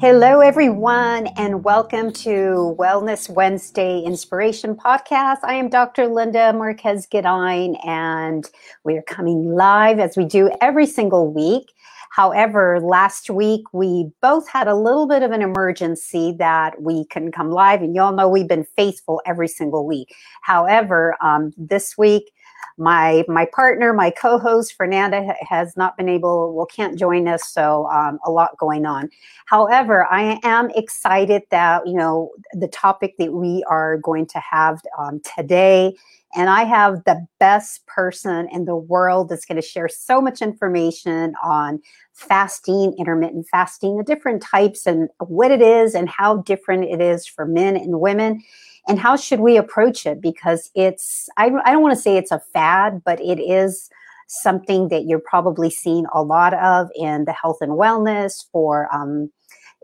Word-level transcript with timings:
Hello, 0.00 0.38
everyone, 0.38 1.26
and 1.36 1.64
welcome 1.64 2.12
to 2.12 2.76
Wellness 2.78 3.28
Wednesday 3.28 3.98
Inspiration 3.98 4.76
Podcast. 4.76 5.38
I 5.42 5.54
am 5.54 5.68
Dr. 5.68 6.06
Linda 6.06 6.52
Marquez 6.52 7.04
Gedine, 7.04 7.76
and 7.84 8.48
we 8.84 8.96
are 8.96 9.02
coming 9.02 9.56
live 9.56 9.98
as 9.98 10.16
we 10.16 10.24
do 10.24 10.52
every 10.60 10.86
single 10.86 11.32
week. 11.32 11.72
However, 12.12 12.78
last 12.80 13.28
week 13.28 13.62
we 13.72 14.12
both 14.22 14.48
had 14.48 14.68
a 14.68 14.76
little 14.76 15.08
bit 15.08 15.24
of 15.24 15.32
an 15.32 15.42
emergency 15.42 16.32
that 16.38 16.80
we 16.80 17.04
couldn't 17.06 17.32
come 17.32 17.50
live, 17.50 17.82
and 17.82 17.96
y'all 17.96 18.14
know 18.14 18.28
we've 18.28 18.46
been 18.46 18.66
faithful 18.76 19.20
every 19.26 19.48
single 19.48 19.84
week. 19.84 20.14
However, 20.42 21.16
um, 21.20 21.52
this 21.56 21.98
week 21.98 22.30
my 22.78 23.24
my 23.28 23.46
partner, 23.46 23.92
my 23.92 24.10
co-host 24.10 24.74
Fernanda 24.74 25.34
has 25.40 25.76
not 25.76 25.96
been 25.96 26.08
able, 26.08 26.54
well, 26.54 26.66
can't 26.66 26.98
join 26.98 27.26
us, 27.26 27.48
so 27.48 27.86
um, 27.88 28.18
a 28.24 28.30
lot 28.30 28.56
going 28.58 28.86
on. 28.86 29.10
However, 29.46 30.06
I 30.10 30.38
am 30.44 30.70
excited 30.70 31.42
that 31.50 31.86
you 31.86 31.94
know 31.94 32.30
the 32.52 32.68
topic 32.68 33.14
that 33.18 33.32
we 33.32 33.64
are 33.68 33.98
going 33.98 34.26
to 34.26 34.38
have 34.38 34.80
um, 34.98 35.20
today, 35.36 35.94
and 36.36 36.48
I 36.48 36.62
have 36.64 37.04
the 37.04 37.26
best 37.40 37.84
person 37.86 38.48
in 38.52 38.64
the 38.64 38.76
world 38.76 39.28
that's 39.28 39.44
going 39.44 39.60
to 39.60 39.66
share 39.66 39.88
so 39.88 40.20
much 40.20 40.40
information 40.40 41.34
on 41.42 41.80
fasting, 42.12 42.94
intermittent 42.98 43.46
fasting, 43.50 43.96
the 43.96 44.04
different 44.04 44.40
types, 44.40 44.86
and 44.86 45.08
what 45.18 45.50
it 45.50 45.62
is, 45.62 45.94
and 45.94 46.08
how 46.08 46.38
different 46.38 46.84
it 46.84 47.00
is 47.00 47.26
for 47.26 47.44
men 47.44 47.76
and 47.76 48.00
women 48.00 48.42
and 48.86 48.98
how 48.98 49.16
should 49.16 49.40
we 49.40 49.56
approach 49.56 50.06
it? 50.06 50.20
Because 50.20 50.70
it's 50.74 51.28
I, 51.36 51.50
I 51.64 51.72
don't 51.72 51.82
want 51.82 51.96
to 51.96 52.02
say 52.02 52.16
it's 52.16 52.32
a 52.32 52.42
fad 52.52 53.02
but 53.04 53.20
it 53.20 53.40
is 53.40 53.90
something 54.28 54.88
that 54.88 55.06
you're 55.06 55.22
probably 55.24 55.70
seeing 55.70 56.06
a 56.12 56.22
lot 56.22 56.54
of 56.54 56.88
in 56.94 57.24
the 57.24 57.32
health 57.32 57.58
and 57.60 57.72
wellness 57.72 58.44
for 58.52 58.94
um, 58.94 59.30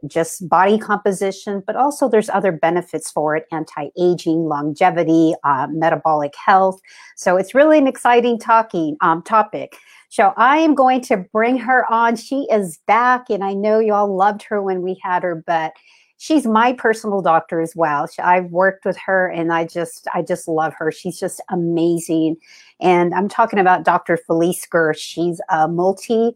just 0.06 0.46
body 0.50 0.76
composition 0.76 1.62
but 1.66 1.76
also 1.76 2.10
there's 2.10 2.28
other 2.28 2.52
benefits 2.52 3.10
for 3.10 3.34
it 3.36 3.46
anti-aging 3.52 4.44
longevity 4.44 5.34
uh, 5.44 5.66
metabolic 5.70 6.34
health. 6.36 6.78
So 7.16 7.36
it's 7.36 7.54
really 7.54 7.78
an 7.78 7.86
exciting 7.86 8.38
talking 8.38 8.96
um, 9.00 9.22
topic. 9.22 9.76
So 10.14 10.32
I 10.36 10.58
am 10.58 10.76
going 10.76 11.00
to 11.02 11.16
bring 11.16 11.58
her 11.58 11.92
on. 11.92 12.14
She 12.14 12.46
is 12.48 12.78
back, 12.86 13.30
and 13.30 13.42
I 13.42 13.52
know 13.52 13.80
y'all 13.80 14.16
loved 14.16 14.44
her 14.44 14.62
when 14.62 14.80
we 14.80 14.96
had 15.02 15.24
her, 15.24 15.42
but 15.44 15.72
she's 16.18 16.46
my 16.46 16.72
personal 16.72 17.20
doctor 17.20 17.60
as 17.60 17.74
well. 17.76 18.08
I've 18.18 18.46
worked 18.46 18.84
with 18.84 18.96
her 18.98 19.28
and 19.28 19.52
I 19.52 19.66
just 19.66 20.06
I 20.14 20.22
just 20.22 20.48
love 20.48 20.74
her. 20.78 20.90
She's 20.92 21.18
just 21.18 21.40
amazing. 21.50 22.36
And 22.80 23.14
I'm 23.14 23.28
talking 23.28 23.58
about 23.58 23.84
Dr. 23.84 24.16
Felice 24.16 24.66
Gersh. 24.66 24.98
She's 24.98 25.40
a 25.50 25.68
multi 25.68 26.32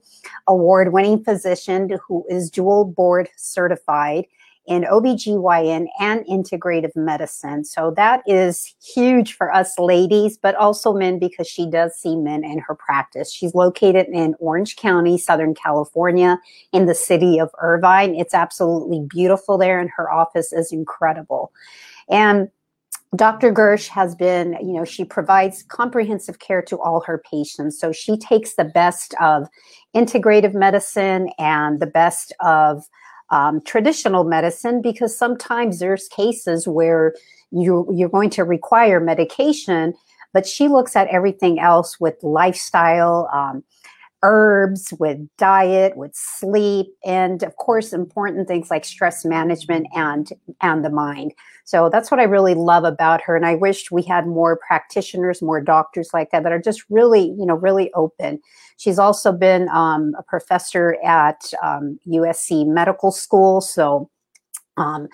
award 0.46 0.92
winning 0.92 1.22
physician 1.24 1.90
who 2.06 2.24
is 2.28 2.50
dual 2.50 2.84
board 2.84 3.28
certified 3.36 4.26
in 4.68 4.82
OBGYN 4.82 5.86
and 5.98 6.24
integrative 6.26 6.94
medicine. 6.94 7.64
So 7.64 7.90
that 7.96 8.22
is 8.26 8.74
huge 8.94 9.34
for 9.34 9.52
us 9.52 9.78
ladies, 9.78 10.36
but 10.36 10.54
also 10.56 10.92
men 10.92 11.18
because 11.18 11.48
she 11.48 11.68
does 11.68 11.94
see 11.96 12.14
men 12.14 12.44
in 12.44 12.58
her 12.58 12.74
practice. 12.74 13.32
She's 13.32 13.54
located 13.54 14.06
in 14.12 14.34
Orange 14.38 14.76
County, 14.76 15.16
Southern 15.16 15.54
California, 15.54 16.38
in 16.72 16.84
the 16.84 16.94
city 16.94 17.38
of 17.38 17.50
Irvine. 17.60 18.14
It's 18.14 18.34
absolutely 18.34 19.04
beautiful 19.08 19.56
there, 19.56 19.80
and 19.80 19.90
her 19.96 20.12
office 20.12 20.52
is 20.52 20.70
incredible. 20.70 21.50
And 22.10 22.48
Dr. 23.16 23.54
Gersh 23.54 23.88
has 23.88 24.14
been, 24.14 24.54
you 24.60 24.74
know, 24.74 24.84
she 24.84 25.02
provides 25.02 25.62
comprehensive 25.62 26.40
care 26.40 26.60
to 26.62 26.78
all 26.78 27.00
her 27.06 27.22
patients. 27.30 27.80
So 27.80 27.90
she 27.90 28.18
takes 28.18 28.54
the 28.54 28.66
best 28.66 29.14
of 29.18 29.48
integrative 29.96 30.52
medicine 30.52 31.30
and 31.38 31.80
the 31.80 31.86
best 31.86 32.34
of 32.40 32.84
um, 33.30 33.60
traditional 33.62 34.24
medicine 34.24 34.80
because 34.82 35.16
sometimes 35.16 35.78
there's 35.78 36.08
cases 36.08 36.66
where 36.66 37.14
you 37.50 37.86
you're 37.92 38.08
going 38.08 38.30
to 38.30 38.44
require 38.44 39.00
medication, 39.00 39.94
but 40.32 40.46
she 40.46 40.68
looks 40.68 40.96
at 40.96 41.08
everything 41.08 41.58
else 41.58 41.98
with 42.00 42.22
lifestyle. 42.22 43.28
Um, 43.32 43.64
herbs, 44.22 44.92
with 44.98 45.18
diet, 45.36 45.96
with 45.96 46.12
sleep, 46.14 46.88
and 47.04 47.42
of 47.42 47.56
course, 47.56 47.92
important 47.92 48.48
things 48.48 48.70
like 48.70 48.84
stress 48.84 49.24
management 49.24 49.86
and 49.94 50.30
and 50.60 50.84
the 50.84 50.90
mind. 50.90 51.34
So 51.64 51.88
that's 51.90 52.10
what 52.10 52.20
I 52.20 52.24
really 52.24 52.54
love 52.54 52.84
about 52.84 53.22
her, 53.22 53.36
and 53.36 53.46
I 53.46 53.54
wish 53.54 53.90
we 53.90 54.02
had 54.02 54.26
more 54.26 54.56
practitioners, 54.66 55.42
more 55.42 55.60
doctors 55.60 56.10
like 56.12 56.30
that 56.30 56.42
that 56.42 56.52
are 56.52 56.60
just 56.60 56.84
really, 56.90 57.34
you 57.38 57.46
know, 57.46 57.54
really 57.54 57.92
open. 57.94 58.40
She's 58.76 58.98
also 58.98 59.32
been 59.32 59.68
um, 59.68 60.14
a 60.18 60.22
professor 60.22 60.96
at 61.04 61.52
um, 61.62 61.98
USC 62.06 62.66
Medical 62.66 63.10
School, 63.12 63.60
so. 63.60 64.10
Um, 64.76 65.08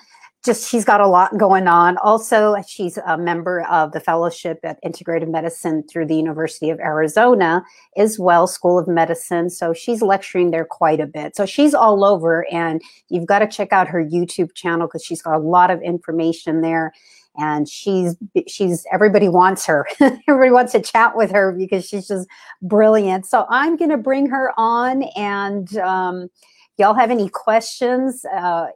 just 0.45 0.69
she's 0.69 0.85
got 0.85 1.01
a 1.01 1.09
lot 1.09 1.37
going 1.39 1.67
on. 1.67 1.97
Also, 1.99 2.57
she's 2.67 2.99
a 3.07 3.17
member 3.17 3.63
of 3.63 3.93
the 3.93 4.01
fellowship 4.01 4.61
at 4.63 4.83
Integrative 4.85 5.31
Medicine 5.31 5.83
through 5.89 6.07
the 6.07 6.17
University 6.17 6.69
of 6.69 6.79
Arizona, 6.81 7.65
as 7.97 8.19
well, 8.19 8.47
School 8.47 8.79
of 8.79 8.87
Medicine. 8.87 9.49
So 9.49 9.73
she's 9.73 10.03
lecturing 10.03 10.51
there 10.51 10.67
quite 10.67 11.01
a 11.01 11.07
bit. 11.07 11.35
So 11.35 11.47
she's 11.47 11.75
all 11.75 12.05
over, 12.05 12.47
and 12.53 12.83
you've 13.09 13.27
got 13.27 13.39
to 13.39 13.49
check 13.49 13.73
out 13.73 13.89
her 13.89 14.05
YouTube 14.05 14.55
channel 14.55 14.87
because 14.87 15.05
she's 15.05 15.23
got 15.23 15.35
a 15.35 15.39
lot 15.39 15.71
of 15.71 15.81
information 15.81 16.61
there. 16.61 16.93
And 17.37 17.69
she's 17.69 18.15
she's 18.47 18.87
everybody 18.93 19.29
wants 19.29 19.67
her. 19.67 19.87
everybody 20.29 20.53
wants 20.53 20.73
to 20.73 20.81
chat 20.81 21.17
with 21.17 21.33
her 21.33 21.53
because 21.53 21.89
she's 21.89 22.07
just 22.07 22.29
brilliant. 22.63 23.27
So 23.27 23.47
I'm 23.49 23.77
to 23.79 23.97
bring 23.97 24.29
her 24.29 24.53
on, 24.57 25.05
and 25.17 25.77
um, 25.79 26.29
y'all 26.77 26.95
have 26.95 27.11
any 27.11 27.29
questions? 27.29 28.25
Uh, 28.27 28.67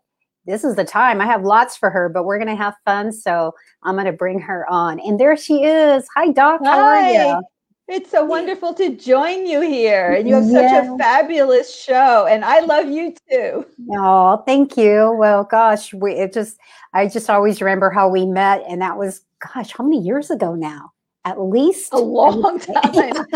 this 0.48 0.64
is 0.64 0.76
the 0.76 0.84
time. 0.84 1.20
I 1.20 1.26
have 1.26 1.44
lots 1.44 1.76
for 1.76 1.90
her, 1.90 2.08
but 2.08 2.24
we're 2.24 2.38
going 2.38 2.48
to 2.48 2.56
have 2.56 2.74
fun. 2.84 3.12
So 3.12 3.54
I'm 3.82 3.94
going 3.94 4.06
to 4.06 4.12
bring 4.12 4.40
her 4.40 4.68
on. 4.70 4.98
And 5.00 5.20
there 5.20 5.36
she 5.36 5.62
is. 5.62 6.08
Hi, 6.16 6.30
Doc. 6.30 6.62
How 6.64 6.78
Hi. 6.78 6.80
are 6.80 7.12
you? 7.12 7.42
It's 7.88 8.10
so 8.10 8.24
wonderful 8.24 8.74
to 8.74 8.94
join 8.96 9.46
you 9.46 9.60
here. 9.62 10.12
And 10.12 10.28
you 10.28 10.34
have 10.34 10.44
such 10.44 10.72
a 10.72 10.98
fabulous 10.98 11.74
show. 11.74 12.26
And 12.26 12.44
I 12.44 12.60
love 12.60 12.88
you 12.88 13.14
too. 13.30 13.64
Oh, 13.92 14.42
thank 14.46 14.76
you. 14.76 15.14
Well, 15.18 15.44
gosh, 15.44 15.94
we 15.94 16.12
it 16.12 16.34
just 16.34 16.58
I 16.92 17.08
just 17.08 17.30
always 17.30 17.62
remember 17.62 17.88
how 17.90 18.08
we 18.08 18.26
met. 18.26 18.62
And 18.68 18.82
that 18.82 18.98
was, 18.98 19.22
gosh, 19.54 19.72
how 19.72 19.84
many 19.84 20.00
years 20.00 20.30
ago 20.30 20.54
now? 20.54 20.92
At 21.28 21.38
least 21.40 21.92
a 21.92 21.98
long 21.98 22.58
time. 22.58 23.26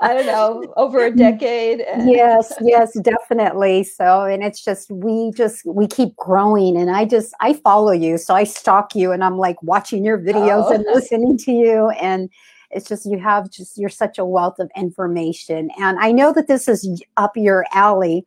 I 0.00 0.14
don't 0.14 0.26
know, 0.26 0.72
over 0.76 1.04
a 1.04 1.14
decade. 1.14 1.80
yes, 2.06 2.52
yes, 2.62 2.98
definitely. 3.00 3.84
So, 3.84 4.24
and 4.24 4.42
it's 4.42 4.64
just 4.64 4.90
we 4.90 5.30
just 5.36 5.64
we 5.66 5.86
keep 5.86 6.16
growing, 6.16 6.76
and 6.76 6.90
I 6.90 7.04
just 7.04 7.34
I 7.40 7.52
follow 7.52 7.92
you, 7.92 8.16
so 8.16 8.34
I 8.34 8.44
stalk 8.44 8.94
you, 8.94 9.12
and 9.12 9.22
I'm 9.22 9.36
like 9.36 9.62
watching 9.62 10.04
your 10.04 10.18
videos 10.18 10.64
oh. 10.68 10.72
and 10.72 10.84
listening 10.94 11.36
to 11.38 11.52
you, 11.52 11.90
and 11.90 12.30
it's 12.70 12.88
just 12.88 13.04
you 13.04 13.18
have 13.18 13.50
just 13.50 13.76
you're 13.76 13.90
such 13.90 14.18
a 14.18 14.24
wealth 14.24 14.58
of 14.58 14.70
information, 14.74 15.70
and 15.78 15.98
I 15.98 16.12
know 16.12 16.32
that 16.32 16.48
this 16.48 16.66
is 16.66 17.02
up 17.18 17.36
your 17.36 17.66
alley 17.72 18.26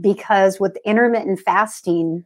because 0.00 0.58
with 0.58 0.76
intermittent 0.84 1.40
fasting. 1.40 2.24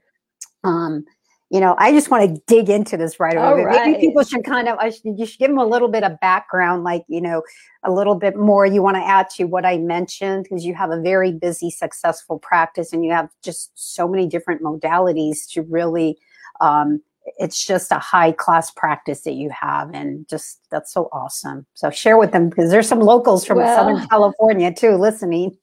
Um, 0.64 1.04
you 1.50 1.60
know, 1.60 1.74
I 1.78 1.92
just 1.92 2.10
want 2.10 2.28
to 2.28 2.42
dig 2.46 2.68
into 2.68 2.98
this 2.98 3.18
right 3.18 3.34
away. 3.34 3.64
Right. 3.64 3.86
Maybe 3.86 4.08
people 4.08 4.22
should 4.22 4.44
kind 4.44 4.68
of, 4.68 4.76
I 4.78 4.90
should, 4.90 5.18
you 5.18 5.24
should 5.24 5.38
give 5.38 5.48
them 5.48 5.58
a 5.58 5.64
little 5.64 5.88
bit 5.88 6.04
of 6.04 6.20
background, 6.20 6.84
like, 6.84 7.04
you 7.08 7.22
know, 7.22 7.42
a 7.84 7.90
little 7.90 8.16
bit 8.16 8.36
more 8.36 8.66
you 8.66 8.82
want 8.82 8.96
to 8.96 9.02
add 9.02 9.30
to 9.36 9.44
what 9.44 9.64
I 9.64 9.78
mentioned, 9.78 10.44
because 10.44 10.66
you 10.66 10.74
have 10.74 10.90
a 10.90 11.00
very 11.00 11.32
busy, 11.32 11.70
successful 11.70 12.38
practice 12.38 12.92
and 12.92 13.02
you 13.02 13.12
have 13.12 13.30
just 13.42 13.70
so 13.74 14.06
many 14.06 14.26
different 14.26 14.62
modalities 14.62 15.48
to 15.52 15.62
really, 15.62 16.18
um, 16.60 17.00
it's 17.38 17.64
just 17.64 17.92
a 17.92 17.98
high 17.98 18.32
class 18.32 18.70
practice 18.70 19.22
that 19.22 19.34
you 19.34 19.48
have. 19.48 19.94
And 19.94 20.28
just, 20.28 20.60
that's 20.70 20.92
so 20.92 21.08
awesome. 21.12 21.64
So 21.72 21.88
share 21.88 22.18
with 22.18 22.32
them, 22.32 22.50
because 22.50 22.70
there's 22.70 22.88
some 22.88 23.00
locals 23.00 23.46
from 23.46 23.56
well, 23.56 23.74
Southern 23.74 24.06
California 24.08 24.70
too 24.74 24.96
listening. 24.96 25.56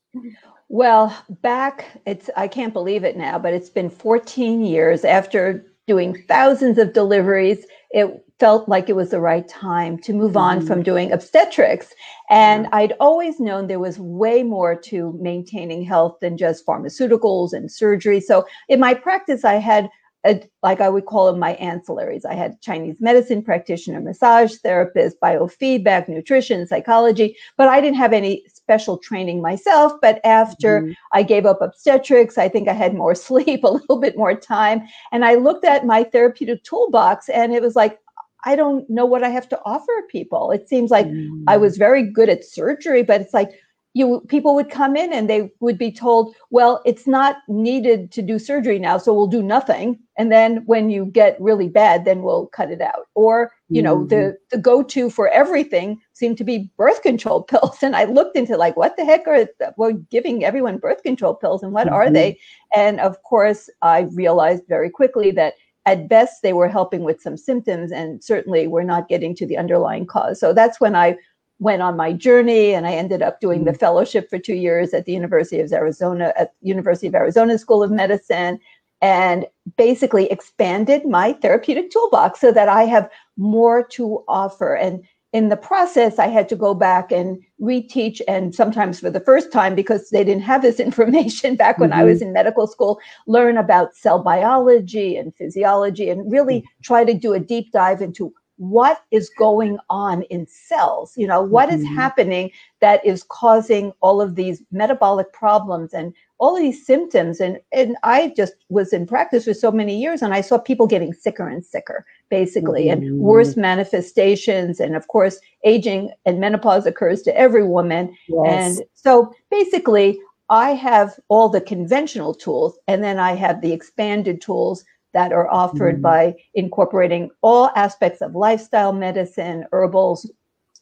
Well, 0.68 1.16
back, 1.44 2.01
it's, 2.07 2.31
I 2.36 2.48
can't 2.48 2.74
believe 2.74 3.04
it 3.04 3.18
now, 3.18 3.38
but 3.38 3.54
it's 3.54 3.69
been 3.69 3.92
14 3.92 4.65
years 4.65 5.06
after 5.06 5.63
doing 5.88 6.24
thousands 6.28 6.78
of 6.78 6.94
deliveries, 6.94 7.66
it 7.92 8.24
felt 8.40 8.68
like 8.68 8.90
it 8.90 8.96
was 8.96 9.12
the 9.12 9.22
right 9.22 9.48
time 9.48 9.98
to 10.00 10.14
move 10.14 10.36
on 10.36 10.58
mm-hmm. 10.58 10.68
from 10.68 10.84
doing 10.84 11.12
obstetrics. 11.12 11.94
And 12.30 12.68
I'd 12.74 12.94
always 13.00 13.40
known 13.40 13.68
there 13.68 13.80
was 13.80 14.00
way 14.00 14.44
more 14.44 14.76
to 14.76 15.18
maintaining 15.22 15.84
health 15.84 16.18
than 16.22 16.38
just 16.38 16.66
pharmaceuticals 16.66 17.54
and 17.54 17.72
surgery. 17.72 18.20
So 18.20 18.46
in 18.68 18.80
my 18.80 18.94
practice, 18.94 19.46
I 19.46 19.56
had 19.56 19.90
a, 20.26 20.42
like 20.64 20.82
I 20.82 20.90
would 20.90 21.06
call 21.06 21.28
them 21.28 21.40
my 21.40 21.56
ancillaries. 21.62 22.26
I 22.26 22.34
had 22.34 22.60
Chinese 22.62 22.98
medicine 23.00 23.44
practitioner, 23.44 24.02
massage 24.02 24.56
therapist, 24.56 25.20
biofeedback, 25.22 26.10
nutrition, 26.10 26.66
psychology, 26.68 27.38
but 27.58 27.70
I 27.70 27.80
didn't 27.80 27.98
have 27.98 28.12
any 28.12 28.44
special 28.65 28.97
training 28.97 29.44
myself. 29.44 29.94
But 30.01 30.19
after 30.23 30.81
mm-hmm. 30.81 30.91
I 31.13 31.21
gave 31.21 31.45
up 31.45 31.62
obstetrics, 31.62 32.39
I 32.39 32.50
think 32.50 32.67
I 32.67 32.73
had 32.73 32.95
more 32.95 33.13
sleep, 33.27 33.63
a 33.63 33.69
little 33.69 34.00
bit 34.00 34.17
more 34.17 34.35
time. 34.35 34.81
And 35.12 35.23
I 35.23 35.35
looked 35.35 35.65
at 35.65 35.85
my 35.85 36.03
therapeutic 36.03 36.63
toolbox 36.63 37.29
and 37.29 37.53
it 37.53 37.62
was 37.62 37.75
like, 37.75 38.00
I 38.47 38.56
don't 38.56 38.88
know 38.89 39.06
what 39.06 39.23
I 39.23 39.29
have 39.29 39.50
to 39.50 39.59
offer 39.65 39.91
people. 40.09 40.51
It 40.51 40.67
seems 40.67 40.91
like 40.91 41.07
mm-hmm. 41.07 41.44
I 41.47 41.57
was 41.57 41.77
very 41.77 42.03
good 42.03 42.29
at 42.29 42.44
surgery, 42.44 43.03
but 43.03 43.21
it's 43.21 43.33
like, 43.33 43.51
you 43.95 44.21
people 44.27 44.53
would 44.56 44.69
come 44.69 44.97
in 44.97 45.13
and 45.13 45.30
they 45.30 45.50
would 45.62 45.77
be 45.77 45.89
told, 45.89 46.36
well, 46.50 46.81
it's 46.86 47.07
not 47.07 47.38
needed 47.47 48.12
to 48.12 48.21
do 48.21 48.38
surgery 48.38 48.77
now, 48.77 48.97
so 48.97 49.13
we'll 49.13 49.25
do 49.25 49.42
nothing. 49.42 49.97
And 50.18 50.33
then 50.33 50.57
when 50.65 50.89
you 50.89 51.06
get 51.06 51.39
really 51.39 51.69
bad, 51.69 52.03
then 52.03 52.21
we'll 52.21 52.47
cut 52.47 52.69
it 52.71 52.81
out. 52.81 53.07
Or, 53.15 53.53
you 53.69 53.81
know, 53.81 54.00
mm-hmm. 54.00 54.09
the 54.09 54.38
the 54.51 54.57
go-to 54.57 55.09
for 55.09 55.30
everything 55.30 56.01
seemed 56.12 56.38
to 56.39 56.44
be 56.44 56.69
birth 56.77 57.01
control 57.03 57.42
pills. 57.51 57.81
And 57.81 57.95
I 57.95 58.03
looked 58.03 58.36
into 58.36 58.57
like, 58.57 58.75
what 58.75 58.97
the 58.97 59.06
heck 59.06 59.27
are 59.27 59.47
we're 59.77 59.94
giving 59.94 60.44
everyone 60.44 60.77
birth 60.77 61.01
control 61.01 61.33
pills 61.33 61.63
and 61.63 61.71
what 61.71 61.88
mm-hmm. 61.88 61.95
are 61.95 62.12
they? 62.12 62.38
And 62.75 63.00
of 63.00 63.24
course, 63.24 63.69
I 63.81 64.01
realized 64.12 64.63
very 64.68 64.89
quickly 64.89 65.31
that 65.31 65.53
at 65.86 66.09
best 66.09 66.41
they 66.41 66.51
were 66.51 66.68
helping 66.68 67.03
with 67.03 67.21
some 67.21 67.38
symptoms 67.38 67.91
and 67.91 68.21
certainly 68.24 68.68
we're 68.68 68.83
not 68.83 69.07
getting 69.07 69.36
to 69.36 69.45
the 69.45 69.57
underlying 69.57 70.06
cause. 70.06 70.39
So 70.39 70.51
that's 70.51 70.81
when 70.81 70.95
I 70.95 71.15
went 71.60 71.81
on 71.81 71.96
my 71.96 72.12
journey 72.12 72.74
and 72.74 72.86
I 72.86 72.94
ended 72.94 73.22
up 73.22 73.40
doing 73.40 73.63
the 73.63 73.72
mm. 73.72 73.80
fellowship 73.80 74.30
for 74.30 74.38
two 74.38 74.56
years 74.56 74.94
at 74.94 75.06
the 75.06 75.13
University 75.13 75.60
of 75.60 75.72
Arizona, 75.72 76.34
at 76.38 76.54
University 76.62 77.07
of 77.07 77.16
Arizona 77.16 77.57
School 77.57 77.81
of 77.81 77.92
Medicine, 77.92 78.60
and 79.02 79.46
basically 79.78 80.31
expanded 80.31 81.06
my 81.06 81.34
therapeutic 81.34 81.92
toolbox 81.92 82.40
so 82.40 82.52
that 82.52 82.69
I 82.69 82.84
have 82.84 83.10
more 83.38 83.84
to 83.90 84.24
offer. 84.28 84.75
And 84.75 85.04
in 85.34 85.50
the 85.50 85.57
process, 85.57 86.18
I 86.18 86.28
had 86.28 86.48
to 86.48 86.56
go 86.56 86.74
back 86.74 87.12
and 87.12 87.42
reteach, 87.62 88.22
and 88.25 88.56
sometimes 88.56 89.01
for 89.01 89.10
the 89.10 89.19
first 89.19 89.51
time, 89.51 89.75
because 89.75 90.10
they 90.10 90.24
didn't 90.24 90.44
have 90.44 90.62
this 90.62 90.80
information 90.90 91.56
back 91.56 91.78
when 91.78 91.90
mm-hmm. 91.90 92.00
I 92.00 92.04
was 92.06 92.22
in 92.22 92.31
medical 92.34 92.68
school, 92.68 93.00
learn 93.28 93.58
about 93.58 93.96
cell 93.96 94.24
biology 94.24 95.18
and 95.18 95.36
physiology 95.36 96.10
and 96.10 96.31
really 96.31 96.62
mm. 96.62 96.66
try 96.84 97.04
to 97.04 97.13
do 97.13 97.34
a 97.34 97.40
deep 97.40 97.72
dive 97.72 98.01
into 98.01 98.34
what 98.57 99.04
is 99.12 99.30
going 99.38 99.78
on 99.90 100.22
in 100.24 100.48
cells 100.48 101.13
you 101.18 101.28
know 101.28 101.42
what 101.42 101.69
mm-hmm. 101.69 101.81
is 101.81 101.88
happening 101.88 102.50
that 102.80 103.06
is 103.06 103.24
causing 103.24 103.92
all 104.02 104.22
of 104.22 104.36
these 104.36 104.63
metabolic 104.72 105.31
problems 105.34 105.94
and 105.94 106.13
all 106.38 106.56
of 106.56 106.62
these 106.62 106.86
symptoms 106.86 107.42
and 107.42 107.60
and 107.74 107.98
i 108.04 108.34
just 108.36 108.54
was 108.69 108.94
in 108.94 109.06
practice 109.06 109.44
for 109.44 109.54
so 109.54 109.72
many 109.72 110.00
years 110.00 110.22
and 110.22 110.34
i 110.34 110.40
saw 110.40 110.57
people 110.57 110.88
getting 110.88 111.13
sicker 111.13 111.48
and 111.48 111.66
sicker 111.66 112.06
basically 112.30 112.86
mm-hmm. 112.86 113.04
and 113.04 113.19
worse 113.19 113.57
manifestations 113.57 114.80
and 114.80 114.96
of 114.96 115.08
course 115.10 115.40
aging 115.66 116.10
and 116.25 116.40
menopause 116.40 116.86
occurs 116.86 117.22
to 117.22 117.38
every 117.38 117.66
woman 117.66 118.16
yes. 118.30 118.78
and 118.80 118.88
so 118.94 119.34
basically 119.51 120.18
i 120.50 120.69
have 120.72 121.19
all 121.28 121.50
the 121.50 121.62
conventional 121.62 122.34
tools 122.34 122.80
and 122.88 123.04
then 123.04 123.19
i 123.19 123.34
have 123.34 123.62
the 123.62 123.74
expanded 123.74 124.40
tools 124.40 124.86
that 125.15 125.31
are 125.31 125.50
offered 125.50 126.00
mm. 126.00 126.01
by 126.01 126.35
incorporating 126.53 127.31
all 127.41 127.71
aspects 127.75 128.21
of 128.21 128.35
lifestyle 128.35 128.91
medicine, 128.91 129.65
herbals, 129.71 130.29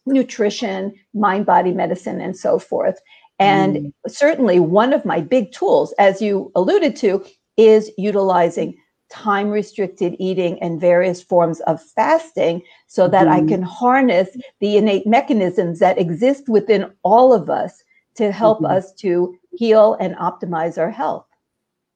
nutrition, 0.07 0.91
mind 1.13 1.45
body 1.45 1.71
medicine, 1.71 2.19
and 2.19 2.35
so 2.35 2.57
forth. 2.57 2.99
And 3.37 3.75
mm. 3.75 3.93
certainly, 4.07 4.59
one 4.59 4.91
of 4.91 5.05
my 5.05 5.21
big 5.21 5.51
tools, 5.51 5.93
as 5.99 6.19
you 6.19 6.51
alluded 6.55 6.95
to, 6.97 7.23
is 7.57 7.91
utilizing 7.95 8.75
time 9.11 9.49
restricted 9.49 10.15
eating 10.17 10.59
and 10.63 10.81
various 10.81 11.21
forms 11.21 11.59
of 11.61 11.79
fasting 11.79 12.63
so 12.87 13.07
that 13.07 13.27
mm. 13.27 13.31
I 13.31 13.39
mm-hmm. 13.39 13.49
can 13.49 13.61
harness 13.61 14.35
the 14.61 14.77
innate 14.77 15.05
mechanisms 15.05 15.77
that 15.77 15.99
exist 15.99 16.49
within 16.49 16.91
all 17.03 17.33
of 17.33 17.51
us 17.51 17.83
to 18.15 18.31
help 18.31 18.61
mm-hmm. 18.61 18.77
us 18.77 18.93
to 18.93 19.37
heal 19.51 19.95
and 19.99 20.15
optimize 20.15 20.79
our 20.79 20.89
health. 20.89 21.27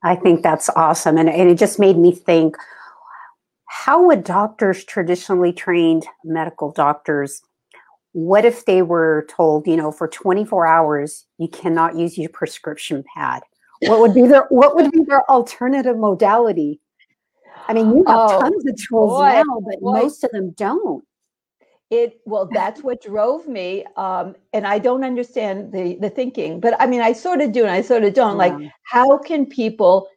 I 0.04 0.16
think 0.16 0.44
that's 0.44 0.70
awesome. 0.70 1.18
And, 1.18 1.30
and 1.30 1.50
it 1.50 1.58
just 1.58 1.80
made 1.80 1.98
me 1.98 2.14
think 2.14 2.56
how 3.66 4.06
would 4.08 4.24
doctors, 4.24 4.84
traditionally 4.84 5.54
trained 5.54 6.06
medical 6.24 6.72
doctors, 6.72 7.42
what 8.14 8.46
if 8.46 8.66
they 8.66 8.82
were 8.82 9.28
told, 9.30 9.68
you 9.68 9.78
know, 9.78 9.92
for 9.92 10.08
24 10.08 10.66
hours, 10.66 11.26
you 11.38 11.48
cannot 11.48 11.96
use 11.96 12.18
your 12.18 12.30
prescription 12.30 13.04
pad? 13.16 13.44
What 13.82 14.00
would 14.00 14.14
be 14.14 14.24
their 14.24 14.48
what 14.50 14.76
would 14.76 14.92
be 14.92 15.04
their 15.04 15.30
alternative 15.30 15.98
modality? 15.98 16.80
I 17.68 17.74
mean, 17.74 17.90
you 17.90 18.04
have 18.08 18.32
oh, 18.32 18.40
tons 18.42 18.66
of 18.66 18.76
tools 18.90 19.12
boy, 19.12 19.28
now, 19.28 19.62
but 19.64 19.80
boy. 19.80 19.92
most 20.00 20.24
of 20.24 20.32
them 20.32 20.52
don't 20.52 21.04
it 21.90 22.20
well 22.26 22.50
that's 22.54 22.84
what 22.84 23.02
drove 23.02 23.48
me 23.48 23.86
um, 23.96 24.36
and 24.54 24.68
i 24.68 24.78
don't 24.78 25.04
understand 25.04 25.72
the 25.72 25.98
the 26.02 26.10
thinking 26.10 26.60
but 26.60 26.80
i 26.82 26.86
mean 26.86 27.02
i 27.02 27.14
sort 27.14 27.40
of 27.40 27.52
do 27.52 27.62
and 27.62 27.72
i 27.72 27.82
sort 27.82 28.04
of 28.04 28.14
don't 28.14 28.34
yeah. 28.34 28.46
like 28.46 28.72
how 28.84 29.18
can 29.18 29.46
people 29.46 30.08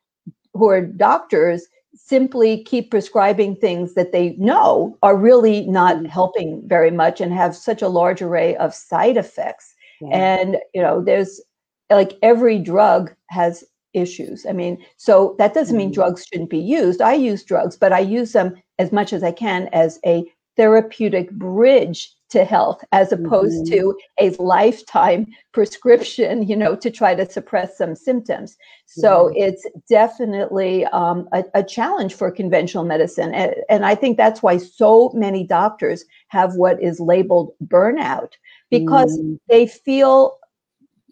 who 0.54 0.68
are 0.68 0.80
doctors 0.80 1.66
simply 1.94 2.64
keep 2.64 2.90
prescribing 2.90 3.54
things 3.54 3.94
that 3.94 4.10
they 4.10 4.30
know 4.30 4.96
are 5.02 5.16
really 5.16 5.66
not 5.66 5.96
mm-hmm. 5.96 6.06
helping 6.06 6.60
very 6.66 6.90
much 6.90 7.20
and 7.20 7.32
have 7.32 7.54
such 7.54 7.82
a 7.82 7.88
large 7.88 8.20
array 8.20 8.56
of 8.56 8.74
side 8.74 9.16
effects 9.16 9.74
yeah. 10.00 10.08
and 10.08 10.56
you 10.74 10.82
know 10.82 11.00
there's 11.00 11.40
like 11.88 12.18
every 12.22 12.58
drug 12.58 13.14
has 13.28 13.62
issues 13.92 14.44
i 14.46 14.52
mean 14.52 14.76
so 14.96 15.36
that 15.38 15.54
doesn't 15.54 15.76
mean 15.76 15.88
mm-hmm. 15.88 15.94
drugs 15.94 16.26
shouldn't 16.26 16.50
be 16.50 16.58
used 16.58 17.00
i 17.00 17.12
use 17.12 17.44
drugs 17.44 17.76
but 17.76 17.92
i 17.92 18.00
use 18.00 18.32
them 18.32 18.54
as 18.80 18.90
much 18.90 19.12
as 19.12 19.22
i 19.22 19.30
can 19.30 19.68
as 19.72 20.00
a 20.04 20.24
therapeutic 20.56 21.30
bridge 21.32 22.12
to 22.30 22.44
health 22.44 22.82
as 22.92 23.12
opposed 23.12 23.66
mm-hmm. 23.66 23.74
to 23.74 23.98
a 24.20 24.30
lifetime 24.42 25.26
prescription 25.52 26.46
you 26.46 26.56
know 26.56 26.76
to 26.76 26.90
try 26.90 27.14
to 27.14 27.28
suppress 27.28 27.76
some 27.76 27.94
symptoms 27.96 28.56
so 28.86 29.30
yeah. 29.34 29.46
it's 29.46 29.66
definitely 29.88 30.84
um, 30.86 31.28
a, 31.32 31.44
a, 31.54 31.62
challenge 31.62 32.14
for 32.14 32.30
conventional 32.30 32.84
medicine 32.84 33.34
and, 33.34 33.54
and, 33.68 33.84
i 33.84 33.94
think 33.94 34.16
that's 34.16 34.42
why 34.42 34.56
so 34.56 35.10
many 35.12 35.44
doctors 35.44 36.04
have 36.28 36.54
what 36.54 36.80
is 36.80 37.00
labeled 37.00 37.52
burnout 37.66 38.32
because 38.70 39.18
mm. 39.18 39.38
they 39.48 39.66
feel 39.66 40.38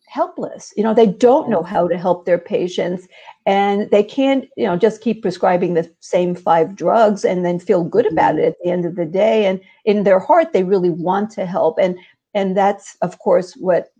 helpless. 0.08 0.72
You 0.76 0.82
know 0.82 0.94
they 0.94 1.06
don't 1.06 1.48
know 1.48 1.62
how 1.62 1.88
to 1.88 1.98
help 1.98 2.24
their 2.24 2.38
patients 2.38 3.06
and 3.46 3.90
they 3.90 4.02
can't 4.02 4.48
you 4.56 4.66
know 4.66 4.76
just 4.76 5.00
keep 5.00 5.22
prescribing 5.22 5.74
the 5.74 5.90
same 6.00 6.34
five 6.34 6.74
drugs 6.74 7.24
and 7.24 7.44
then 7.44 7.58
feel 7.58 7.84
good 7.84 8.06
about 8.06 8.34
mm-hmm. 8.34 8.44
it 8.44 8.48
at 8.48 8.56
the 8.62 8.70
end 8.70 8.84
of 8.84 8.96
the 8.96 9.06
day. 9.06 9.46
And 9.46 9.60
in 9.84 10.04
their 10.04 10.18
heart 10.18 10.52
they 10.52 10.64
really 10.64 10.90
want 10.90 11.30
to 11.32 11.46
help. 11.46 11.78
And 11.78 11.98
and 12.34 12.56
that's 12.56 12.96
of 13.02 13.18
course 13.18 13.54
what 13.54 13.92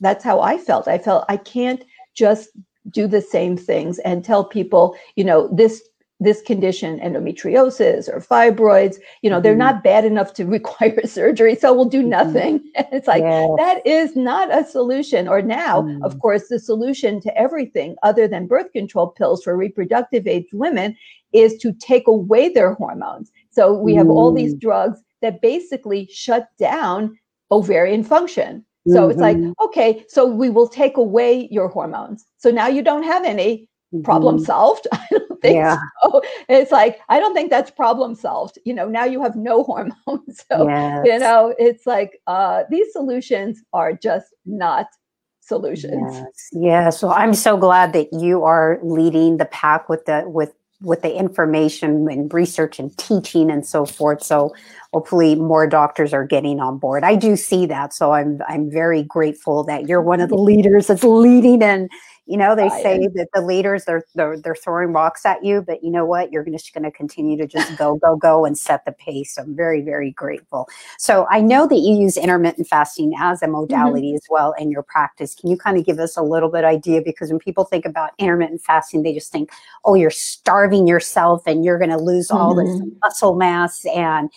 that's 0.00 0.24
how 0.24 0.40
i 0.40 0.56
felt. 0.58 0.88
I 0.88 0.98
felt 0.98 1.24
i 1.28 1.36
can't 1.36 1.84
just 2.14 2.48
do 2.90 3.06
the 3.06 3.20
same 3.20 3.56
things 3.56 3.98
and 4.00 4.24
tell 4.24 4.44
people 4.44 4.96
you 5.16 5.24
know 5.24 5.48
this 5.52 5.82
this 6.20 6.42
condition, 6.42 7.00
endometriosis 7.00 8.08
or 8.08 8.20
fibroids, 8.20 8.96
you 9.22 9.30
know, 9.30 9.40
they're 9.40 9.52
mm-hmm. 9.52 9.60
not 9.60 9.82
bad 9.82 10.04
enough 10.04 10.34
to 10.34 10.44
require 10.58 11.06
surgery, 11.06 11.54
so 11.54 11.72
we'll 11.72 11.86
do 11.86 12.00
mm-hmm. 12.00 12.10
nothing. 12.10 12.60
it's 12.92 13.08
like 13.08 13.22
yes. 13.22 13.50
that 13.56 13.86
is 13.86 14.14
not 14.14 14.52
a 14.52 14.64
solution. 14.64 15.26
Or 15.26 15.42
now, 15.42 15.82
mm. 15.82 16.04
of 16.04 16.18
course, 16.20 16.48
the 16.48 16.58
solution 16.58 17.20
to 17.22 17.36
everything 17.36 17.96
other 18.02 18.28
than 18.28 18.46
birth 18.46 18.70
control 18.72 19.08
pills 19.08 19.42
for 19.42 19.56
reproductive 19.56 20.26
age 20.26 20.48
women 20.52 20.96
is 21.32 21.56
to 21.58 21.72
take 21.74 22.06
away 22.06 22.48
their 22.48 22.74
hormones. 22.74 23.32
So 23.50 23.74
we 23.74 23.94
have 23.94 24.06
mm. 24.06 24.14
all 24.14 24.32
these 24.32 24.54
mm. 24.54 24.60
drugs 24.60 25.00
that 25.22 25.40
basically 25.40 26.08
shut 26.12 26.48
down 26.58 27.18
ovarian 27.50 28.04
function. 28.04 28.64
So 28.88 29.02
mm-hmm. 29.02 29.10
it's 29.10 29.20
like, 29.20 29.36
mm-hmm. 29.36 29.52
okay, 29.66 30.04
so 30.08 30.24
we 30.26 30.48
will 30.48 30.68
take 30.68 30.96
away 30.96 31.48
your 31.50 31.68
hormones. 31.68 32.24
So 32.38 32.50
now 32.50 32.66
you 32.66 32.82
don't 32.82 33.02
have 33.02 33.24
any 33.24 33.68
problem 34.04 34.36
mm-hmm. 34.36 34.44
solved. 34.44 34.86
I 34.92 35.06
don't 35.10 35.40
think 35.40 35.56
yeah. 35.56 35.78
so. 36.02 36.22
It's 36.48 36.70
like, 36.70 37.00
I 37.08 37.18
don't 37.18 37.34
think 37.34 37.50
that's 37.50 37.70
problem 37.70 38.14
solved. 38.14 38.58
You 38.64 38.74
know, 38.74 38.88
now 38.88 39.04
you 39.04 39.22
have 39.22 39.36
no 39.36 39.64
hormones. 39.70 40.44
So, 40.50 40.68
yes. 40.68 41.04
you 41.04 41.18
know, 41.18 41.54
it's 41.58 41.86
like 41.86 42.20
uh, 42.26 42.64
these 42.70 42.92
solutions 42.92 43.62
are 43.72 43.92
just 43.92 44.26
not 44.46 44.86
solutions. 45.40 46.14
Yes. 46.14 46.48
Yeah. 46.52 46.90
So 46.90 47.10
I'm 47.10 47.34
so 47.34 47.56
glad 47.56 47.92
that 47.92 48.12
you 48.12 48.44
are 48.44 48.78
leading 48.82 49.38
the 49.38 49.46
pack 49.46 49.88
with 49.88 50.04
the 50.06 50.24
with 50.26 50.52
with 50.82 51.02
the 51.02 51.14
information 51.14 52.08
and 52.10 52.32
research 52.32 52.78
and 52.78 52.96
teaching 52.96 53.50
and 53.50 53.66
so 53.66 53.84
forth. 53.84 54.22
So 54.22 54.54
hopefully 54.94 55.34
more 55.34 55.66
doctors 55.66 56.14
are 56.14 56.24
getting 56.24 56.58
on 56.58 56.78
board. 56.78 57.04
I 57.04 57.16
do 57.16 57.36
see 57.36 57.66
that. 57.66 57.92
So 57.92 58.12
I'm 58.12 58.40
I'm 58.48 58.70
very 58.70 59.02
grateful 59.02 59.64
that 59.64 59.88
you're 59.88 60.02
one 60.02 60.20
of 60.20 60.30
the 60.30 60.36
leaders 60.36 60.86
that's 60.86 61.04
leading 61.04 61.62
and 61.62 61.90
you 62.30 62.36
know, 62.36 62.54
they 62.54 62.68
say 62.68 63.08
that 63.14 63.26
the 63.34 63.40
leaders 63.40 63.86
they're, 63.86 64.04
they're 64.14 64.38
they're 64.38 64.54
throwing 64.54 64.92
rocks 64.92 65.26
at 65.26 65.44
you, 65.44 65.62
but 65.62 65.82
you 65.82 65.90
know 65.90 66.04
what? 66.04 66.30
You're 66.30 66.44
just 66.44 66.72
going 66.72 66.84
to 66.84 66.92
continue 66.92 67.36
to 67.36 67.44
just 67.44 67.76
go 67.76 67.96
go 67.96 68.14
go 68.14 68.44
and 68.44 68.56
set 68.56 68.84
the 68.84 68.92
pace. 68.92 69.36
I'm 69.36 69.56
very 69.56 69.80
very 69.80 70.12
grateful. 70.12 70.68
So 70.96 71.26
I 71.28 71.40
know 71.40 71.66
that 71.66 71.74
you 71.74 71.96
use 71.96 72.16
intermittent 72.16 72.68
fasting 72.68 73.14
as 73.18 73.42
a 73.42 73.48
modality 73.48 74.10
mm-hmm. 74.10 74.14
as 74.14 74.26
well 74.30 74.54
in 74.60 74.70
your 74.70 74.84
practice. 74.84 75.34
Can 75.34 75.50
you 75.50 75.56
kind 75.56 75.76
of 75.76 75.84
give 75.84 75.98
us 75.98 76.16
a 76.16 76.22
little 76.22 76.48
bit 76.48 76.64
idea 76.64 77.02
because 77.04 77.30
when 77.30 77.40
people 77.40 77.64
think 77.64 77.84
about 77.84 78.12
intermittent 78.18 78.62
fasting, 78.62 79.02
they 79.02 79.12
just 79.12 79.32
think, 79.32 79.50
oh, 79.84 79.94
you're 79.94 80.10
starving 80.10 80.86
yourself 80.86 81.42
and 81.46 81.64
you're 81.64 81.78
going 81.78 81.90
to 81.90 81.98
lose 81.98 82.30
all 82.30 82.54
mm-hmm. 82.54 82.78
this 82.78 82.98
muscle 83.02 83.34
mass 83.34 83.84
and 83.86 84.30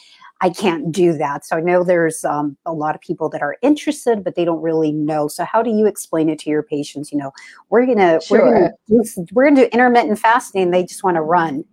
I 0.43 0.49
can't 0.49 0.91
do 0.91 1.13
that. 1.13 1.45
So 1.45 1.55
I 1.55 1.61
know 1.61 1.85
there's 1.85 2.25
um, 2.25 2.57
a 2.65 2.73
lot 2.73 2.95
of 2.95 3.01
people 3.01 3.29
that 3.29 3.41
are 3.41 3.55
interested, 3.61 4.25
but 4.25 4.35
they 4.35 4.43
don't 4.43 4.61
really 4.61 4.91
know. 4.91 5.29
So 5.29 5.45
how 5.45 5.63
do 5.63 5.69
you 5.69 5.85
explain 5.85 6.27
it 6.27 6.37
to 6.39 6.49
your 6.49 6.63
patients? 6.63 7.13
You 7.13 7.19
know, 7.19 7.31
we're 7.69 7.85
gonna 7.85 8.19
sure. 8.19 8.39
we're 8.39 8.53
gonna 8.53 8.71
do, 8.89 9.25
we're 9.31 9.45
gonna 9.45 9.61
do 9.61 9.69
intermittent 9.71 10.19
fasting. 10.19 10.71
They 10.71 10.83
just 10.83 11.01
want 11.01 11.15
to 11.15 11.21
run. 11.21 11.63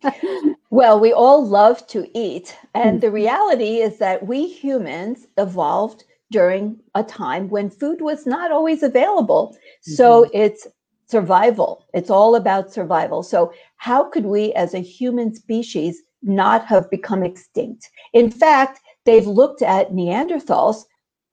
well, 0.70 1.00
we 1.00 1.14
all 1.14 1.46
love 1.46 1.86
to 1.88 2.06
eat, 2.14 2.54
and 2.74 2.90
mm-hmm. 2.90 2.98
the 3.00 3.10
reality 3.10 3.78
is 3.78 3.96
that 4.00 4.26
we 4.26 4.46
humans 4.46 5.26
evolved 5.38 6.04
during 6.30 6.78
a 6.94 7.02
time 7.02 7.48
when 7.48 7.70
food 7.70 8.02
was 8.02 8.26
not 8.26 8.52
always 8.52 8.82
available. 8.82 9.56
Mm-hmm. 9.56 9.92
So 9.94 10.28
it's 10.34 10.66
survival. 11.06 11.86
It's 11.94 12.10
all 12.10 12.36
about 12.36 12.70
survival. 12.70 13.22
So, 13.22 13.54
how 13.76 14.04
could 14.10 14.26
we 14.26 14.52
as 14.52 14.74
a 14.74 14.80
human 14.80 15.34
species 15.34 16.02
not 16.22 16.66
have 16.66 16.90
become 16.90 17.22
extinct? 17.22 17.90
In 18.12 18.30
fact, 18.30 18.80
they've 19.04 19.26
looked 19.26 19.62
at 19.62 19.92
Neanderthals 19.92 20.84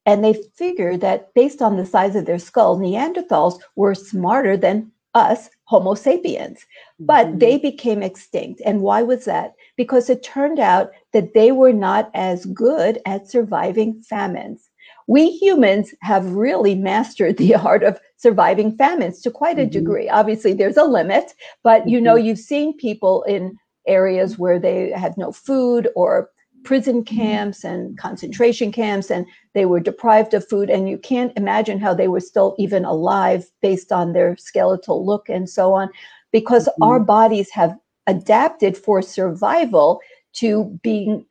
and 0.05 0.23
they 0.23 0.33
figured 0.55 1.01
that 1.01 1.33
based 1.33 1.61
on 1.61 1.75
the 1.75 1.85
size 1.85 2.15
of 2.15 2.25
their 2.25 2.39
skull, 2.39 2.77
Neanderthals 2.77 3.59
were 3.75 3.93
smarter 3.93 4.55
than 4.55 4.91
us, 5.13 5.49
Homo 5.65 5.95
sapiens, 5.95 6.65
but 6.99 7.27
mm-hmm. 7.27 7.39
they 7.39 7.57
became 7.57 8.01
extinct. 8.01 8.61
And 8.65 8.81
why 8.81 9.01
was 9.01 9.25
that? 9.25 9.55
Because 9.75 10.09
it 10.09 10.23
turned 10.23 10.59
out 10.59 10.91
that 11.11 11.33
they 11.33 11.51
were 11.51 11.73
not 11.73 12.09
as 12.13 12.45
good 12.45 13.01
at 13.05 13.29
surviving 13.29 14.01
famines. 14.01 14.69
We 15.07 15.31
humans 15.31 15.93
have 16.01 16.33
really 16.33 16.75
mastered 16.75 17.37
the 17.37 17.55
art 17.69 17.83
of 17.83 17.99
surviving 18.15 18.77
famines 18.77 19.21
to 19.21 19.31
quite 19.31 19.59
a 19.59 19.63
mm-hmm. 19.63 19.71
degree. 19.71 20.09
Obviously, 20.09 20.53
there's 20.53 20.77
a 20.77 20.85
limit, 20.85 21.33
but 21.63 21.87
you 21.87 21.99
know, 21.99 22.15
mm-hmm. 22.15 22.27
you've 22.27 22.39
seen 22.39 22.77
people 22.77 23.23
in 23.23 23.57
areas 23.87 24.37
where 24.37 24.59
they 24.59 24.91
had 24.91 25.17
no 25.17 25.31
food 25.31 25.89
or 25.95 26.29
prison 26.63 27.03
mm-hmm. 27.03 27.17
camps 27.17 27.63
and 27.63 27.97
concentration 27.97 28.71
camps 28.71 29.09
and 29.09 29.25
they 29.53 29.65
were 29.65 29.79
deprived 29.79 30.33
of 30.33 30.47
food 30.47 30.69
and 30.69 30.89
you 30.89 30.97
can't 30.97 31.31
imagine 31.37 31.79
how 31.79 31.93
they 31.93 32.07
were 32.07 32.19
still 32.19 32.55
even 32.57 32.83
alive 32.83 33.45
based 33.61 33.91
on 33.91 34.13
their 34.13 34.35
skeletal 34.37 35.05
look 35.05 35.29
and 35.29 35.49
so 35.49 35.73
on 35.73 35.89
because 36.31 36.67
mm-hmm. 36.67 36.83
our 36.83 36.99
bodies 36.99 37.49
have 37.51 37.75
adapted 38.07 38.77
for 38.77 39.01
survival 39.01 39.99
to 40.33 40.77
being 40.83 41.25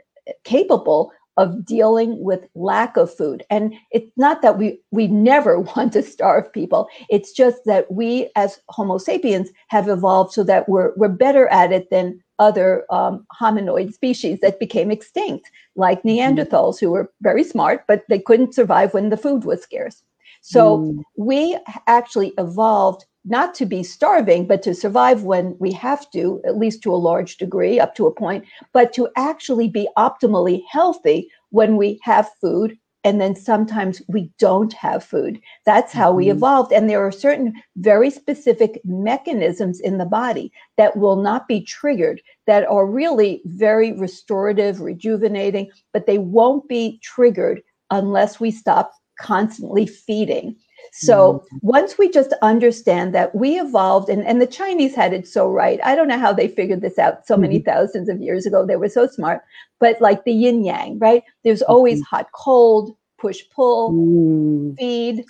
capable 0.45 1.13
of 1.37 1.65
dealing 1.65 2.23
with 2.23 2.47
lack 2.55 2.97
of 2.97 3.15
food 3.15 3.45
and 3.51 3.75
it's 3.91 4.11
not 4.17 4.43
that 4.43 4.59
we 4.59 4.81
we 4.91 5.07
never 5.07 5.61
want 5.77 5.93
to 5.93 6.03
starve 6.03 6.53
people 6.53 6.89
it's 7.09 7.33
just 7.33 7.59
that 7.67 7.91
we 7.91 8.31
as 8.37 8.61
homo 8.69 8.99
sapiens 8.99 9.51
have 9.69 9.89
evolved 9.89 10.33
so 10.33 10.43
that 10.43 10.69
we're 10.69 10.93
we're 10.97 11.09
better 11.09 11.49
at 11.49 11.73
it 11.73 11.91
than 11.91 12.21
other 12.39 12.85
um, 12.91 13.27
hominoid 13.41 13.93
species 13.93 14.39
that 14.41 14.61
became 14.61 14.91
extinct, 14.91 15.51
like 15.75 16.03
mm-hmm. 16.03 16.09
Neanderthals, 16.09 16.79
who 16.79 16.91
were 16.91 17.11
very 17.23 17.45
smart, 17.45 17.85
but 17.89 18.05
they 18.09 18.19
couldn't 18.19 18.55
survive 18.55 18.95
when 18.95 19.11
the 19.11 19.17
food 19.17 19.45
was 19.45 19.63
scarce. 19.63 20.03
So 20.43 20.79
mm. 20.79 21.03
we 21.17 21.59
actually 21.87 22.33
evolved 22.39 23.05
not 23.27 23.55
to 23.57 23.67
be 23.67 23.83
starving, 23.83 24.47
but 24.47 24.63
to 24.63 24.75
survive 24.75 25.25
when 25.25 25.57
we 25.59 25.73
have 25.73 26.11
to, 26.13 26.41
at 26.47 26.57
least 26.57 26.83
to 26.83 26.95
a 26.95 26.97
large 26.97 27.37
degree, 27.37 27.79
up 27.79 27.95
to 27.97 28.07
a 28.07 28.15
point, 28.15 28.45
but 28.73 28.93
to 28.95 29.09
actually 29.17 29.69
be 29.69 29.89
optimally 29.99 30.63
healthy 30.71 31.29
when 31.51 31.77
we 31.77 32.01
have 32.03 32.31
food 32.41 32.79
and 33.07 33.21
then 33.21 33.37
sometimes 33.37 34.03
we 34.09 34.29
don't 34.37 34.73
have 34.73 35.05
food. 35.05 35.41
That's 35.65 35.93
how 35.93 36.11
we 36.11 36.25
mm-hmm. 36.27 36.39
evolved. 36.39 36.73
And 36.73 36.91
there 36.91 37.07
are 37.07 37.13
certain 37.13 37.55
very 37.77 38.11
specific 38.11 38.81
mechanisms 38.85 39.79
in 39.79 39.99
the 39.99 40.05
body 40.05 40.51
that 40.77 40.97
will 40.97 41.15
not 41.15 41.47
be 41.47 41.61
triggered, 41.61 42.21
that 42.49 42.67
are 42.67 42.85
really 42.85 43.43
very 43.45 43.93
restorative, 43.93 44.81
rejuvenating, 44.81 45.71
but 45.93 46.07
they 46.07 46.19
won't 46.19 46.69
be 46.69 46.99
triggered 47.01 47.63
unless 47.93 48.41
we 48.41 48.51
stop 48.51 48.93
constantly 49.21 49.87
feeding. 49.87 50.57
So 50.93 51.35
mm-hmm. 51.35 51.59
once 51.63 51.99
we 51.99 52.11
just 52.11 52.33
understand 52.43 53.15
that 53.15 53.35
we 53.35 53.59
evolved, 53.59 54.09
and, 54.09 54.25
and 54.27 54.41
the 54.41 54.47
Chinese 54.47 54.95
had 54.95 55.13
it 55.13 55.27
so 55.27 55.49
right. 55.49 55.81
I 55.85 55.95
don't 55.95 56.09
know 56.09 56.19
how 56.19 56.33
they 56.33 56.49
figured 56.49 56.81
this 56.81 56.99
out 56.99 57.27
so 57.27 57.37
many 57.37 57.59
mm-hmm. 57.59 57.71
thousands 57.71 58.09
of 58.09 58.21
years 58.21 58.47
ago. 58.47 58.65
They 58.65 58.77
were 58.77 58.89
so 58.89 59.07
smart. 59.07 59.43
But 59.79 60.01
like 60.01 60.25
the 60.25 60.33
yin 60.33 60.65
yang, 60.65 60.99
right? 60.99 61.23
There's 61.45 61.63
always 61.63 62.01
mm-hmm. 62.01 62.17
hot, 62.17 62.29
cold, 62.35 62.97
push, 63.19 63.43
pull, 63.55 63.93
mm. 63.93 64.77
feed, 64.79 65.25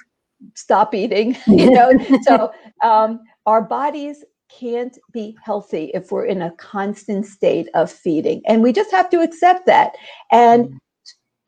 stop 0.54 0.94
eating. 0.94 1.36
You 1.46 1.70
know, 1.70 1.92
so 2.22 2.52
um, 2.82 3.20
our 3.46 3.62
bodies 3.62 4.24
can't 4.48 4.96
be 5.12 5.36
healthy 5.42 5.90
if 5.92 6.12
we're 6.12 6.24
in 6.24 6.42
a 6.42 6.52
constant 6.52 7.26
state 7.26 7.68
of 7.74 7.90
feeding, 7.90 8.42
and 8.46 8.62
we 8.62 8.72
just 8.72 8.90
have 8.90 9.10
to 9.10 9.20
accept 9.20 9.66
that. 9.66 9.92
And 10.30 10.66
mm 10.66 10.78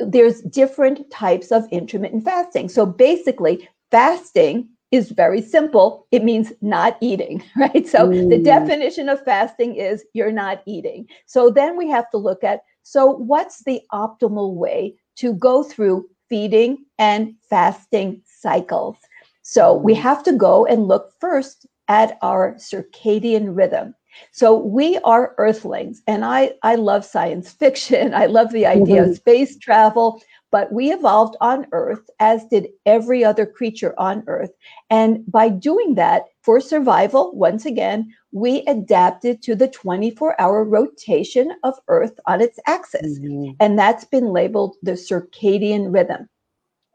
there's 0.00 0.43
different 0.43 1.11
types 1.11 1.50
of 1.50 1.67
intermittent 1.71 2.25
fasting. 2.25 2.69
So 2.69 2.87
basically, 2.87 3.69
fasting 3.90 4.68
is 4.90 5.11
very 5.11 5.42
simple. 5.42 6.07
It 6.11 6.25
means 6.25 6.52
not 6.62 6.97
eating, 7.00 7.42
right? 7.57 7.87
So 7.87 8.09
the 8.09 8.38
definition 8.42 9.09
of 9.09 9.23
fasting 9.25 9.76
is 9.76 10.04
you're 10.14 10.33
not 10.33 10.62
eating. 10.66 11.07
So 11.26 11.50
then 11.50 11.76
we 11.76 11.88
have 11.90 12.11
to 12.11 12.18
look 12.18 12.42
at 12.42 12.61
so 12.83 13.04
what's 13.04 13.64
the 13.64 13.83
optimal 13.92 14.54
way 14.54 14.97
to 15.16 15.35
go 15.35 15.62
through 15.62 16.09
feeding 16.30 16.87
and 16.99 17.35
fasting 17.50 18.23
cycles? 18.25 18.97
So 19.42 19.75
we 19.75 19.95
mm. 19.95 20.00
have 20.00 20.23
to 20.23 20.33
go 20.33 20.64
and 20.64 20.88
look 20.88 21.12
first 21.21 21.66
at 21.88 22.16
our 22.23 22.54
circadian 22.54 23.54
rhythm. 23.54 23.95
So 24.33 24.57
we 24.57 24.97
are 25.04 25.35
earthlings, 25.37 26.02
and 26.07 26.25
I, 26.25 26.52
I 26.62 26.76
love 26.76 27.04
science 27.04 27.52
fiction. 27.52 28.14
I 28.23 28.25
love 28.25 28.52
the 28.52 28.64
idea 28.64 29.02
mm-hmm. 29.02 29.11
of 29.11 29.16
space 29.16 29.59
travel. 29.59 30.23
But 30.50 30.73
we 30.73 30.93
evolved 30.93 31.37
on 31.40 31.67
Earth, 31.73 32.09
as 32.21 32.45
did 32.47 32.69
every 32.87 33.25
other 33.25 33.45
creature 33.45 33.95
on 33.99 34.25
Earth. 34.26 34.50
And 34.88 35.31
by 35.31 35.50
doing 35.50 35.95
that, 35.97 36.25
for 36.43 36.61
survival, 36.61 37.33
once 37.35 37.67
again, 37.67 38.14
we 38.33 38.62
adapted 38.67 39.43
to 39.43 39.55
the 39.55 39.69
24 39.69 40.40
hour 40.40 40.64
rotation 40.64 41.52
of 41.62 41.75
Earth 41.88 42.19
on 42.26 42.40
its 42.40 42.59
axis. 42.67 43.19
Mm-hmm. 43.19 43.52
And 43.61 43.78
that's 43.78 44.05
been 44.05 44.33
labeled 44.33 44.76
the 44.83 44.93
circadian 44.93 45.93
rhythm. 45.93 46.28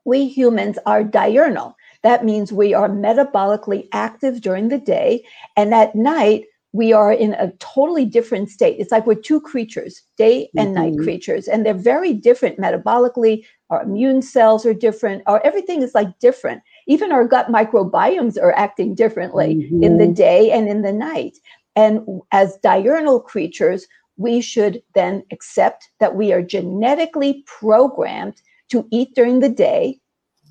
We 0.05 0.27
humans 0.27 0.79
are 0.85 1.03
diurnal. 1.03 1.75
That 2.01 2.25
means 2.25 2.51
we 2.51 2.73
are 2.73 2.89
metabolically 2.89 3.87
active 3.93 4.41
during 4.41 4.69
the 4.69 4.79
day. 4.79 5.23
And 5.55 5.73
at 5.73 5.95
night, 5.95 6.45
we 6.73 6.91
are 6.91 7.13
in 7.13 7.35
a 7.35 7.51
totally 7.59 8.03
different 8.03 8.49
state. 8.49 8.77
It's 8.79 8.91
like 8.91 9.05
we're 9.05 9.13
two 9.13 9.39
creatures, 9.39 10.01
day 10.17 10.49
and 10.57 10.75
mm-hmm. 10.75 10.97
night 10.97 11.03
creatures, 11.03 11.47
and 11.47 11.63
they're 11.63 11.73
very 11.75 12.13
different 12.13 12.57
metabolically. 12.57 13.45
Our 13.69 13.83
immune 13.83 14.23
cells 14.23 14.65
are 14.65 14.73
different. 14.73 15.21
Our 15.27 15.39
everything 15.45 15.83
is 15.83 15.93
like 15.93 16.17
different. 16.19 16.63
Even 16.87 17.11
our 17.11 17.27
gut 17.27 17.51
microbiomes 17.51 18.41
are 18.41 18.53
acting 18.53 18.95
differently 18.95 19.55
mm-hmm. 19.55 19.83
in 19.83 19.97
the 19.97 20.05
mm-hmm. 20.05 20.13
day 20.13 20.51
and 20.51 20.67
in 20.67 20.81
the 20.81 20.91
night. 20.91 21.37
And 21.75 22.21
as 22.31 22.57
diurnal 22.63 23.19
creatures, 23.19 23.87
we 24.17 24.41
should 24.41 24.81
then 24.95 25.23
accept 25.31 25.89
that 25.99 26.15
we 26.15 26.33
are 26.33 26.41
genetically 26.41 27.43
programmed 27.45 28.41
to 28.69 28.87
eat 28.91 29.13
during 29.13 29.39
the 29.39 29.49
day 29.49 29.99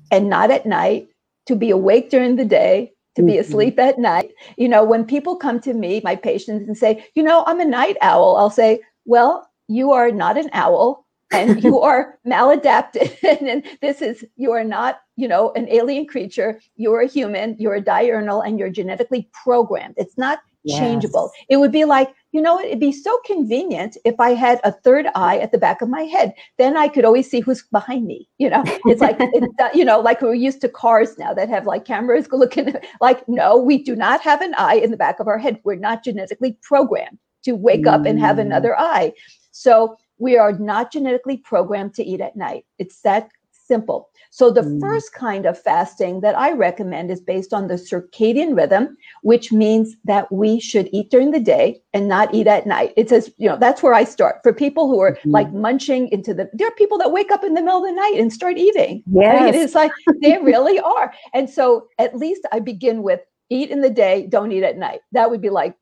and 0.09 0.29
not 0.29 0.51
at 0.51 0.65
night, 0.65 1.07
to 1.47 1.55
be 1.55 1.69
awake 1.69 2.09
during 2.09 2.37
the 2.37 2.45
day 2.45 2.92
to 3.15 3.23
be 3.23 3.33
mm-hmm. 3.33 3.41
asleep 3.41 3.79
at 3.79 3.99
night. 3.99 4.31
You 4.57 4.67
know, 4.67 4.83
when 4.83 5.05
people 5.05 5.35
come 5.35 5.59
to 5.61 5.73
me, 5.73 6.01
my 6.03 6.15
patients, 6.15 6.67
and 6.67 6.77
say, 6.77 7.05
you 7.15 7.23
know, 7.23 7.43
I'm 7.47 7.59
a 7.59 7.65
night 7.65 7.97
owl, 8.01 8.35
I'll 8.37 8.49
say, 8.49 8.79
well, 9.05 9.49
you 9.67 9.91
are 9.91 10.11
not 10.11 10.37
an 10.37 10.49
owl 10.53 11.05
and 11.31 11.63
you 11.63 11.79
are 11.79 12.17
maladapted. 12.25 13.17
and 13.41 13.63
this 13.81 14.01
is, 14.01 14.25
you 14.37 14.51
are 14.51 14.63
not, 14.63 15.01
you 15.15 15.27
know, 15.27 15.51
an 15.55 15.67
alien 15.69 16.05
creature. 16.07 16.59
You're 16.75 17.01
a 17.01 17.07
human, 17.07 17.55
you're 17.59 17.75
a 17.75 17.81
diurnal, 17.81 18.41
and 18.41 18.57
you're 18.59 18.69
genetically 18.69 19.29
programmed. 19.43 19.95
It's 19.97 20.17
not 20.17 20.39
yes. 20.63 20.79
changeable. 20.79 21.31
It 21.49 21.57
would 21.57 21.71
be 21.71 21.85
like, 21.85 22.13
you 22.33 22.41
know, 22.41 22.59
it'd 22.59 22.79
be 22.79 22.91
so 22.91 23.17
convenient 23.25 23.95
if 24.03 24.19
I 24.19 24.31
had 24.31 24.59
a 24.63 24.71
third 24.71 25.05
eye 25.13 25.37
at 25.37 25.51
the 25.51 25.59
back 25.59 25.83
of 25.83 25.87
my 25.87 26.01
head. 26.01 26.33
Then 26.57 26.75
I 26.75 26.87
could 26.87 27.05
always 27.05 27.29
see 27.29 27.41
who's 27.41 27.61
behind 27.71 28.07
me. 28.07 28.27
You 28.39 28.49
know, 28.49 28.63
it's 28.85 29.01
like, 29.01 29.17
it's, 29.19 29.53
uh, 29.61 29.69
you 29.73 29.85
know, 29.85 29.99
like 29.99 30.19
we're 30.21 30.33
used 30.33 30.59
to 30.61 30.69
cars 30.69 31.15
now 31.19 31.31
that 31.35 31.47
have 31.47 31.67
like 31.67 31.85
cameras 31.85 32.27
looking. 32.31 32.73
Like, 32.99 33.27
no, 33.29 33.55
we 33.57 33.83
do 33.83 33.95
not 33.95 34.19
have 34.21 34.41
an 34.41 34.55
eye 34.57 34.75
in 34.75 34.89
the 34.89 34.97
back 34.97 35.19
of 35.19 35.27
our 35.27 35.37
head. 35.37 35.59
We're 35.63 35.75
not 35.75 36.03
genetically 36.03 36.57
programmed 36.63 37.19
to 37.43 37.51
wake 37.53 37.85
up 37.85 38.05
and 38.05 38.19
have 38.19 38.37
mm. 38.37 38.41
another 38.41 38.77
eye. 38.79 39.13
So 39.51 39.95
we 40.17 40.35
are 40.37 40.53
not 40.53 40.91
genetically 40.91 41.37
programmed 41.37 41.93
to 41.95 42.03
eat 42.03 42.19
at 42.19 42.35
night. 42.35 42.65
It's 42.79 43.01
that 43.01 43.29
simple. 43.65 44.09
So 44.29 44.49
the 44.49 44.61
mm. 44.61 44.79
first 44.81 45.13
kind 45.13 45.45
of 45.45 45.59
fasting 45.59 46.21
that 46.21 46.35
I 46.35 46.53
recommend 46.53 47.11
is 47.11 47.21
based 47.21 47.53
on 47.53 47.67
the 47.67 47.75
circadian 47.75 48.57
rhythm, 48.57 48.97
which 49.21 49.51
means 49.51 49.95
that 50.05 50.31
we 50.31 50.59
should 50.59 50.89
eat 50.91 51.11
during 51.11 51.31
the 51.31 51.39
day 51.39 51.81
and 51.93 52.07
not 52.07 52.33
eat 52.33 52.47
at 52.47 52.65
night. 52.65 52.93
It 52.97 53.09
says, 53.09 53.31
you 53.37 53.47
know, 53.47 53.57
that's 53.57 53.83
where 53.83 53.93
I 53.93 54.05
start. 54.05 54.37
For 54.41 54.51
people 54.51 54.87
who 54.87 54.99
are 55.01 55.13
mm-hmm. 55.13 55.29
like 55.29 55.53
munching 55.53 56.07
into 56.09 56.33
the 56.33 56.49
there 56.53 56.67
are 56.67 56.75
people 56.75 56.97
that 56.97 57.11
wake 57.11 57.31
up 57.31 57.43
in 57.43 57.53
the 57.53 57.61
middle 57.61 57.83
of 57.83 57.87
the 57.87 57.95
night 57.95 58.15
and 58.17 58.33
start 58.33 58.57
eating. 58.57 59.03
Yes. 59.05 59.39
I 59.39 59.45
mean, 59.45 59.53
it's 59.53 59.75
like 59.75 59.91
they 60.21 60.37
really 60.39 60.79
are. 60.79 61.13
And 61.33 61.49
so 61.49 61.87
at 61.99 62.17
least 62.17 62.47
I 62.51 62.59
begin 62.59 63.03
with 63.03 63.21
eat 63.49 63.69
in 63.69 63.81
the 63.81 63.89
day, 63.89 64.27
don't 64.27 64.51
eat 64.51 64.63
at 64.63 64.77
night. 64.77 65.01
That 65.11 65.29
would 65.29 65.41
be 65.41 65.51
like 65.51 65.75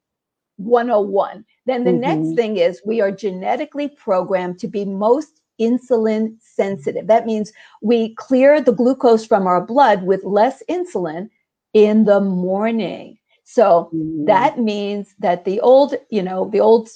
101. 0.58 1.46
Then 1.66 1.84
the 1.84 1.92
mm-hmm. 1.92 2.02
next 2.02 2.36
thing 2.36 2.58
is 2.58 2.82
we 2.86 3.02
are 3.02 3.12
genetically 3.12 3.88
programmed 3.88 4.60
to 4.60 4.68
be 4.68 4.86
most 4.86 5.41
insulin 5.60 6.36
sensitive. 6.40 7.08
That 7.08 7.26
means 7.26 7.52
we 7.82 8.16
clear 8.16 8.62
the 8.62 8.74
glucose 8.74 9.26
from 9.26 9.48
our 9.48 9.66
blood 9.66 10.04
with 10.04 10.24
less 10.24 10.64
insulin 10.70 11.30
in 11.74 12.06
the 12.06 12.20
morning. 12.20 13.18
So 13.44 13.90
mm. 13.94 14.26
that 14.28 14.60
means 14.60 15.16
that 15.20 15.46
the 15.46 15.60
old, 15.62 15.96
you 16.10 16.24
know, 16.24 16.50
the 16.52 16.62
old 16.62 16.90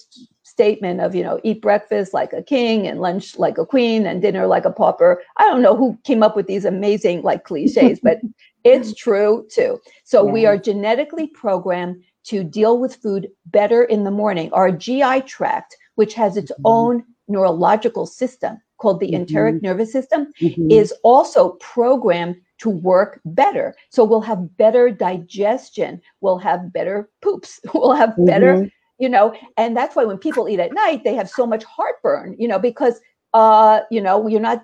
statement 0.55 1.01
of 1.01 1.13
you 1.13 1.21
know 1.23 1.39
eat 1.43 1.61
breakfast 1.61 2.13
like 2.13 2.31
a 2.31 2.41
king 2.41 2.87
and 2.87 3.01
lunch 3.01 3.37
like 3.37 3.57
a 3.57 3.65
queen 3.65 4.05
and 4.05 4.21
dinner 4.21 4.47
like 4.47 4.63
a 4.63 4.71
pauper 4.71 5.21
i 5.35 5.43
don't 5.43 5.61
know 5.61 5.75
who 5.75 5.97
came 6.05 6.23
up 6.23 6.33
with 6.35 6.47
these 6.47 6.63
amazing 6.63 7.21
like 7.23 7.43
cliches 7.43 7.99
but 8.01 8.19
it's 8.63 8.93
true 8.93 9.45
too 9.51 9.81
so 10.05 10.25
yeah. 10.25 10.31
we 10.31 10.45
are 10.45 10.57
genetically 10.57 11.27
programmed 11.27 12.01
to 12.23 12.41
deal 12.41 12.79
with 12.79 12.95
food 12.95 13.27
better 13.47 13.83
in 13.83 14.05
the 14.05 14.11
morning 14.11 14.49
our 14.53 14.71
gi 14.71 15.21
tract 15.25 15.75
which 15.95 16.13
has 16.13 16.37
its 16.37 16.51
mm-hmm. 16.51 16.67
own 16.67 17.03
neurological 17.27 18.05
system 18.05 18.57
called 18.77 18.99
the 18.99 19.07
mm-hmm. 19.07 19.23
enteric 19.23 19.61
nervous 19.61 19.91
system 19.91 20.27
mm-hmm. 20.41 20.69
is 20.69 20.93
also 21.03 21.51
programmed 21.61 22.35
to 22.57 22.69
work 22.69 23.19
better 23.25 23.75
so 23.89 24.03
we'll 24.03 24.21
have 24.21 24.57
better 24.57 24.89
digestion 24.89 26.01
we'll 26.21 26.37
have 26.37 26.71
better 26.71 27.09
poops 27.21 27.59
we'll 27.73 27.93
have 27.93 28.13
better 28.25 28.55
mm-hmm 28.55 28.67
you 28.97 29.09
know 29.09 29.35
and 29.57 29.75
that's 29.75 29.95
why 29.95 30.05
when 30.05 30.17
people 30.17 30.47
eat 30.47 30.59
at 30.59 30.73
night 30.73 31.03
they 31.03 31.15
have 31.15 31.29
so 31.29 31.45
much 31.45 31.63
heartburn 31.63 32.35
you 32.37 32.47
know 32.47 32.59
because 32.59 32.99
uh 33.33 33.81
you 33.91 34.01
know 34.01 34.27
you're 34.27 34.39
not 34.39 34.63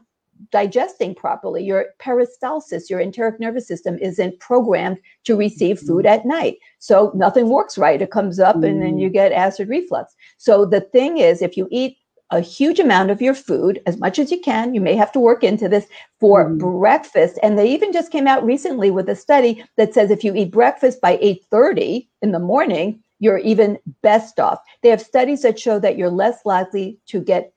digesting 0.51 1.13
properly 1.13 1.63
your 1.63 1.85
peristalsis 1.99 2.89
your 2.89 2.99
enteric 2.99 3.39
nervous 3.39 3.67
system 3.67 3.97
isn't 3.99 4.39
programmed 4.39 4.97
to 5.23 5.35
receive 5.35 5.77
mm-hmm. 5.77 5.87
food 5.87 6.05
at 6.05 6.25
night 6.25 6.57
so 6.79 7.11
nothing 7.13 7.49
works 7.49 7.77
right 7.77 8.01
it 8.01 8.11
comes 8.11 8.39
up 8.39 8.55
and 8.55 8.81
then 8.81 8.97
you 8.97 9.09
mm. 9.09 9.13
get 9.13 9.31
acid 9.31 9.69
reflux 9.69 10.15
so 10.37 10.65
the 10.65 10.81
thing 10.81 11.17
is 11.17 11.43
if 11.43 11.55
you 11.55 11.67
eat 11.69 11.97
a 12.31 12.41
huge 12.41 12.79
amount 12.79 13.11
of 13.11 13.21
your 13.21 13.33
food 13.33 13.81
as 13.85 13.97
much 13.97 14.17
as 14.17 14.31
you 14.31 14.39
can 14.39 14.73
you 14.73 14.81
may 14.81 14.95
have 14.95 15.11
to 15.11 15.19
work 15.19 15.43
into 15.43 15.69
this 15.69 15.87
for 16.19 16.49
mm. 16.49 16.57
breakfast 16.57 17.37
and 17.43 17.57
they 17.57 17.69
even 17.69 17.93
just 17.93 18.11
came 18.11 18.27
out 18.27 18.43
recently 18.43 18.89
with 18.89 19.07
a 19.09 19.15
study 19.15 19.63
that 19.77 19.93
says 19.93 20.09
if 20.09 20.23
you 20.23 20.33
eat 20.33 20.51
breakfast 20.51 20.99
by 21.01 21.17
8:30 21.17 22.07
in 22.21 22.31
the 22.31 22.39
morning 22.39 23.01
you're 23.21 23.37
even 23.37 23.77
best 24.01 24.39
off. 24.39 24.59
They 24.81 24.89
have 24.89 24.99
studies 24.99 25.43
that 25.43 25.59
show 25.59 25.79
that 25.79 25.97
you're 25.97 26.09
less 26.09 26.39
likely 26.43 26.97
to 27.07 27.21
get 27.21 27.53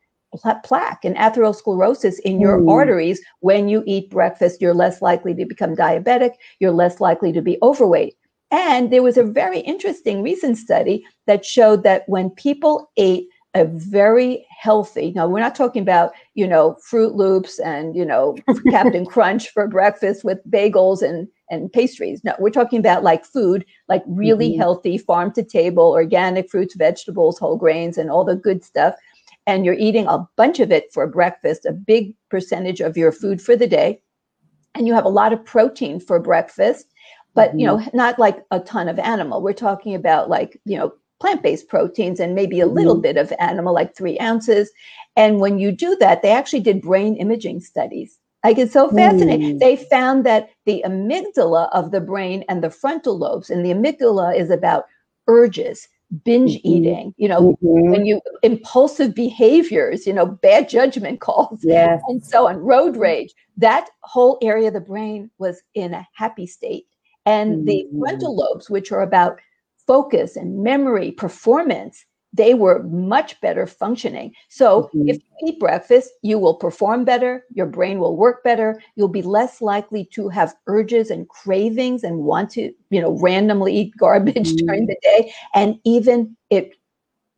plaque 0.63 1.05
and 1.05 1.17
atherosclerosis 1.17 2.21
in 2.21 2.39
your 2.41 2.61
mm. 2.61 2.71
arteries 2.71 3.21
when 3.41 3.69
you 3.69 3.83
eat 3.87 4.11
breakfast. 4.11 4.61
You're 4.61 4.75
less 4.75 5.01
likely 5.01 5.35
to 5.35 5.47
become 5.47 5.75
diabetic. 5.75 6.33
You're 6.61 6.73
less 6.73 7.01
likely 7.01 7.33
to 7.33 7.41
be 7.41 7.59
overweight. 7.63 8.15
And 8.51 8.93
there 8.93 9.03
was 9.03 9.17
a 9.17 9.25
very 9.25 9.61
interesting 9.61 10.23
recent 10.23 10.59
study 10.59 11.05
that 11.27 11.45
showed 11.45 11.83
that 11.85 12.07
when 12.09 12.31
people 12.31 12.91
ate 12.97 13.29
a 13.55 13.65
very 13.67 14.47
healthy 14.51 15.13
now 15.15 15.29
we're 15.29 15.41
not 15.41 15.55
talking 15.55 15.83
about 15.83 16.13
you 16.35 16.47
know 16.47 16.77
Froot 16.91 17.15
Loops 17.15 17.59
and 17.61 17.95
you 17.95 18.05
know 18.05 18.37
captain 18.71 19.07
crunch 19.07 19.51
for 19.51 19.69
breakfast 19.69 20.25
with 20.25 20.39
bagels 20.51 21.03
and 21.03 21.29
and 21.51 21.73
pastries. 21.73 22.23
No, 22.25 22.35
we're 22.39 22.51
talking 22.51 22.79
about 22.79 23.03
like 23.03 23.25
food, 23.25 23.65
like 23.89 24.03
really 24.07 24.51
mm-hmm. 24.51 24.61
healthy, 24.61 24.99
farm 24.99 25.33
to 25.33 25.43
table, 25.43 25.91
organic 25.91 26.51
fruits, 26.51 26.75
vegetables, 26.75 27.39
whole 27.39 27.57
grains, 27.57 27.99
and 27.99 28.11
all 28.11 28.25
the 28.25 28.37
good 28.37 28.65
stuff. 28.65 28.95
And 29.47 29.65
you're 29.65 29.75
eating 29.75 30.07
a 30.07 30.27
bunch 30.37 30.61
of 30.61 30.73
it 30.73 30.93
for 30.93 31.07
breakfast, 31.07 31.67
a 31.67 31.73
big 31.73 32.15
percentage 32.31 32.81
of 32.81 32.97
your 32.97 33.13
food 33.13 33.43
for 33.43 33.57
the 33.57 33.67
day. 33.67 34.01
And 34.75 34.87
you 34.87 34.95
have 34.95 35.05
a 35.05 35.11
lot 35.11 35.33
of 35.33 35.45
protein 35.45 36.01
for 36.01 36.19
breakfast, 36.19 36.87
but 37.35 37.51
mm-hmm. 37.51 37.59
you 37.59 37.67
know, 37.67 37.77
mm-hmm. 37.79 37.97
not 37.97 38.19
like 38.19 38.43
a 38.51 38.61
ton 38.61 38.89
of 38.89 38.99
animal. 38.99 39.43
We're 39.43 39.53
talking 39.53 39.95
about 39.95 40.29
like, 40.29 40.61
you 40.65 40.79
know, 40.79 40.95
plant-based 41.25 41.69
proteins 41.69 42.21
and 42.21 42.35
maybe 42.35 42.61
a 42.61 42.67
little 42.67 42.95
mm-hmm. 42.95 43.03
bit 43.03 43.17
of 43.17 43.33
animal, 43.39 43.73
like 43.73 43.97
three 43.97 44.19
ounces. 44.19 44.71
And 45.17 45.41
when 45.41 45.59
you 45.59 45.73
do 45.73 45.97
that, 46.01 46.23
they 46.23 46.33
actually 46.33 46.61
did 46.61 46.83
brain 46.83 47.17
imaging 47.17 47.61
studies 47.61 48.19
like 48.45 48.59
it's 48.59 48.75
so 48.75 48.91
fascinating. 48.91 49.57
Mm. 49.57 49.59
They 49.59 49.77
found 49.77 50.27
that 50.27 50.51
the 50.67 50.85
amygdala 50.87 51.71
of 51.73 51.91
the 51.93 52.01
brain 52.01 52.45
and 52.49 52.63
the 52.63 52.69
frontal 52.69 53.17
lobes, 53.17 53.49
and 53.49 53.65
the 53.65 53.71
amygdala 53.71 54.39
is 54.39 54.51
about 54.51 54.85
urges, 55.27 55.89
binge 56.25 56.57
mm-hmm. 56.59 56.69
eating, 56.69 57.15
you 57.17 57.27
know, 57.27 57.57
mm-hmm. 57.63 57.91
when 57.91 58.05
you 58.05 58.21
impulsive 58.43 59.15
behaviors, 59.15 60.07
you 60.07 60.13
know, 60.13 60.27
bad 60.27 60.69
judgment 60.69 61.21
calls, 61.21 61.61
yes. 61.63 62.03
and 62.07 62.23
so 62.23 62.47
on, 62.47 62.59
road 62.59 62.99
rage. 62.99 63.35
That 63.57 63.89
whole 64.03 64.39
area 64.43 64.69
of 64.69 64.75
the 64.75 64.81
brain 64.81 65.31
was 65.39 65.63
in 65.75 65.95
a 65.95 66.07
happy 66.13 66.47
state. 66.47 66.85
And 67.25 67.57
mm-hmm. 67.57 67.65
the 67.65 67.89
frontal 67.99 68.37
lobes, 68.37 68.69
which 68.69 68.93
are 68.93 69.01
about 69.01 69.41
focus 69.87 70.37
and 70.37 70.63
memory, 70.63 71.13
performance, 71.13 72.05
they 72.35 72.55
were 72.55 72.83
much 72.83 73.41
better 73.41 73.67
functioning. 73.67 74.33
So 74.49 74.91
mm-hmm. 74.95 75.09
if 75.09 75.17
you 75.17 75.49
eat 75.49 75.61
breakfast, 75.61 76.11
you 76.23 76.39
will 76.39 76.55
perform 76.55 77.05
better, 77.05 77.45
your 77.55 77.67
brain 77.67 78.01
will 78.01 78.17
work 78.17 78.43
better, 78.43 78.83
you'll 78.97 79.09
be 79.09 79.23
less 79.23 79.63
likely 79.63 80.05
to 80.15 80.29
have 80.31 80.55
urges 80.67 81.11
and 81.11 81.29
cravings 81.29 82.03
and 82.03 82.19
want 82.19 82.51
to, 82.51 82.73
you 82.91 83.01
know, 83.01 83.17
randomly 83.21 83.77
eat 83.77 83.97
garbage 83.97 84.35
mm-hmm. 84.35 84.57
during 84.67 84.87
the 84.87 84.97
day. 85.03 85.33
And 85.55 85.79
even 85.85 86.37
it 86.51 86.73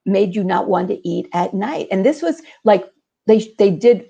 made 0.07 0.35
you 0.35 0.43
not 0.43 0.69
want 0.69 0.89
to 0.89 1.07
eat 1.07 1.29
at 1.35 1.53
night. 1.53 1.89
And 1.91 2.07
this 2.07 2.23
was 2.23 2.41
like 2.65 2.89
they 3.27 3.53
they 3.59 3.71
did 3.71 4.07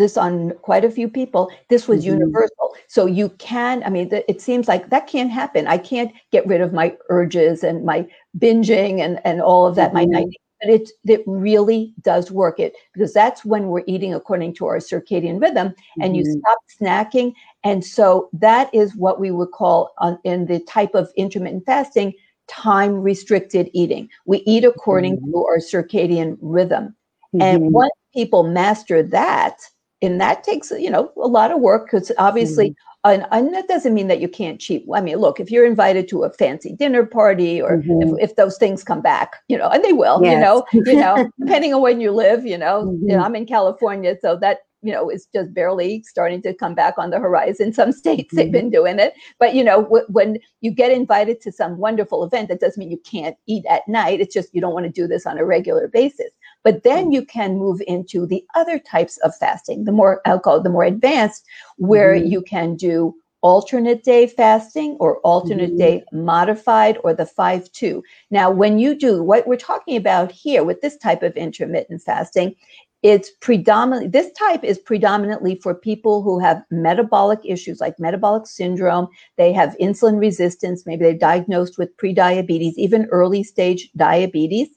this 0.00 0.16
on 0.16 0.52
quite 0.62 0.84
a 0.84 0.90
few 0.90 1.08
people. 1.08 1.52
This 1.68 1.86
was 1.86 2.00
mm-hmm. 2.00 2.18
universal. 2.18 2.74
So 2.88 3.06
you 3.06 3.28
can, 3.38 3.84
I 3.84 3.90
mean, 3.90 4.08
it 4.10 4.40
seems 4.40 4.66
like 4.66 4.90
that 4.90 5.06
can't 5.06 5.30
happen. 5.30 5.68
I 5.68 5.78
can't 5.78 6.10
get 6.32 6.46
rid 6.46 6.60
of 6.60 6.72
my 6.72 6.96
urges 7.08 7.62
and 7.62 7.84
my 7.84 8.08
binging 8.36 9.00
and, 9.00 9.20
and 9.24 9.40
all 9.40 9.66
of 9.66 9.76
that, 9.76 9.92
mm-hmm. 9.92 10.10
my 10.10 10.20
night. 10.20 10.26
But 10.60 10.70
it, 10.70 10.90
it 11.06 11.22
really 11.26 11.94
does 12.02 12.30
work 12.30 12.60
it 12.60 12.74
because 12.92 13.14
that's 13.14 13.44
when 13.44 13.68
we're 13.68 13.84
eating 13.86 14.12
according 14.12 14.54
to 14.54 14.66
our 14.66 14.78
circadian 14.78 15.40
rhythm 15.40 15.68
mm-hmm. 15.68 16.02
and 16.02 16.16
you 16.16 16.22
mm-hmm. 16.24 16.40
stop 16.40 16.58
snacking. 16.80 17.32
And 17.64 17.84
so 17.84 18.28
that 18.32 18.68
is 18.74 18.96
what 18.96 19.20
we 19.20 19.30
would 19.30 19.52
call 19.52 19.92
on, 19.98 20.18
in 20.24 20.46
the 20.46 20.60
type 20.60 20.94
of 20.94 21.10
intermittent 21.16 21.64
fasting, 21.64 22.12
time 22.48 22.94
restricted 23.00 23.70
eating. 23.72 24.08
We 24.26 24.38
eat 24.46 24.64
according 24.64 25.16
mm-hmm. 25.16 25.30
to 25.30 25.44
our 25.44 25.58
circadian 25.58 26.36
rhythm. 26.40 26.94
And 27.40 27.62
mm-hmm. 27.62 27.72
once 27.72 27.92
people 28.12 28.42
master 28.42 29.04
that, 29.04 29.56
and 30.02 30.20
that 30.20 30.44
takes 30.44 30.70
you 30.70 30.90
know 30.90 31.12
a 31.16 31.28
lot 31.28 31.50
of 31.50 31.60
work 31.60 31.86
because 31.86 32.10
obviously 32.18 32.70
mm-hmm. 32.70 33.10
and, 33.10 33.26
and, 33.30 33.54
that 33.54 33.68
doesn't 33.68 33.94
mean 33.94 34.08
that 34.08 34.20
you 34.20 34.28
can't 34.28 34.60
cheat 34.60 34.84
i 34.94 35.00
mean 35.00 35.16
look 35.16 35.40
if 35.40 35.50
you're 35.50 35.66
invited 35.66 36.08
to 36.08 36.24
a 36.24 36.32
fancy 36.32 36.74
dinner 36.74 37.04
party 37.04 37.60
or 37.60 37.78
mm-hmm. 37.78 38.16
if, 38.16 38.30
if, 38.30 38.36
those 38.36 38.56
things 38.58 38.82
come 38.82 39.00
back 39.00 39.36
you 39.48 39.56
know 39.56 39.68
and 39.68 39.84
they 39.84 39.92
will 39.92 40.20
yes. 40.22 40.34
you 40.34 40.40
know 40.40 40.64
you 40.90 41.00
know 41.00 41.30
depending 41.40 41.74
on 41.74 41.82
when 41.82 42.00
you 42.00 42.10
live 42.10 42.44
you 42.44 42.58
know, 42.58 42.84
mm-hmm. 42.84 43.08
you 43.08 43.16
know 43.16 43.22
i'm 43.22 43.36
in 43.36 43.46
california 43.46 44.16
so 44.20 44.36
that 44.36 44.58
you 44.82 44.92
know 44.92 45.10
is 45.10 45.26
just 45.34 45.52
barely 45.52 46.02
starting 46.04 46.40
to 46.40 46.54
come 46.54 46.74
back 46.74 46.94
on 46.96 47.10
the 47.10 47.18
horizon 47.18 47.72
some 47.80 47.92
states 47.92 48.34
they've 48.34 48.46
mm-hmm. 48.46 48.52
been 48.52 48.70
doing 48.70 48.98
it 48.98 49.14
but 49.38 49.54
you 49.54 49.62
know 49.62 49.82
w- 49.82 50.06
when 50.08 50.38
you 50.60 50.70
get 50.70 50.90
invited 50.90 51.40
to 51.40 51.52
some 51.52 51.78
wonderful 51.78 52.24
event 52.24 52.48
that 52.48 52.60
doesn't 52.60 52.80
mean 52.80 52.90
you 52.90 53.00
can't 53.10 53.36
eat 53.46 53.64
at 53.68 53.86
night 53.88 54.20
it's 54.20 54.34
just 54.34 54.54
you 54.54 54.60
don't 54.60 54.74
want 54.74 54.86
to 54.86 54.92
do 54.92 55.06
this 55.06 55.26
on 55.26 55.38
a 55.38 55.44
regular 55.44 55.88
basis 55.88 56.30
but 56.62 56.82
then 56.82 57.10
mm. 57.10 57.14
you 57.14 57.24
can 57.24 57.56
move 57.56 57.80
into 57.86 58.26
the 58.26 58.44
other 58.54 58.78
types 58.78 59.16
of 59.18 59.34
fasting, 59.36 59.84
the 59.84 59.92
more 59.92 60.20
alcohol, 60.24 60.62
the 60.62 60.70
more 60.70 60.84
advanced, 60.84 61.44
where 61.76 62.14
mm-hmm. 62.14 62.26
you 62.26 62.42
can 62.42 62.76
do 62.76 63.14
alternate 63.42 64.04
day 64.04 64.26
fasting 64.26 64.96
or 65.00 65.18
alternate 65.20 65.70
mm-hmm. 65.70 65.78
day 65.78 66.04
modified 66.12 66.98
or 67.02 67.14
the 67.14 67.26
5 67.26 67.72
2. 67.72 68.02
Now, 68.30 68.50
when 68.50 68.78
you 68.78 68.94
do 68.94 69.22
what 69.22 69.46
we're 69.46 69.56
talking 69.56 69.96
about 69.96 70.30
here 70.30 70.62
with 70.64 70.80
this 70.80 70.96
type 70.98 71.22
of 71.22 71.36
intermittent 71.36 72.02
fasting, 72.02 72.54
it's 73.02 73.30
predominantly 73.40 74.08
this 74.08 74.30
type 74.32 74.62
is 74.62 74.78
predominantly 74.78 75.58
for 75.62 75.74
people 75.74 76.22
who 76.22 76.38
have 76.38 76.62
metabolic 76.70 77.38
issues 77.44 77.80
like 77.80 77.98
metabolic 77.98 78.46
syndrome 78.46 79.08
they 79.38 79.54
have 79.54 79.76
insulin 79.80 80.20
resistance 80.20 80.84
maybe 80.84 81.04
they're 81.04 81.14
diagnosed 81.14 81.78
with 81.78 81.96
prediabetes 81.96 82.74
even 82.76 83.06
early 83.06 83.42
stage 83.42 83.90
diabetes 83.96 84.68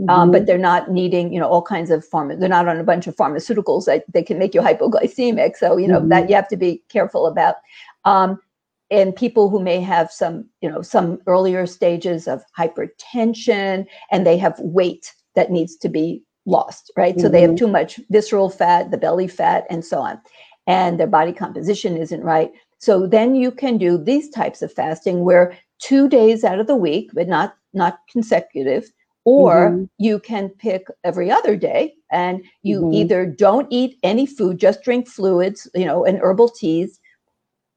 Mm-hmm. 0.00 0.10
Um, 0.10 0.30
but 0.30 0.38
mm-hmm. 0.38 0.46
they're 0.46 0.58
not 0.58 0.90
needing, 0.90 1.32
you 1.32 1.40
know, 1.40 1.48
all 1.48 1.62
kinds 1.62 1.90
of 1.90 2.08
pharma. 2.08 2.38
They're 2.38 2.48
not 2.48 2.68
on 2.68 2.78
a 2.78 2.84
bunch 2.84 3.06
of 3.06 3.16
pharmaceuticals 3.16 3.86
that 3.86 4.04
they 4.12 4.22
can 4.22 4.38
make 4.38 4.54
you 4.54 4.60
hypoglycemic. 4.60 5.56
So, 5.56 5.76
you 5.76 5.88
know, 5.88 5.98
mm-hmm. 5.98 6.10
that 6.10 6.28
you 6.28 6.36
have 6.36 6.48
to 6.48 6.56
be 6.56 6.82
careful 6.88 7.26
about. 7.26 7.56
Um, 8.04 8.40
and 8.90 9.14
people 9.14 9.50
who 9.50 9.60
may 9.60 9.80
have 9.80 10.10
some, 10.10 10.46
you 10.60 10.70
know, 10.70 10.82
some 10.82 11.18
earlier 11.26 11.66
stages 11.66 12.28
of 12.28 12.42
hypertension 12.56 13.86
and 14.10 14.26
they 14.26 14.38
have 14.38 14.58
weight 14.60 15.14
that 15.34 15.50
needs 15.50 15.76
to 15.76 15.88
be 15.88 16.22
lost, 16.46 16.90
right? 16.96 17.14
Mm-hmm. 17.14 17.22
So 17.22 17.28
they 17.28 17.42
have 17.42 17.50
mm-hmm. 17.50 17.56
too 17.56 17.68
much 17.68 18.00
visceral 18.08 18.50
fat, 18.50 18.90
the 18.90 18.96
belly 18.96 19.28
fat, 19.28 19.66
and 19.68 19.84
so 19.84 19.98
on. 19.98 20.20
And 20.66 20.98
their 20.98 21.06
body 21.06 21.32
composition 21.32 21.96
isn't 21.96 22.22
right. 22.22 22.50
So 22.78 23.06
then 23.06 23.34
you 23.34 23.50
can 23.50 23.78
do 23.78 23.98
these 23.98 24.30
types 24.30 24.62
of 24.62 24.72
fasting 24.72 25.24
where 25.24 25.58
two 25.80 26.08
days 26.08 26.44
out 26.44 26.60
of 26.60 26.66
the 26.66 26.76
week, 26.76 27.10
but 27.12 27.28
not 27.28 27.56
not 27.74 27.98
consecutive, 28.10 28.90
or 29.28 29.68
mm-hmm. 29.68 29.84
you 29.98 30.18
can 30.18 30.48
pick 30.48 30.86
every 31.04 31.30
other 31.30 31.54
day 31.54 31.92
and 32.10 32.42
you 32.62 32.80
mm-hmm. 32.80 32.94
either 32.94 33.26
don't 33.26 33.66
eat 33.68 33.98
any 34.02 34.24
food, 34.24 34.58
just 34.58 34.82
drink 34.82 35.06
fluids, 35.06 35.68
you 35.74 35.84
know, 35.84 36.02
and 36.02 36.18
herbal 36.22 36.48
teas, 36.48 36.98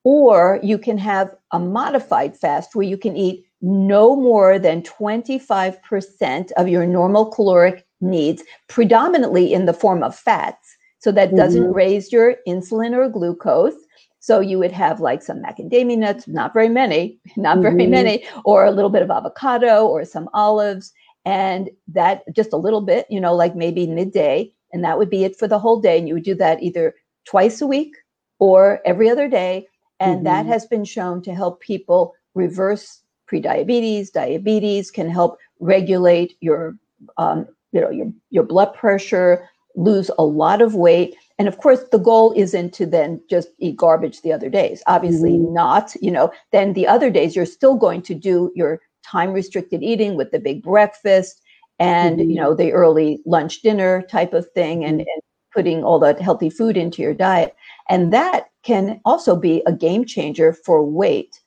or 0.05 0.61
you 0.63 0.77
can 0.77 0.97
have 0.97 1.29
a 1.51 1.59
modified 1.59 2.37
fast 2.37 2.73
where 2.73 2.87
you 2.87 2.97
can 2.97 3.17
eat 3.17 3.45
no 3.61 4.15
more 4.15 4.57
than 4.57 4.81
25% 4.81 6.51
of 6.53 6.69
your 6.69 6.85
normal 6.85 7.25
caloric 7.25 7.85
needs, 7.99 8.43
predominantly 8.69 9.51
in 9.51 9.65
the 9.65 9.73
form 9.73 10.03
of 10.03 10.15
fats. 10.15 10.77
So 10.99 11.11
that 11.11 11.35
doesn't 11.35 11.63
mm-hmm. 11.63 11.73
raise 11.73 12.13
your 12.13 12.37
insulin 12.47 12.95
or 12.95 13.09
glucose. 13.09 13.75
So 14.19 14.39
you 14.39 14.57
would 14.57 14.71
have 14.71 15.01
like 15.01 15.21
some 15.21 15.41
macadamia 15.43 15.97
nuts, 15.97 16.29
not 16.29 16.53
very 16.53 16.69
many, 16.69 17.19
not 17.35 17.57
very 17.57 17.75
mm-hmm. 17.75 17.91
many, 17.91 18.25
or 18.45 18.63
a 18.63 18.71
little 18.71 18.89
bit 18.89 19.01
of 19.01 19.11
avocado 19.11 19.85
or 19.85 20.05
some 20.05 20.29
olives 20.33 20.93
and 21.25 21.69
that 21.87 22.23
just 22.35 22.53
a 22.53 22.57
little 22.57 22.81
bit, 22.81 23.05
you 23.09 23.19
know, 23.19 23.35
like 23.35 23.55
maybe 23.55 23.87
midday, 23.87 24.51
and 24.73 24.83
that 24.83 24.97
would 24.97 25.09
be 25.09 25.23
it 25.23 25.37
for 25.37 25.47
the 25.47 25.59
whole 25.59 25.79
day. 25.79 25.97
And 25.97 26.07
you 26.07 26.15
would 26.15 26.23
do 26.23 26.35
that 26.35 26.63
either 26.63 26.95
twice 27.25 27.61
a 27.61 27.67
week 27.67 27.95
or 28.39 28.79
every 28.85 29.09
other 29.09 29.27
day. 29.27 29.67
And 29.99 30.17
mm-hmm. 30.17 30.23
that 30.25 30.45
has 30.47 30.65
been 30.65 30.85
shown 30.85 31.21
to 31.23 31.35
help 31.35 31.61
people 31.61 32.13
reverse 32.33 33.01
prediabetes, 33.31 34.11
diabetes, 34.11 34.91
can 34.91 35.09
help 35.09 35.37
regulate 35.59 36.35
your, 36.41 36.75
um, 37.17 37.47
you 37.71 37.79
know, 37.79 37.89
your, 37.89 38.11
your 38.29 38.43
blood 38.43 38.73
pressure, 38.73 39.47
lose 39.75 40.09
a 40.17 40.23
lot 40.23 40.61
of 40.61 40.75
weight. 40.75 41.15
And 41.37 41.47
of 41.47 41.57
course, 41.59 41.83
the 41.91 41.97
goal 41.97 42.33
isn't 42.35 42.73
to 42.73 42.85
then 42.85 43.21
just 43.29 43.49
eat 43.59 43.77
garbage 43.77 44.21
the 44.21 44.33
other 44.33 44.49
days. 44.49 44.83
Obviously, 44.87 45.31
mm-hmm. 45.33 45.53
not. 45.53 45.95
You 46.01 46.11
know, 46.11 46.31
then 46.51 46.73
the 46.73 46.87
other 46.87 47.09
days 47.09 47.35
you're 47.35 47.45
still 47.45 47.75
going 47.75 48.01
to 48.03 48.15
do 48.15 48.51
your 48.55 48.81
time 49.05 49.31
restricted 49.31 49.83
eating 49.83 50.15
with 50.15 50.31
the 50.31 50.39
big 50.39 50.61
breakfast 50.63 51.41
and 51.79 52.19
mm-hmm. 52.19 52.29
you 52.29 52.35
know 52.35 52.53
the 52.53 52.71
early 52.71 53.19
lunch 53.25 53.61
dinner 53.61 54.03
type 54.03 54.33
of 54.33 54.49
thing 54.51 54.83
and, 54.85 55.01
and 55.01 55.21
putting 55.53 55.83
all 55.83 55.99
that 55.99 56.21
healthy 56.21 56.49
food 56.49 56.77
into 56.77 57.01
your 57.01 57.13
diet 57.13 57.55
and 57.89 58.13
that 58.13 58.45
can 58.63 59.01
also 59.03 59.35
be 59.35 59.61
a 59.65 59.73
game 59.73 60.05
changer 60.05 60.53
for 60.53 60.85
weight 60.85 61.41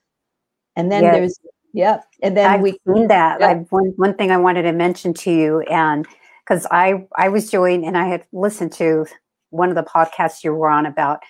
and 0.75 0.91
then 0.91 1.03
yes. 1.03 1.13
there's 1.13 1.39
yeah 1.73 2.01
and 2.21 2.37
then 2.37 2.49
I've 2.49 2.61
we 2.61 2.77
seen 2.87 3.07
that 3.07 3.39
yeah. 3.39 3.47
I've, 3.47 3.71
one, 3.71 3.93
one 3.95 4.13
thing 4.15 4.31
i 4.31 4.37
wanted 4.37 4.63
to 4.63 4.71
mention 4.73 5.13
to 5.15 5.31
you 5.31 5.61
and 5.61 6.05
because 6.43 6.67
i 6.69 7.05
i 7.17 7.29
was 7.29 7.49
doing 7.49 7.85
and 7.85 7.97
i 7.97 8.05
had 8.05 8.25
listened 8.31 8.73
to 8.73 9.05
one 9.49 9.69
of 9.69 9.75
the 9.75 9.83
podcasts 9.83 10.43
you 10.43 10.53
were 10.53 10.69
on 10.69 10.85
about 10.85 11.21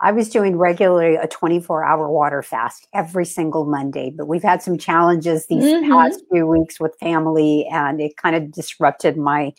I 0.00 0.12
was 0.12 0.30
doing 0.30 0.56
regularly 0.56 1.16
a 1.16 1.26
24 1.26 1.84
hour 1.84 2.10
water 2.10 2.42
fast 2.42 2.86
every 2.94 3.26
single 3.26 3.66
Monday, 3.66 4.10
but 4.10 4.26
we've 4.26 4.42
had 4.42 4.62
some 4.62 4.78
challenges 4.78 5.46
these 5.46 5.62
mm-hmm. 5.62 5.90
past 5.90 6.22
few 6.32 6.46
weeks 6.46 6.80
with 6.80 6.96
family 6.98 7.66
and 7.70 8.00
it 8.00 8.16
kind 8.16 8.34
of 8.34 8.50
disrupted 8.50 9.16
my 9.16 9.52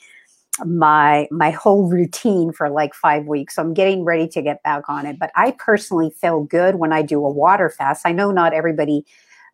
my 0.65 1.27
my 1.31 1.49
whole 1.49 1.89
routine 1.89 2.51
for 2.51 2.69
like 2.69 2.93
5 2.93 3.25
weeks. 3.25 3.55
So 3.55 3.61
I'm 3.61 3.73
getting 3.73 4.03
ready 4.03 4.27
to 4.29 4.41
get 4.41 4.61
back 4.63 4.89
on 4.89 5.05
it, 5.05 5.17
but 5.19 5.31
I 5.35 5.51
personally 5.57 6.11
feel 6.19 6.43
good 6.43 6.75
when 6.75 6.91
I 6.91 7.03
do 7.03 7.25
a 7.25 7.31
water 7.31 7.69
fast. 7.69 8.05
I 8.05 8.11
know 8.11 8.31
not 8.31 8.53
everybody 8.53 9.05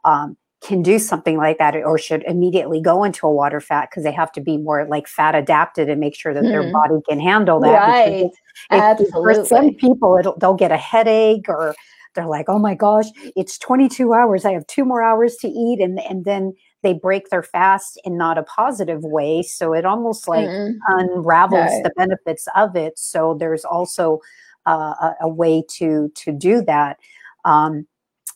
um, 0.06 0.38
can 0.62 0.82
do 0.82 0.98
something 0.98 1.38
like 1.38 1.60
that 1.60 1.76
or 1.76 1.98
should 1.98 2.24
immediately 2.24 2.82
go 2.82 3.04
into 3.04 3.28
a 3.28 3.32
water 3.32 3.62
fat 3.62 3.90
because 3.90 4.04
they 4.04 4.12
have 4.12 4.32
to 4.32 4.42
be 4.42 4.58
more 4.58 4.88
like 4.90 5.08
fat 5.08 5.36
adapted 5.36 5.88
and 5.88 6.00
make 6.00 6.16
sure 6.16 6.34
that 6.34 6.44
mm. 6.44 6.50
their 6.50 6.64
hmm. 6.64 6.72
body 6.72 6.96
can 7.08 7.20
handle 7.20 7.60
that. 7.60 7.88
Right. 7.88 8.26
It, 8.26 8.32
Absolutely. 8.72 9.36
For 9.36 9.46
some 9.46 9.74
people, 9.76 10.36
they'll 10.40 10.56
get 10.56 10.72
a 10.72 10.78
headache 10.78 11.48
or 11.48 11.76
they're 12.16 12.26
like, 12.26 12.46
oh 12.48 12.58
my 12.58 12.74
gosh, 12.74 13.06
it's 13.36 13.60
22 13.60 14.14
hours. 14.14 14.46
I 14.46 14.52
have 14.54 14.66
two 14.66 14.84
more 14.84 15.04
hours 15.04 15.36
to 15.38 15.48
eat. 15.48 15.80
And, 15.80 16.00
and 16.00 16.26
then 16.26 16.54
they 16.82 16.94
break 16.94 17.30
their 17.30 17.44
fast 17.44 18.00
in 18.04 18.18
not 18.18 18.40
a 18.40 18.44
positive 18.44 19.04
way. 19.04 19.44
So 19.44 19.74
it 19.74 19.86
almost 19.86 20.28
like 20.28 20.48
mm. 20.48 20.74
unravels 20.88 21.70
right. 21.70 21.84
the 21.84 21.92
benefits 21.96 22.48
of 22.56 22.76
it. 22.76 22.98
So 22.98 23.38
there's 23.40 23.64
also 23.64 24.20
uh, 24.66 24.96
a, 25.00 25.16
a, 25.22 25.30
way 25.30 25.64
to, 25.70 26.12
to 26.16 26.32
do 26.32 26.62
that. 26.64 26.98
Um, 27.46 27.88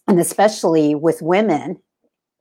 and 0.07 0.19
especially 0.19 0.95
with 0.95 1.21
women, 1.21 1.77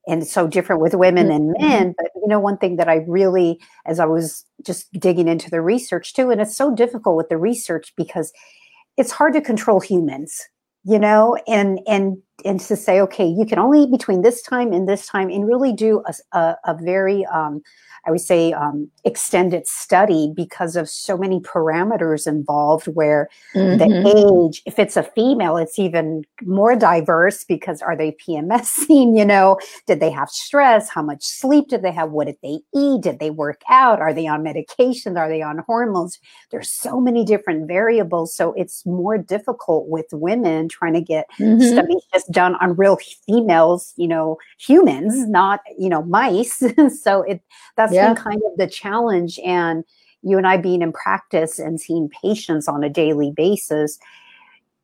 and 0.06 0.26
so 0.26 0.46
different 0.46 0.80
with 0.80 0.94
women 0.94 1.30
and 1.30 1.54
mm-hmm. 1.54 1.68
men. 1.68 1.94
But 1.96 2.10
you 2.14 2.28
know, 2.28 2.40
one 2.40 2.58
thing 2.58 2.76
that 2.76 2.88
I 2.88 3.04
really, 3.06 3.60
as 3.86 4.00
I 4.00 4.06
was 4.06 4.44
just 4.64 4.90
digging 4.92 5.28
into 5.28 5.50
the 5.50 5.60
research 5.60 6.14
too, 6.14 6.30
and 6.30 6.40
it's 6.40 6.56
so 6.56 6.74
difficult 6.74 7.16
with 7.16 7.28
the 7.28 7.36
research 7.36 7.92
because 7.96 8.32
it's 8.96 9.12
hard 9.12 9.34
to 9.34 9.40
control 9.40 9.80
humans, 9.80 10.42
you 10.84 10.98
know, 10.98 11.36
and 11.46 11.80
and 11.86 12.18
and 12.44 12.60
to 12.60 12.76
say, 12.76 13.00
okay, 13.00 13.26
you 13.26 13.44
can 13.46 13.58
only 13.58 13.82
eat 13.82 13.90
between 13.90 14.22
this 14.22 14.42
time 14.42 14.72
and 14.72 14.88
this 14.88 15.06
time, 15.06 15.30
and 15.30 15.46
really 15.46 15.72
do 15.72 16.02
a, 16.06 16.38
a, 16.38 16.56
a 16.64 16.74
very 16.74 17.24
um, 17.26 17.62
I 18.06 18.10
would 18.10 18.20
say, 18.20 18.52
um, 18.52 18.90
extended 19.04 19.66
study 19.66 20.32
because 20.34 20.74
of 20.76 20.88
so 20.88 21.18
many 21.18 21.40
parameters 21.40 22.26
involved. 22.26 22.86
Where 22.86 23.28
mm-hmm. 23.54 23.78
the 23.78 24.46
age, 24.48 24.62
if 24.64 24.78
it's 24.78 24.96
a 24.96 25.02
female, 25.02 25.56
it's 25.56 25.78
even 25.78 26.24
more 26.42 26.76
diverse 26.76 27.44
because 27.44 27.82
are 27.82 27.96
they 27.96 28.12
PMSing? 28.12 29.10
You 29.20 29.24
know, 29.24 29.58
did 29.86 30.00
they 30.00 30.10
have 30.10 30.30
stress? 30.30 30.88
How 30.88 31.02
much 31.02 31.22
sleep 31.24 31.68
did 31.68 31.82
they 31.82 31.92
have? 31.92 32.10
What 32.10 32.26
did 32.26 32.38
they 32.42 32.60
eat? 32.74 33.02
Did 33.02 33.18
they 33.18 33.28
work 33.28 33.60
out? 33.68 34.00
Are 34.00 34.14
they 34.14 34.26
on 34.26 34.42
medication? 34.42 35.16
Are 35.16 35.28
they 35.28 35.42
on 35.42 35.58
hormones? 35.66 36.18
There's 36.50 36.70
so 36.70 37.00
many 37.00 37.24
different 37.24 37.66
variables. 37.66 38.34
So 38.34 38.52
it's 38.54 38.86
more 38.86 39.18
difficult 39.18 39.88
with 39.88 40.06
women 40.12 40.68
trying 40.68 40.94
to 40.94 41.00
get 41.00 41.26
mm-hmm. 41.38 41.60
studies 41.60 42.02
just 42.14 42.29
done 42.30 42.54
on 42.56 42.74
real 42.76 42.98
females, 43.26 43.92
you 43.96 44.08
know, 44.08 44.38
humans, 44.58 45.28
not, 45.28 45.60
you 45.78 45.88
know, 45.88 46.02
mice. 46.02 46.62
so 47.02 47.22
it 47.22 47.40
that's 47.76 47.92
yeah. 47.92 48.12
been 48.12 48.22
kind 48.22 48.40
of 48.50 48.56
the 48.56 48.66
challenge. 48.66 49.38
And 49.44 49.84
you 50.22 50.36
and 50.36 50.46
I 50.46 50.56
being 50.56 50.82
in 50.82 50.92
practice 50.92 51.58
and 51.58 51.80
seeing 51.80 52.10
patients 52.22 52.68
on 52.68 52.84
a 52.84 52.90
daily 52.90 53.32
basis, 53.34 53.98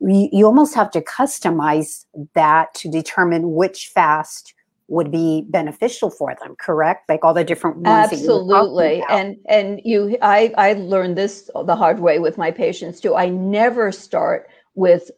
you, 0.00 0.28
you 0.32 0.46
almost 0.46 0.74
have 0.74 0.90
to 0.92 1.00
customize 1.00 2.04
that 2.34 2.74
to 2.74 2.90
determine 2.90 3.54
which 3.54 3.90
fast 3.94 4.54
would 4.88 5.10
be 5.10 5.44
beneficial 5.48 6.10
for 6.10 6.36
them 6.40 6.54
correct 6.60 7.08
like 7.08 7.24
all 7.24 7.34
the 7.34 7.42
different 7.42 7.76
ones 7.78 8.12
absolutely 8.12 9.02
and 9.10 9.36
and 9.48 9.80
you 9.84 10.16
i 10.22 10.52
i 10.56 10.74
learned 10.74 11.18
this 11.18 11.50
the 11.64 11.74
hard 11.74 11.98
way 11.98 12.20
with 12.20 12.38
my 12.38 12.52
patients 12.52 13.00
too 13.00 13.16
i 13.16 13.28
never 13.28 13.90
start 13.90 14.48
with 14.76 15.10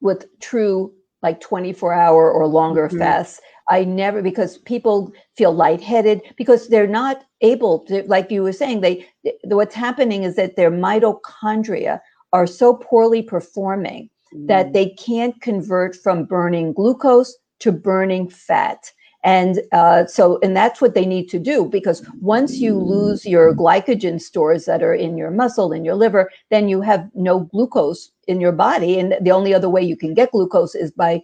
with 0.00 0.26
true 0.40 0.92
like 1.22 1.40
24 1.40 1.92
hour 1.92 2.30
or 2.30 2.46
longer 2.46 2.88
mm-hmm. 2.88 2.98
fasts 2.98 3.40
I 3.68 3.84
never 3.84 4.22
because 4.22 4.58
people 4.58 5.12
feel 5.36 5.52
lightheaded 5.52 6.22
because 6.36 6.68
they're 6.68 6.86
not 6.86 7.24
able 7.40 7.80
to, 7.86 8.02
like 8.04 8.30
you 8.30 8.42
were 8.42 8.52
saying, 8.52 8.80
they 8.80 9.06
what's 9.44 9.74
happening 9.74 10.24
is 10.24 10.36
that 10.36 10.56
their 10.56 10.70
mitochondria 10.70 12.00
are 12.32 12.46
so 12.46 12.74
poorly 12.74 13.22
performing 13.22 14.10
mm. 14.34 14.46
that 14.46 14.72
they 14.72 14.90
can't 14.90 15.40
convert 15.40 15.94
from 15.94 16.24
burning 16.24 16.72
glucose 16.72 17.36
to 17.60 17.72
burning 17.72 18.28
fat. 18.28 18.92
And 19.24 19.60
uh, 19.70 20.06
so, 20.06 20.38
and 20.42 20.56
that's 20.56 20.80
what 20.80 20.94
they 20.94 21.06
need 21.06 21.28
to 21.30 21.38
do 21.38 21.66
because 21.66 22.04
once 22.20 22.56
you 22.58 22.76
lose 22.78 23.24
your 23.24 23.54
glycogen 23.54 24.20
stores 24.20 24.64
that 24.64 24.82
are 24.82 24.94
in 24.94 25.16
your 25.16 25.30
muscle, 25.30 25.72
in 25.72 25.84
your 25.84 25.94
liver, 25.94 26.30
then 26.50 26.68
you 26.68 26.80
have 26.80 27.08
no 27.14 27.40
glucose 27.40 28.10
in 28.26 28.40
your 28.40 28.52
body. 28.52 28.98
And 28.98 29.14
the 29.20 29.30
only 29.30 29.54
other 29.54 29.68
way 29.68 29.82
you 29.82 29.96
can 29.96 30.14
get 30.14 30.32
glucose 30.32 30.74
is 30.74 30.90
by 30.90 31.22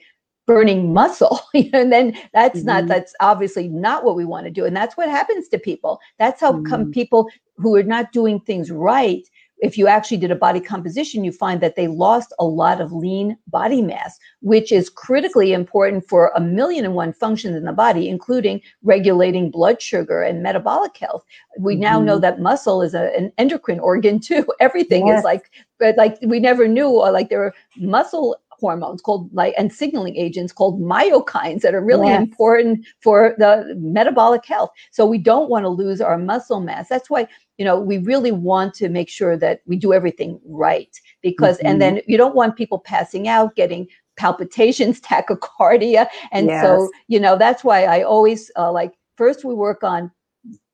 burning 0.49 0.95
muscle 0.95 1.41
and 1.75 1.93
then 1.93 2.17
that's 2.33 2.61
mm-hmm. 2.61 2.69
not 2.69 2.87
that's 2.87 3.15
obviously 3.21 3.69
not 3.69 4.03
what 4.03 4.17
we 4.17 4.25
want 4.25 4.47
to 4.47 4.51
do 4.51 4.65
and 4.65 4.75
that's 4.75 4.97
what 4.97 5.11
happens 5.11 5.47
to 5.47 5.59
people 5.59 6.01
that's 6.19 6.41
how 6.41 6.53
mm-hmm. 6.53 6.65
come 6.65 6.91
people 6.91 7.29
who 7.59 7.77
are 7.77 7.83
not 7.83 8.13
doing 8.13 8.41
things 8.41 8.71
right 8.71 9.29
if 9.61 9.77
you 9.77 9.89
actually 9.89 10.17
did 10.17 10.31
a 10.31 10.37
body 10.37 10.61
composition 10.61 11.25
you 11.25 11.33
find 11.33 11.61
that 11.61 11.77
they 11.77 11.89
lost 11.89 12.33
a 12.39 12.45
lot 12.45 12.81
of 12.81 12.93
lean 12.93 13.37
body 13.49 13.83
mass 13.83 14.19
which 14.41 14.73
is 14.73 14.91
critically 14.91 15.53
important 15.53 16.07
for 16.09 16.33
a 16.35 16.41
million 16.41 16.85
and 16.85 16.95
one 16.95 17.13
functions 17.13 17.57
in 17.57 17.65
the 17.65 17.73
body 17.73 18.09
including 18.09 18.61
regulating 18.83 19.51
blood 19.51 19.81
sugar 19.81 20.23
and 20.23 20.43
metabolic 20.43 20.97
health 20.97 21.25
we 21.59 21.75
mm-hmm. 21.75 21.83
now 21.83 22.01
know 22.01 22.15
mm-hmm. 22.15 22.23
that 22.23 22.41
muscle 22.41 22.83
is 22.83 22.95
a, 22.95 23.15
an 23.17 23.33
endocrine 23.39 23.81
organ 23.81 24.19
too 24.19 24.47
everything 24.61 25.07
yes. 25.07 25.19
is 25.19 25.25
like 25.25 25.51
like 25.97 26.19
we 26.23 26.41
never 26.41 26.67
knew 26.67 26.89
like 26.89 27.29
there 27.29 27.39
were 27.39 27.55
muscle 27.77 28.37
hormones 28.59 29.01
called 29.01 29.33
like 29.33 29.55
and 29.57 29.73
signaling 29.73 30.17
agents 30.17 30.53
called 30.53 30.81
myokines 30.81 31.61
that 31.63 31.75
are 31.75 31.85
really 31.85 32.09
yes. 32.09 32.21
important 32.21 32.87
for 33.01 33.35
the 33.39 33.75
metabolic 33.79 34.45
health. 34.45 34.71
So 34.91 35.07
we 35.07 35.19
don't 35.19 35.49
want 35.49 35.65
to 35.65 35.69
lose 35.69 36.01
our 36.01 36.19
muscle 36.19 36.61
mass. 36.61 36.89
That's 36.89 37.11
why 37.11 37.29
you 37.59 37.65
know 37.65 37.79
we 37.79 37.99
really 37.99 38.33
want 38.33 38.73
to 38.75 38.89
make 38.89 39.09
sure 39.09 39.37
that 39.37 39.61
we 39.67 39.77
do 39.77 39.93
everything 39.93 40.41
right 40.47 40.97
because 41.23 41.59
mm-hmm. 41.59 41.67
and 41.67 41.83
then 41.83 42.01
you 42.07 42.17
don't 42.17 42.35
want 42.35 42.57
people 42.57 42.79
passing 42.79 43.29
out 43.29 43.55
getting 43.57 43.87
palpitations 44.17 45.01
tachycardia 45.11 46.07
and 46.33 46.47
yes. 46.47 46.63
so 46.65 46.91
you 47.09 47.21
know 47.21 47.37
that's 47.37 47.63
why 47.65 47.85
i 47.85 48.03
always 48.03 48.51
uh, 48.57 48.73
like 48.73 48.93
first 49.17 49.45
we 49.45 49.55
work 49.55 49.83
on 49.83 50.11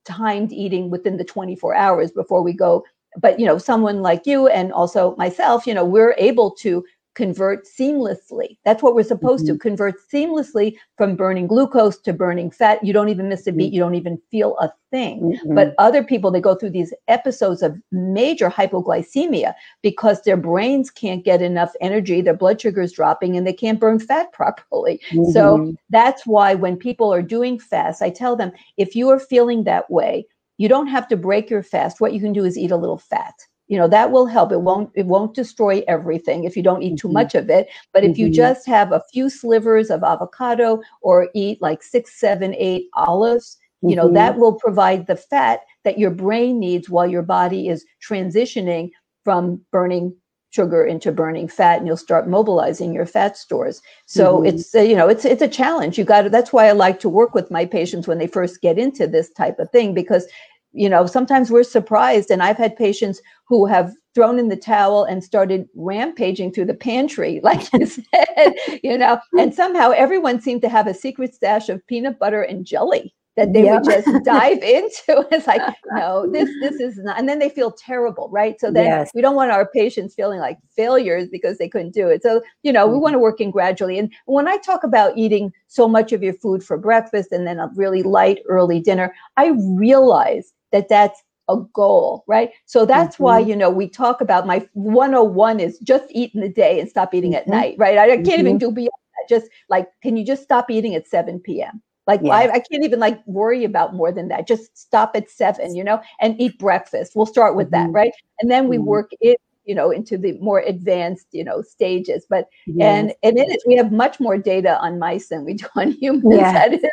timed 0.04 0.52
eating 0.52 0.90
within 0.90 1.16
the 1.16 1.24
24 1.24 1.74
hours 1.74 2.12
before 2.12 2.42
we 2.42 2.52
go 2.52 2.84
but 3.20 3.38
you 3.40 3.46
know 3.46 3.58
someone 3.58 4.02
like 4.02 4.26
you 4.26 4.48
and 4.48 4.72
also 4.72 5.16
myself 5.16 5.66
you 5.66 5.74
know 5.74 5.84
we're 5.84 6.14
able 6.18 6.50
to 6.50 6.84
convert 7.14 7.66
seamlessly. 7.66 8.58
That's 8.64 8.82
what 8.82 8.94
we're 8.94 9.04
supposed 9.04 9.46
mm-hmm. 9.46 9.54
to 9.54 9.58
convert 9.58 9.94
seamlessly 10.12 10.76
from 10.96 11.16
burning 11.16 11.46
glucose 11.46 11.98
to 11.98 12.12
burning 12.12 12.50
fat. 12.50 12.84
You 12.84 12.92
don't 12.92 13.08
even 13.08 13.28
miss 13.28 13.46
a 13.46 13.52
beat. 13.52 13.66
Mm-hmm. 13.66 13.74
You 13.74 13.80
don't 13.80 13.94
even 13.94 14.20
feel 14.30 14.56
a 14.58 14.72
thing. 14.90 15.20
Mm-hmm. 15.22 15.54
But 15.54 15.74
other 15.78 16.02
people, 16.02 16.30
they 16.30 16.40
go 16.40 16.54
through 16.54 16.70
these 16.70 16.92
episodes 17.08 17.62
of 17.62 17.76
major 17.92 18.50
hypoglycemia 18.50 19.54
because 19.82 20.22
their 20.22 20.36
brains 20.36 20.90
can't 20.90 21.24
get 21.24 21.42
enough 21.42 21.72
energy. 21.80 22.20
Their 22.20 22.36
blood 22.36 22.60
sugar 22.60 22.82
is 22.82 22.92
dropping 22.92 23.36
and 23.36 23.46
they 23.46 23.52
can't 23.52 23.80
burn 23.80 24.00
fat 24.00 24.32
properly. 24.32 25.00
So 25.32 25.58
mm-hmm. 25.58 25.70
that's 25.90 26.26
why 26.26 26.54
when 26.54 26.76
people 26.76 27.12
are 27.12 27.22
doing 27.22 27.58
fast, 27.58 28.02
I 28.02 28.10
tell 28.10 28.36
them 28.36 28.52
if 28.76 28.94
you 28.96 29.08
are 29.10 29.20
feeling 29.20 29.64
that 29.64 29.90
way, 29.90 30.26
you 30.56 30.68
don't 30.68 30.86
have 30.86 31.08
to 31.08 31.16
break 31.16 31.50
your 31.50 31.62
fast. 31.62 32.00
What 32.00 32.12
you 32.12 32.20
can 32.20 32.32
do 32.32 32.44
is 32.44 32.56
eat 32.56 32.70
a 32.70 32.76
little 32.76 32.98
fat 32.98 33.34
you 33.68 33.78
know 33.78 33.88
that 33.88 34.10
will 34.10 34.26
help 34.26 34.52
it 34.52 34.60
won't 34.60 34.90
it 34.94 35.06
won't 35.06 35.34
destroy 35.34 35.82
everything 35.88 36.44
if 36.44 36.56
you 36.56 36.62
don't 36.62 36.82
eat 36.82 36.98
too 36.98 37.08
mm-hmm. 37.08 37.14
much 37.14 37.34
of 37.34 37.48
it 37.48 37.68
but 37.92 38.02
mm-hmm. 38.02 38.12
if 38.12 38.18
you 38.18 38.26
mm-hmm. 38.26 38.34
just 38.34 38.66
have 38.66 38.92
a 38.92 39.02
few 39.12 39.30
slivers 39.30 39.90
of 39.90 40.02
avocado 40.02 40.80
or 41.00 41.28
eat 41.34 41.60
like 41.62 41.82
six 41.82 42.20
seven 42.20 42.54
eight 42.58 42.88
olives 42.94 43.58
you 43.84 43.94
know, 43.94 44.06
mm-hmm. 44.06 44.14
that 44.14 44.38
will 44.38 44.54
provide 44.54 45.06
the 45.06 45.16
fat 45.16 45.60
that 45.84 45.98
your 45.98 46.10
brain 46.10 46.58
needs 46.58 46.88
while 46.88 47.06
your 47.06 47.22
body 47.22 47.68
is 47.68 47.84
transitioning 48.06 48.90
from 49.24 49.60
burning 49.70 50.16
sugar 50.50 50.84
into 50.84 51.12
burning 51.12 51.48
fat 51.48 51.78
and 51.78 51.86
you'll 51.86 51.96
start 51.96 52.28
mobilizing 52.28 52.94
your 52.94 53.04
fat 53.04 53.36
stores 53.36 53.82
so 54.06 54.36
mm-hmm. 54.36 54.46
it's 54.46 54.72
you 54.72 54.94
know 54.94 55.08
it's 55.08 55.24
it's 55.24 55.42
a 55.42 55.48
challenge 55.48 55.98
you 55.98 56.04
got 56.04 56.22
to 56.22 56.30
that's 56.30 56.52
why 56.52 56.68
i 56.68 56.70
like 56.72 57.00
to 57.00 57.08
work 57.08 57.34
with 57.34 57.50
my 57.50 57.66
patients 57.66 58.06
when 58.06 58.18
they 58.18 58.28
first 58.28 58.60
get 58.60 58.78
into 58.78 59.08
this 59.08 59.30
type 59.30 59.58
of 59.58 59.68
thing 59.70 59.92
because 59.92 60.28
you 60.74 60.88
know 60.88 61.06
sometimes 61.06 61.50
we're 61.50 61.62
surprised 61.62 62.30
and 62.30 62.42
i've 62.42 62.56
had 62.56 62.76
patients 62.76 63.22
who 63.46 63.64
have 63.66 63.94
thrown 64.14 64.38
in 64.38 64.48
the 64.48 64.56
towel 64.56 65.04
and 65.04 65.24
started 65.24 65.68
rampaging 65.74 66.52
through 66.52 66.64
the 66.64 66.74
pantry 66.74 67.40
like 67.44 67.72
you 67.72 67.86
said 67.86 68.54
you 68.82 68.98
know 68.98 69.18
and 69.38 69.54
somehow 69.54 69.90
everyone 69.90 70.40
seemed 70.40 70.60
to 70.62 70.68
have 70.68 70.86
a 70.86 70.94
secret 70.94 71.34
stash 71.34 71.68
of 71.68 71.86
peanut 71.86 72.18
butter 72.18 72.42
and 72.42 72.66
jelly 72.66 73.14
that 73.36 73.52
they 73.52 73.64
yep. 73.64 73.84
would 73.84 73.92
just 73.92 74.08
dive 74.24 74.62
into. 74.62 75.26
It's 75.32 75.46
like, 75.46 75.62
no, 75.92 76.30
this 76.30 76.48
this 76.60 76.80
is 76.80 76.98
not, 76.98 77.18
and 77.18 77.28
then 77.28 77.38
they 77.38 77.48
feel 77.48 77.72
terrible, 77.72 78.28
right? 78.30 78.60
So 78.60 78.70
then 78.70 78.84
yes. 78.84 79.10
we 79.14 79.20
don't 79.20 79.34
want 79.34 79.50
our 79.50 79.66
patients 79.66 80.14
feeling 80.14 80.38
like 80.38 80.58
failures 80.76 81.28
because 81.28 81.58
they 81.58 81.68
couldn't 81.68 81.94
do 81.94 82.08
it. 82.08 82.22
So 82.22 82.42
you 82.62 82.72
know, 82.72 82.84
mm-hmm. 82.84 82.94
we 82.94 83.00
want 83.00 83.14
to 83.14 83.18
work 83.18 83.40
in 83.40 83.50
gradually. 83.50 83.98
And 83.98 84.12
when 84.26 84.46
I 84.46 84.58
talk 84.58 84.84
about 84.84 85.16
eating 85.16 85.52
so 85.66 85.88
much 85.88 86.12
of 86.12 86.22
your 86.22 86.34
food 86.34 86.62
for 86.62 86.78
breakfast 86.78 87.32
and 87.32 87.46
then 87.46 87.58
a 87.58 87.70
really 87.74 88.02
light 88.02 88.40
early 88.48 88.80
dinner, 88.80 89.14
I 89.36 89.52
realize 89.76 90.52
that 90.74 90.88
that's 90.88 91.22
a 91.48 91.56
goal, 91.72 92.24
right? 92.26 92.50
So 92.66 92.84
that's 92.84 93.14
mm-hmm. 93.14 93.24
why, 93.24 93.38
you 93.38 93.54
know, 93.54 93.70
we 93.70 93.88
talk 93.88 94.20
about 94.20 94.46
my 94.46 94.68
101 94.72 95.60
is 95.60 95.78
just 95.78 96.04
eat 96.10 96.34
in 96.34 96.40
the 96.40 96.48
day 96.48 96.80
and 96.80 96.88
stop 96.88 97.14
eating 97.14 97.32
mm-hmm. 97.32 97.48
at 97.52 97.56
night, 97.56 97.76
right? 97.78 97.96
I, 97.96 98.12
I 98.12 98.16
can't 98.16 98.40
even 98.40 98.58
mm-hmm. 98.58 98.58
do 98.58 98.72
beyond 98.72 98.90
that. 98.90 99.28
Just 99.28 99.50
like, 99.70 99.88
can 100.02 100.16
you 100.16 100.26
just 100.26 100.42
stop 100.42 100.70
eating 100.70 100.94
at 100.94 101.06
7 101.06 101.38
p.m.? 101.40 101.80
Like 102.06 102.20
yeah. 102.22 102.32
I, 102.32 102.52
I, 102.54 102.58
can't 102.58 102.84
even 102.84 103.00
like 103.00 103.26
worry 103.26 103.64
about 103.64 103.94
more 103.94 104.12
than 104.12 104.28
that. 104.28 104.46
Just 104.46 104.76
stop 104.76 105.12
at 105.16 105.30
seven, 105.30 105.74
you 105.74 105.82
know, 105.82 106.02
and 106.20 106.38
eat 106.38 106.58
breakfast. 106.58 107.12
We'll 107.14 107.24
start 107.24 107.56
with 107.56 107.70
mm-hmm. 107.70 107.86
that, 107.86 107.92
right? 107.92 108.12
And 108.40 108.50
then 108.50 108.68
we 108.68 108.76
mm-hmm. 108.76 108.84
work 108.84 109.10
it, 109.22 109.40
you 109.64 109.74
know, 109.74 109.90
into 109.90 110.18
the 110.18 110.32
more 110.38 110.60
advanced, 110.60 111.28
you 111.32 111.44
know, 111.44 111.62
stages. 111.62 112.26
But 112.28 112.48
yes. 112.66 112.84
and 112.86 113.14
and 113.22 113.38
it, 113.38 113.62
we 113.66 113.74
have 113.76 113.90
much 113.90 114.20
more 114.20 114.36
data 114.36 114.78
on 114.80 114.98
mice 114.98 115.28
than 115.28 115.46
we 115.46 115.54
do 115.54 115.66
on 115.76 115.92
humans. 116.00 116.40
Yes. 116.40 116.52
That 116.52 116.74
is 116.74 116.84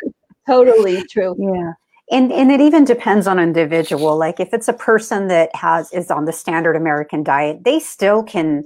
totally 0.46 1.04
true. 1.08 1.36
Yeah. 1.38 1.72
And, 2.10 2.32
and 2.32 2.50
it 2.50 2.60
even 2.60 2.84
depends 2.84 3.26
on 3.26 3.38
individual. 3.38 4.18
Like 4.18 4.40
if 4.40 4.52
it's 4.52 4.68
a 4.68 4.72
person 4.72 5.28
that 5.28 5.54
has 5.54 5.92
is 5.92 6.10
on 6.10 6.24
the 6.24 6.32
standard 6.32 6.76
American 6.76 7.22
diet, 7.22 7.64
they 7.64 7.78
still 7.78 8.22
can 8.22 8.64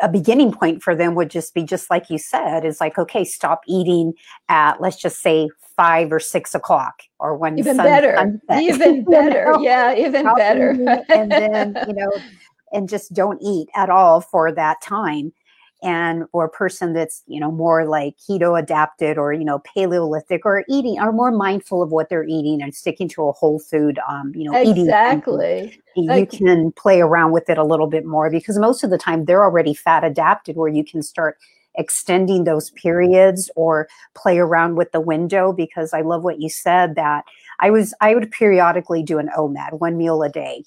a 0.00 0.08
beginning 0.10 0.52
point 0.52 0.82
for 0.82 0.94
them 0.94 1.14
would 1.14 1.30
just 1.30 1.54
be 1.54 1.62
just 1.62 1.90
like 1.90 2.08
you 2.08 2.18
said 2.18 2.64
is 2.64 2.80
like 2.80 2.98
okay 2.98 3.24
stop 3.24 3.60
eating 3.66 4.14
at 4.48 4.80
let's 4.80 4.96
just 4.96 5.20
say 5.20 5.48
five 5.76 6.12
or 6.12 6.20
six 6.20 6.54
o'clock 6.54 7.02
or 7.18 7.36
when 7.36 7.58
even 7.58 7.76
sun, 7.76 7.84
better 7.84 8.14
sunset. 8.16 8.62
even 8.62 9.04
better 9.10 9.44
you 9.46 9.52
know? 9.52 9.62
yeah 9.62 9.94
even 9.94 10.24
better 10.36 10.70
and 11.10 11.30
then 11.30 11.76
you 11.86 11.94
know 11.94 12.10
and 12.72 12.88
just 12.88 13.12
don't 13.12 13.40
eat 13.42 13.68
at 13.74 13.90
all 13.90 14.20
for 14.20 14.50
that 14.52 14.80
time 14.80 15.32
and 15.82 16.24
or 16.32 16.44
a 16.44 16.48
person 16.48 16.92
that's 16.92 17.22
you 17.26 17.40
know 17.40 17.50
more 17.50 17.86
like 17.86 18.14
keto 18.16 18.58
adapted 18.58 19.18
or 19.18 19.32
you 19.32 19.44
know 19.44 19.60
paleolithic 19.60 20.46
or 20.46 20.64
eating 20.68 20.98
are 20.98 21.12
more 21.12 21.30
mindful 21.30 21.82
of 21.82 21.90
what 21.90 22.08
they're 22.08 22.24
eating 22.24 22.62
and 22.62 22.74
sticking 22.74 23.08
to 23.08 23.24
a 23.24 23.32
whole 23.32 23.58
food 23.58 23.98
um 24.08 24.32
you 24.34 24.48
know 24.48 24.56
exactly. 24.58 25.80
eating, 25.96 26.16
you 26.16 26.26
can 26.26 26.72
play 26.72 27.00
around 27.00 27.32
with 27.32 27.50
it 27.50 27.58
a 27.58 27.64
little 27.64 27.88
bit 27.88 28.06
more 28.06 28.30
because 28.30 28.58
most 28.58 28.84
of 28.84 28.90
the 28.90 28.98
time 28.98 29.24
they're 29.24 29.44
already 29.44 29.74
fat 29.74 30.04
adapted 30.04 30.56
where 30.56 30.68
you 30.68 30.84
can 30.84 31.02
start 31.02 31.36
extending 31.76 32.44
those 32.44 32.70
periods 32.72 33.50
or 33.56 33.88
play 34.14 34.38
around 34.38 34.76
with 34.76 34.92
the 34.92 35.00
window 35.00 35.52
because 35.52 35.92
i 35.92 36.00
love 36.00 36.22
what 36.22 36.40
you 36.40 36.48
said 36.48 36.94
that 36.94 37.24
i 37.60 37.70
was 37.70 37.94
i 38.00 38.14
would 38.14 38.30
periodically 38.30 39.02
do 39.02 39.18
an 39.18 39.30
omad 39.36 39.80
one 39.80 39.96
meal 39.96 40.22
a 40.22 40.28
day 40.28 40.62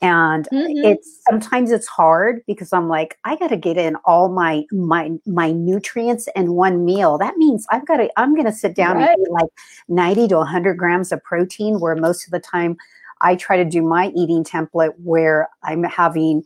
and 0.00 0.48
mm-hmm. 0.52 0.84
it's 0.84 1.20
sometimes 1.28 1.70
it's 1.70 1.86
hard 1.86 2.42
because 2.46 2.72
i'm 2.72 2.88
like 2.88 3.18
i 3.24 3.36
got 3.36 3.48
to 3.48 3.56
get 3.56 3.76
in 3.76 3.96
all 4.04 4.28
my 4.28 4.64
my 4.72 5.10
my 5.26 5.52
nutrients 5.52 6.28
in 6.34 6.52
one 6.52 6.84
meal 6.84 7.16
that 7.18 7.36
means 7.36 7.66
i've 7.70 7.86
got 7.86 7.98
to 7.98 8.10
i'm 8.18 8.34
going 8.34 8.46
to 8.46 8.52
sit 8.52 8.74
down 8.74 8.96
right. 8.96 9.10
and 9.10 9.26
eat 9.26 9.30
like 9.30 9.50
90 9.88 10.28
to 10.28 10.36
100 10.36 10.76
grams 10.76 11.12
of 11.12 11.22
protein 11.22 11.80
where 11.80 11.96
most 11.96 12.26
of 12.26 12.32
the 12.32 12.40
time 12.40 12.76
i 13.20 13.34
try 13.34 13.56
to 13.56 13.64
do 13.64 13.82
my 13.82 14.08
eating 14.16 14.44
template 14.44 14.92
where 15.02 15.48
i'm 15.62 15.84
having 15.84 16.42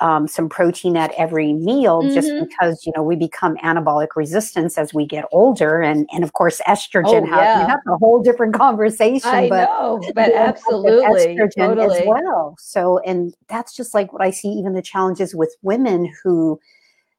um, 0.00 0.28
some 0.28 0.48
protein 0.48 0.96
at 0.96 1.12
every 1.18 1.52
meal 1.52 2.02
mm-hmm. 2.02 2.14
just 2.14 2.30
because 2.48 2.86
you 2.86 2.92
know 2.94 3.02
we 3.02 3.16
become 3.16 3.56
anabolic 3.56 4.08
resistance 4.14 4.78
as 4.78 4.94
we 4.94 5.04
get 5.04 5.24
older 5.32 5.80
and 5.80 6.08
and 6.12 6.22
of 6.22 6.32
course 6.32 6.60
estrogen 6.68 7.22
oh, 7.22 7.26
has 7.26 7.40
yeah. 7.40 7.66
that's 7.66 7.86
a 7.88 7.96
whole 7.96 8.22
different 8.22 8.54
conversation 8.64 9.28
I 9.28 9.48
but 9.48 9.64
know, 9.64 10.00
but 10.14 10.32
absolutely 10.32 11.34
estrogen 11.34 11.74
totally. 11.74 11.98
as 11.98 12.06
well 12.06 12.54
so 12.58 13.00
and 13.00 13.34
that's 13.48 13.74
just 13.74 13.94
like 13.94 14.12
what 14.12 14.22
i 14.22 14.30
see 14.30 14.48
even 14.48 14.74
the 14.74 14.82
challenges 14.82 15.34
with 15.34 15.54
women 15.62 16.12
who 16.22 16.60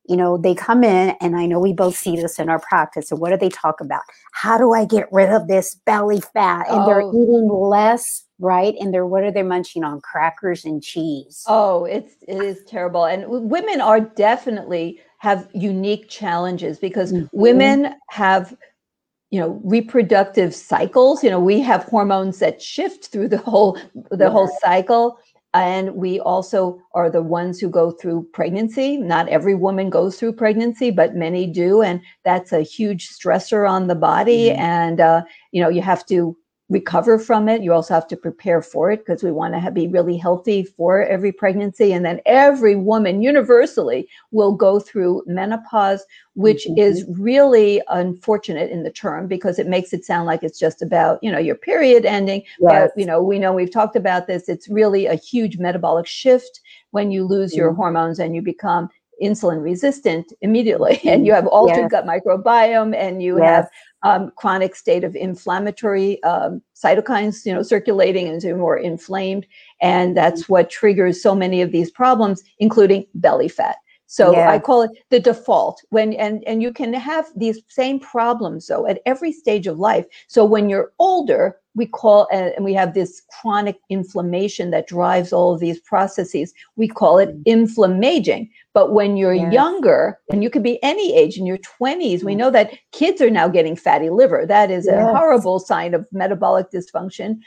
you 0.07 0.15
know 0.15 0.37
they 0.37 0.55
come 0.55 0.83
in 0.83 1.15
and 1.19 1.35
i 1.35 1.45
know 1.45 1.59
we 1.59 1.73
both 1.73 1.97
see 1.97 2.15
this 2.15 2.39
in 2.39 2.49
our 2.49 2.59
practice 2.59 3.11
and 3.11 3.19
what 3.19 3.31
do 3.31 3.37
they 3.37 3.49
talk 3.49 3.81
about 3.81 4.03
how 4.31 4.57
do 4.57 4.73
i 4.73 4.85
get 4.85 5.11
rid 5.11 5.29
of 5.29 5.47
this 5.47 5.75
belly 5.85 6.21
fat 6.21 6.67
and 6.69 6.81
oh. 6.81 6.85
they're 6.85 7.01
eating 7.01 7.49
less 7.51 8.24
right? 8.39 8.75
And 8.79 8.93
they're 8.93 9.05
what 9.05 9.23
are 9.23 9.31
they 9.31 9.43
munching 9.43 9.83
on? 9.83 10.01
Crackers 10.01 10.65
and 10.65 10.83
cheese. 10.83 11.43
Oh, 11.47 11.85
it's 11.85 12.15
it 12.27 12.41
is 12.41 12.63
terrible. 12.65 13.05
And 13.05 13.25
women 13.27 13.81
are 13.81 13.99
definitely 13.99 14.99
have 15.19 15.49
unique 15.53 16.09
challenges 16.09 16.79
because 16.79 17.13
mm-hmm. 17.13 17.25
women 17.31 17.95
have 18.09 18.55
you 19.31 19.39
know 19.39 19.59
reproductive 19.63 20.53
cycles 20.53 21.23
you 21.23 21.29
know 21.29 21.39
we 21.39 21.59
have 21.59 21.83
hormones 21.85 22.37
that 22.39 22.61
shift 22.61 23.07
through 23.07 23.27
the 23.27 23.39
whole 23.39 23.77
the 24.11 24.25
yeah. 24.25 24.29
whole 24.29 24.49
cycle 24.61 25.17
and 25.55 25.95
we 25.95 26.19
also 26.19 26.79
are 26.93 27.09
the 27.09 27.23
ones 27.23 27.59
who 27.59 27.67
go 27.67 27.89
through 27.89 28.25
pregnancy 28.33 28.97
not 28.97 29.27
every 29.29 29.55
woman 29.55 29.89
goes 29.89 30.17
through 30.17 30.31
pregnancy 30.31 30.91
but 30.91 31.15
many 31.15 31.47
do 31.47 31.81
and 31.81 32.01
that's 32.23 32.53
a 32.53 32.61
huge 32.61 33.09
stressor 33.09 33.67
on 33.67 33.87
the 33.87 33.95
body 33.95 34.49
mm-hmm. 34.49 34.61
and 34.61 35.01
uh, 35.01 35.23
you 35.51 35.61
know 35.61 35.69
you 35.69 35.81
have 35.81 36.05
to 36.05 36.37
recover 36.69 37.19
from 37.19 37.47
it. 37.47 37.61
You 37.61 37.73
also 37.73 37.93
have 37.93 38.07
to 38.07 38.17
prepare 38.17 38.61
for 38.61 38.91
it 38.91 39.05
because 39.05 39.21
we 39.21 39.31
want 39.31 39.53
to 39.53 39.71
be 39.71 39.87
really 39.87 40.17
healthy 40.17 40.63
for 40.63 41.03
every 41.03 41.31
pregnancy. 41.31 41.93
And 41.93 42.03
then 42.03 42.21
every 42.25 42.75
woman 42.75 43.21
universally 43.21 44.07
will 44.31 44.53
go 44.53 44.79
through 44.79 45.23
menopause, 45.27 46.03
which 46.33 46.65
mm-hmm. 46.65 46.79
is 46.79 47.05
really 47.07 47.81
unfortunate 47.89 48.71
in 48.71 48.83
the 48.83 48.89
term 48.89 49.27
because 49.27 49.59
it 49.59 49.67
makes 49.67 49.93
it 49.93 50.05
sound 50.05 50.25
like 50.25 50.41
it's 50.41 50.59
just 50.59 50.81
about, 50.81 51.19
you 51.21 51.31
know, 51.31 51.37
your 51.37 51.55
period 51.55 52.03
ending. 52.03 52.41
Yes. 52.59 52.89
But, 52.95 52.99
you 52.99 53.05
know, 53.05 53.21
we 53.21 53.37
know 53.37 53.53
we've 53.53 53.71
talked 53.71 53.95
about 53.95 54.25
this. 54.25 54.49
It's 54.49 54.67
really 54.67 55.05
a 55.05 55.15
huge 55.15 55.59
metabolic 55.59 56.07
shift 56.07 56.61
when 56.91 57.11
you 57.11 57.25
lose 57.25 57.51
mm-hmm. 57.51 57.59
your 57.59 57.73
hormones 57.73 58.17
and 58.17 58.35
you 58.35 58.41
become 58.41 58.89
insulin 59.21 59.61
resistant 59.61 60.33
immediately 60.41 60.99
and 61.05 61.25
you 61.25 61.33
have 61.33 61.47
altered 61.47 61.89
yes. 61.89 61.91
gut 61.91 62.05
microbiome 62.05 62.95
and 62.95 63.21
you 63.21 63.37
yes. 63.37 63.49
have 63.49 63.69
um, 64.05 64.31
chronic 64.35 64.75
state 64.75 65.03
of 65.03 65.15
inflammatory 65.15 66.21
um, 66.23 66.61
cytokines, 66.75 67.45
you 67.45 67.53
know, 67.53 67.63
circulating 67.63 68.27
into 68.27 68.55
more 68.55 68.77
inflamed. 68.77 69.47
And 69.81 70.15
that's 70.15 70.43
mm-hmm. 70.43 70.53
what 70.53 70.69
triggers 70.69 71.21
so 71.21 71.33
many 71.33 71.61
of 71.61 71.71
these 71.71 71.89
problems, 71.89 72.43
including 72.59 73.07
belly 73.15 73.47
fat. 73.47 73.77
So 74.07 74.33
yeah. 74.33 74.51
I 74.51 74.59
call 74.59 74.83
it 74.83 74.91
the 75.09 75.19
default 75.19 75.81
when 75.89 76.13
and 76.13 76.43
and 76.45 76.61
you 76.61 76.71
can 76.71 76.93
have 76.93 77.25
these 77.35 77.59
same 77.67 77.99
problems 77.99 78.67
though 78.67 78.85
at 78.85 79.01
every 79.05 79.31
stage 79.31 79.65
of 79.65 79.79
life. 79.79 80.05
So 80.27 80.45
when 80.45 80.69
you're 80.69 80.93
older, 80.99 81.57
we 81.73 81.87
call 81.87 82.27
and 82.31 82.63
we 82.63 82.73
have 82.75 82.93
this 82.93 83.23
chronic 83.31 83.77
inflammation 83.89 84.69
that 84.71 84.87
drives 84.87 85.33
all 85.33 85.53
of 85.53 85.59
these 85.59 85.79
processes. 85.79 86.53
We 86.75 86.87
call 86.87 87.17
it 87.17 87.29
mm. 87.29 87.41
inflammaging. 87.45 88.51
But 88.75 88.91
when 88.91 89.15
you're 89.15 89.33
yes. 89.33 89.53
younger, 89.53 90.19
and 90.29 90.43
you 90.43 90.49
could 90.49 90.61
be 90.61 90.83
any 90.83 91.15
age 91.15 91.37
in 91.37 91.45
your 91.45 91.57
20s, 91.59 92.23
we 92.25 92.33
mm. 92.33 92.37
know 92.37 92.51
that 92.51 92.73
kids 92.91 93.21
are 93.21 93.29
now 93.29 93.47
getting 93.47 93.73
fatty 93.77 94.09
liver. 94.09 94.45
That 94.45 94.69
is 94.69 94.85
yes. 94.85 94.95
a 94.95 95.17
horrible 95.17 95.59
sign 95.59 95.93
of 95.93 96.05
metabolic 96.11 96.71
dysfunction. 96.71 97.39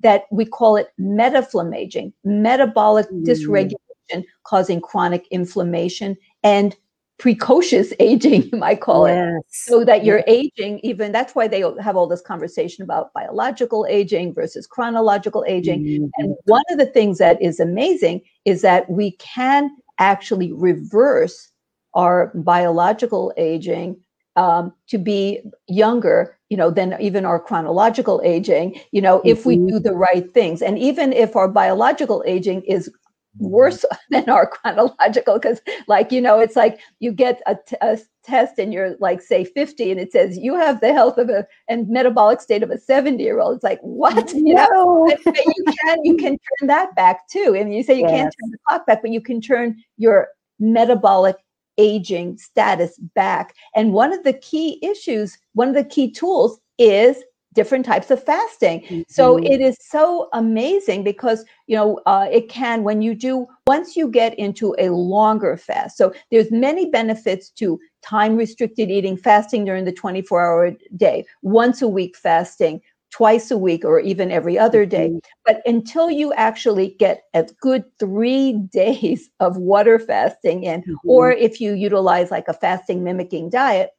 That 0.00 0.26
we 0.30 0.44
call 0.44 0.76
it 0.76 0.90
metaflammaging, 1.00 2.12
metabolic 2.22 3.10
mm. 3.10 3.26
dysregulation 3.26 4.24
causing 4.44 4.80
chronic 4.80 5.26
inflammation 5.32 6.16
and 6.44 6.76
precocious 7.18 7.92
aging, 7.98 8.44
you 8.52 8.58
might 8.58 8.80
call 8.80 9.08
yes. 9.08 9.32
it, 9.38 9.44
so 9.48 9.84
that 9.84 10.04
you're 10.04 10.22
aging 10.28 10.78
even. 10.84 11.10
That's 11.10 11.34
why 11.34 11.48
they 11.48 11.64
have 11.82 11.96
all 11.96 12.06
this 12.06 12.20
conversation 12.20 12.84
about 12.84 13.12
biological 13.12 13.86
aging 13.88 14.34
versus 14.34 14.68
chronological 14.68 15.44
aging. 15.48 15.82
Mm-hmm. 15.82 16.06
And 16.18 16.36
one 16.44 16.62
of 16.70 16.78
the 16.78 16.86
things 16.86 17.18
that 17.18 17.42
is 17.42 17.58
amazing 17.58 18.20
is 18.44 18.62
that 18.62 18.88
we 18.88 19.12
can 19.12 19.68
actually 19.98 20.52
reverse 20.52 21.50
our 21.94 22.30
biological 22.34 23.32
aging 23.36 23.96
um, 24.36 24.72
to 24.88 24.98
be 24.98 25.40
younger, 25.66 26.36
you 26.50 26.56
know, 26.56 26.70
than 26.70 26.96
even 27.00 27.24
our 27.24 27.40
chronological 27.40 28.20
aging, 28.22 28.78
you 28.92 29.00
know, 29.00 29.18
mm-hmm. 29.18 29.28
if 29.28 29.46
we 29.46 29.56
mm-hmm. 29.56 29.68
do 29.68 29.78
the 29.78 29.94
right 29.94 30.32
things. 30.32 30.60
And 30.60 30.78
even 30.78 31.12
if 31.12 31.34
our 31.34 31.48
biological 31.48 32.22
aging 32.26 32.62
is 32.62 32.90
worse 33.38 33.84
than 34.10 34.28
our 34.28 34.46
chronological 34.46 35.34
because 35.34 35.60
like 35.88 36.10
you 36.10 36.20
know 36.20 36.38
it's 36.38 36.56
like 36.56 36.80
you 37.00 37.12
get 37.12 37.42
a, 37.46 37.56
t- 37.66 37.76
a 37.80 37.98
test 38.26 38.58
and 38.58 38.72
you're 38.72 38.96
like 38.98 39.22
say 39.22 39.44
50 39.44 39.90
and 39.90 40.00
it 40.00 40.12
says 40.12 40.36
you 40.36 40.56
have 40.56 40.80
the 40.80 40.92
health 40.92 41.16
of 41.16 41.28
a 41.28 41.46
and 41.68 41.88
metabolic 41.88 42.40
state 42.40 42.62
of 42.62 42.70
a 42.70 42.78
70 42.78 43.22
year 43.22 43.40
old 43.40 43.54
it's 43.54 43.64
like 43.64 43.80
what 43.80 44.32
you 44.34 44.54
no. 44.54 44.66
know 44.66 45.06
but, 45.24 45.34
but 45.34 45.46
you 45.46 45.64
can 45.64 46.04
you 46.04 46.16
can 46.16 46.32
turn 46.32 46.68
that 46.68 46.94
back 46.96 47.28
too 47.28 47.54
and 47.56 47.74
you 47.74 47.82
say 47.82 47.94
you 47.94 48.02
yes. 48.02 48.10
can't 48.10 48.34
turn 48.40 48.50
the 48.50 48.58
clock 48.66 48.86
back 48.86 49.02
but 49.02 49.12
you 49.12 49.20
can 49.20 49.40
turn 49.40 49.76
your 49.96 50.28
metabolic 50.58 51.36
aging 51.78 52.36
status 52.36 52.98
back 53.14 53.54
and 53.74 53.92
one 53.92 54.12
of 54.12 54.24
the 54.24 54.32
key 54.32 54.78
issues 54.82 55.38
one 55.52 55.68
of 55.68 55.74
the 55.74 55.84
key 55.84 56.10
tools 56.10 56.58
is 56.78 57.22
different 57.56 57.84
types 57.84 58.10
of 58.12 58.22
fasting. 58.22 58.82
Mm-hmm. 58.82 59.00
So 59.08 59.38
it 59.38 59.60
is 59.60 59.76
so 59.80 60.28
amazing 60.32 61.02
because 61.02 61.44
you 61.66 61.76
know 61.76 62.00
uh, 62.06 62.28
it 62.30 62.48
can 62.48 62.84
when 62.84 63.02
you 63.02 63.14
do 63.14 63.46
once 63.66 63.96
you 63.96 64.08
get 64.08 64.38
into 64.38 64.76
a 64.78 64.90
longer 64.90 65.56
fast. 65.56 65.96
So 65.96 66.12
there's 66.30 66.52
many 66.52 66.88
benefits 66.90 67.50
to 67.58 67.80
time 68.02 68.36
restricted 68.36 68.90
eating, 68.90 69.16
fasting 69.16 69.64
during 69.64 69.84
the 69.84 69.92
24 69.92 70.46
hour 70.46 70.70
day, 70.96 71.24
once 71.42 71.82
a 71.82 71.88
week 71.88 72.16
fasting, 72.16 72.80
twice 73.10 73.50
a 73.50 73.56
week 73.58 73.84
or 73.84 73.98
even 73.98 74.30
every 74.30 74.58
other 74.58 74.84
day. 74.84 75.08
Mm-hmm. 75.08 75.18
But 75.44 75.62
until 75.64 76.10
you 76.10 76.32
actually 76.34 76.96
get 76.98 77.22
a 77.34 77.46
good 77.60 77.84
three 77.98 78.52
days 78.72 79.30
of 79.40 79.56
water 79.56 79.98
fasting 79.98 80.64
in, 80.64 80.82
mm-hmm. 80.82 81.08
or 81.08 81.32
if 81.32 81.60
you 81.60 81.72
utilize 81.72 82.30
like 82.30 82.48
a 82.48 82.54
fasting 82.54 83.02
mimicking 83.02 83.50
diet, 83.50 83.90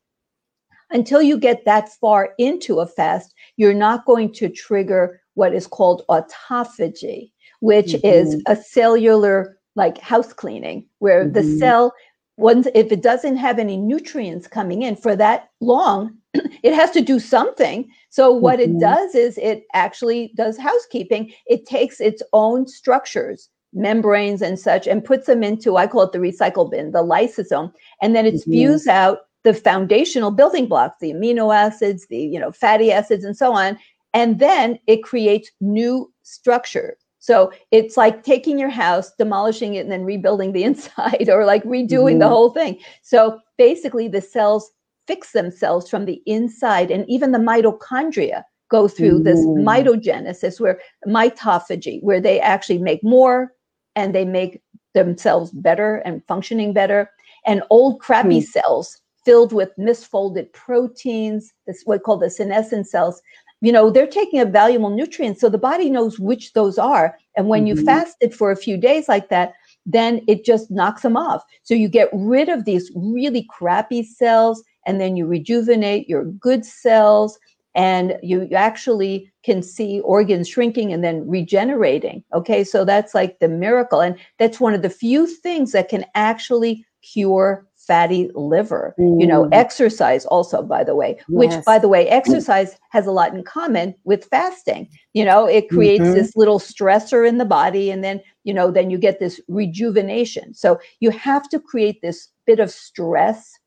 until 0.91 1.21
you 1.21 1.37
get 1.37 1.65
that 1.65 1.89
far 1.99 2.33
into 2.37 2.79
a 2.79 2.87
fast, 2.87 3.33
you're 3.57 3.73
not 3.73 4.05
going 4.05 4.33
to 4.33 4.49
trigger 4.49 5.21
what 5.33 5.53
is 5.53 5.67
called 5.67 6.03
autophagy, 6.09 7.31
which 7.59 7.93
mm-hmm. 7.93 8.07
is 8.07 8.41
a 8.47 8.55
cellular 8.55 9.57
like 9.75 9.97
house 9.99 10.33
cleaning, 10.33 10.85
where 10.99 11.23
mm-hmm. 11.23 11.33
the 11.33 11.43
cell, 11.59 11.93
once 12.37 12.67
if 12.73 12.91
it 12.91 13.03
doesn't 13.03 13.37
have 13.37 13.59
any 13.59 13.77
nutrients 13.77 14.47
coming 14.47 14.81
in 14.81 14.95
for 14.95 15.15
that 15.15 15.49
long, 15.61 16.15
it 16.33 16.73
has 16.73 16.91
to 16.91 17.01
do 17.01 17.19
something. 17.19 17.87
So 18.09 18.31
what 18.31 18.59
mm-hmm. 18.59 18.77
it 18.77 18.79
does 18.79 19.15
is 19.15 19.37
it 19.37 19.65
actually 19.73 20.31
does 20.35 20.57
housekeeping. 20.57 21.31
It 21.45 21.65
takes 21.65 21.99
its 21.99 22.23
own 22.33 22.67
structures, 22.67 23.49
membranes 23.73 24.41
and 24.41 24.59
such, 24.59 24.87
and 24.87 25.03
puts 25.03 25.27
them 25.27 25.43
into 25.43 25.77
I 25.77 25.87
call 25.87 26.03
it 26.03 26.13
the 26.13 26.19
recycle 26.19 26.69
bin, 26.69 26.91
the 26.91 27.03
lysosome, 27.03 27.71
and 28.01 28.15
then 28.15 28.25
it 28.25 28.35
mm-hmm. 28.35 28.51
spews 28.51 28.87
out 28.87 29.19
the 29.47 29.53
foundational 29.53 30.29
building 30.29 30.67
blocks, 30.67 30.97
the 30.99 31.13
amino 31.13 31.55
acids, 31.55 32.05
the 32.09 32.17
you 32.17 32.37
know 32.37 32.51
fatty 32.51 32.91
acids, 32.91 33.23
and 33.23 33.37
so 33.37 33.53
on, 33.53 33.79
and 34.13 34.39
then 34.39 34.77
it 34.87 35.03
creates 35.03 35.49
new 35.61 36.11
structure. 36.23 36.97
So 37.19 37.53
it's 37.71 37.95
like 37.95 38.23
taking 38.23 38.59
your 38.59 38.69
house, 38.69 39.13
demolishing 39.17 39.75
it, 39.75 39.79
and 39.79 39.91
then 39.91 40.03
rebuilding 40.03 40.51
the 40.51 40.63
inside, 40.69 41.29
or 41.29 41.45
like 41.45 41.63
redoing 41.63 41.87
mm-hmm. 41.87 42.19
the 42.19 42.27
whole 42.27 42.51
thing. 42.51 42.77
So 43.03 43.39
basically, 43.57 44.09
the 44.09 44.19
cells 44.19 44.69
fix 45.07 45.31
themselves 45.31 45.89
from 45.89 46.03
the 46.03 46.21
inside, 46.25 46.91
and 46.91 47.09
even 47.09 47.31
the 47.31 47.39
mitochondria 47.39 48.43
go 48.69 48.89
through 48.89 49.23
this 49.23 49.39
mitogenesis, 49.45 50.59
where 50.59 50.81
mitophagy, 51.07 52.03
where 52.03 52.19
they 52.19 52.41
actually 52.41 52.79
make 52.79 53.01
more 53.01 53.53
and 53.95 54.13
they 54.13 54.25
make 54.25 54.61
themselves 54.93 55.51
better 55.51 56.01
and 56.03 56.21
functioning 56.27 56.73
better. 56.73 57.09
And 57.45 57.63
old 57.69 58.01
crappy 58.01 58.41
mm-hmm. 58.41 58.59
cells 58.59 58.99
filled 59.27 59.51
with 59.51 59.75
misfolded 59.77 60.53
proteins, 60.53 61.53
this 61.65 61.81
what 61.83 62.01
called 62.03 62.21
the 62.21 62.29
senescent 62.29 62.87
cells. 62.87 63.21
You 63.59 63.73
know, 63.73 63.89
they're 63.89 64.07
taking 64.07 64.39
a 64.39 64.45
valuable 64.45 64.89
nutrient, 64.89 65.37
so 65.37 65.49
the 65.49 65.57
body 65.57 65.89
knows 65.89 66.17
which 66.17 66.53
those 66.53 66.77
are. 66.77 67.17
And 67.35 67.49
when 67.49 67.65
mm-hmm. 67.65 67.77
you 67.79 67.85
fasted 67.85 68.33
for 68.33 68.51
a 68.51 68.55
few 68.55 68.77
days 68.77 69.09
like 69.09 69.27
that, 69.27 69.53
then 69.85 70.21
it 70.29 70.45
just 70.45 70.71
knocks 70.71 71.01
them 71.01 71.17
off. 71.17 71.43
So 71.63 71.73
you 71.73 71.89
get 71.89 72.09
rid 72.13 72.47
of 72.47 72.63
these 72.63 72.89
really 72.95 73.45
crappy 73.49 74.01
cells, 74.01 74.63
and 74.85 75.01
then 75.01 75.17
you 75.17 75.25
rejuvenate 75.25 76.07
your 76.07 76.23
good 76.23 76.63
cells, 76.63 77.37
and 77.75 78.17
you 78.23 78.47
actually 78.55 79.29
can 79.43 79.61
see 79.61 79.99
organs 80.01 80.47
shrinking 80.47 80.93
and 80.93 81.03
then 81.03 81.27
regenerating. 81.27 82.23
Okay, 82.33 82.63
so 82.63 82.85
that's 82.85 83.13
like 83.13 83.39
the 83.39 83.49
miracle, 83.49 83.99
and 83.99 84.17
that's 84.39 84.61
one 84.61 84.73
of 84.73 84.83
the 84.83 84.89
few 84.89 85.27
things 85.27 85.73
that 85.73 85.89
can 85.89 86.05
actually 86.15 86.85
cure 87.01 87.67
fatty 87.87 88.29
liver. 88.35 88.93
Mm. 88.99 89.21
You 89.21 89.27
know, 89.27 89.45
mm. 89.45 89.49
exercise 89.53 90.25
also, 90.25 90.61
by 90.61 90.83
the 90.83 90.95
way, 90.95 91.15
yes. 91.17 91.25
which, 91.27 91.65
by 91.65 91.79
the 91.79 91.87
way, 91.87 92.07
exercise 92.09 92.77
has 92.89 93.07
a 93.07 93.11
lot 93.11 93.33
in 93.33 93.43
common 93.43 93.95
with 94.03 94.25
fasting. 94.25 94.89
You 95.13 95.25
know, 95.25 95.45
it 95.45 95.69
creates 95.69 96.03
mm-hmm. 96.03 96.13
this 96.13 96.35
little 96.35 96.59
stressor 96.59 97.27
in 97.27 97.37
the 97.37 97.45
body, 97.45 97.89
and 97.89 98.03
then, 98.03 98.21
you 98.43 98.53
know, 98.53 98.69
then 98.69 98.89
you 98.89 98.97
get 98.97 99.19
this 99.19 99.39
rejuvenation. 99.47 100.53
So 100.53 100.79
you 100.99 101.11
have 101.11 101.49
to 101.49 101.59
create 101.59 102.01
this 102.01 102.29
bit 102.45 102.59
of 102.59 102.69
stress 102.69 103.57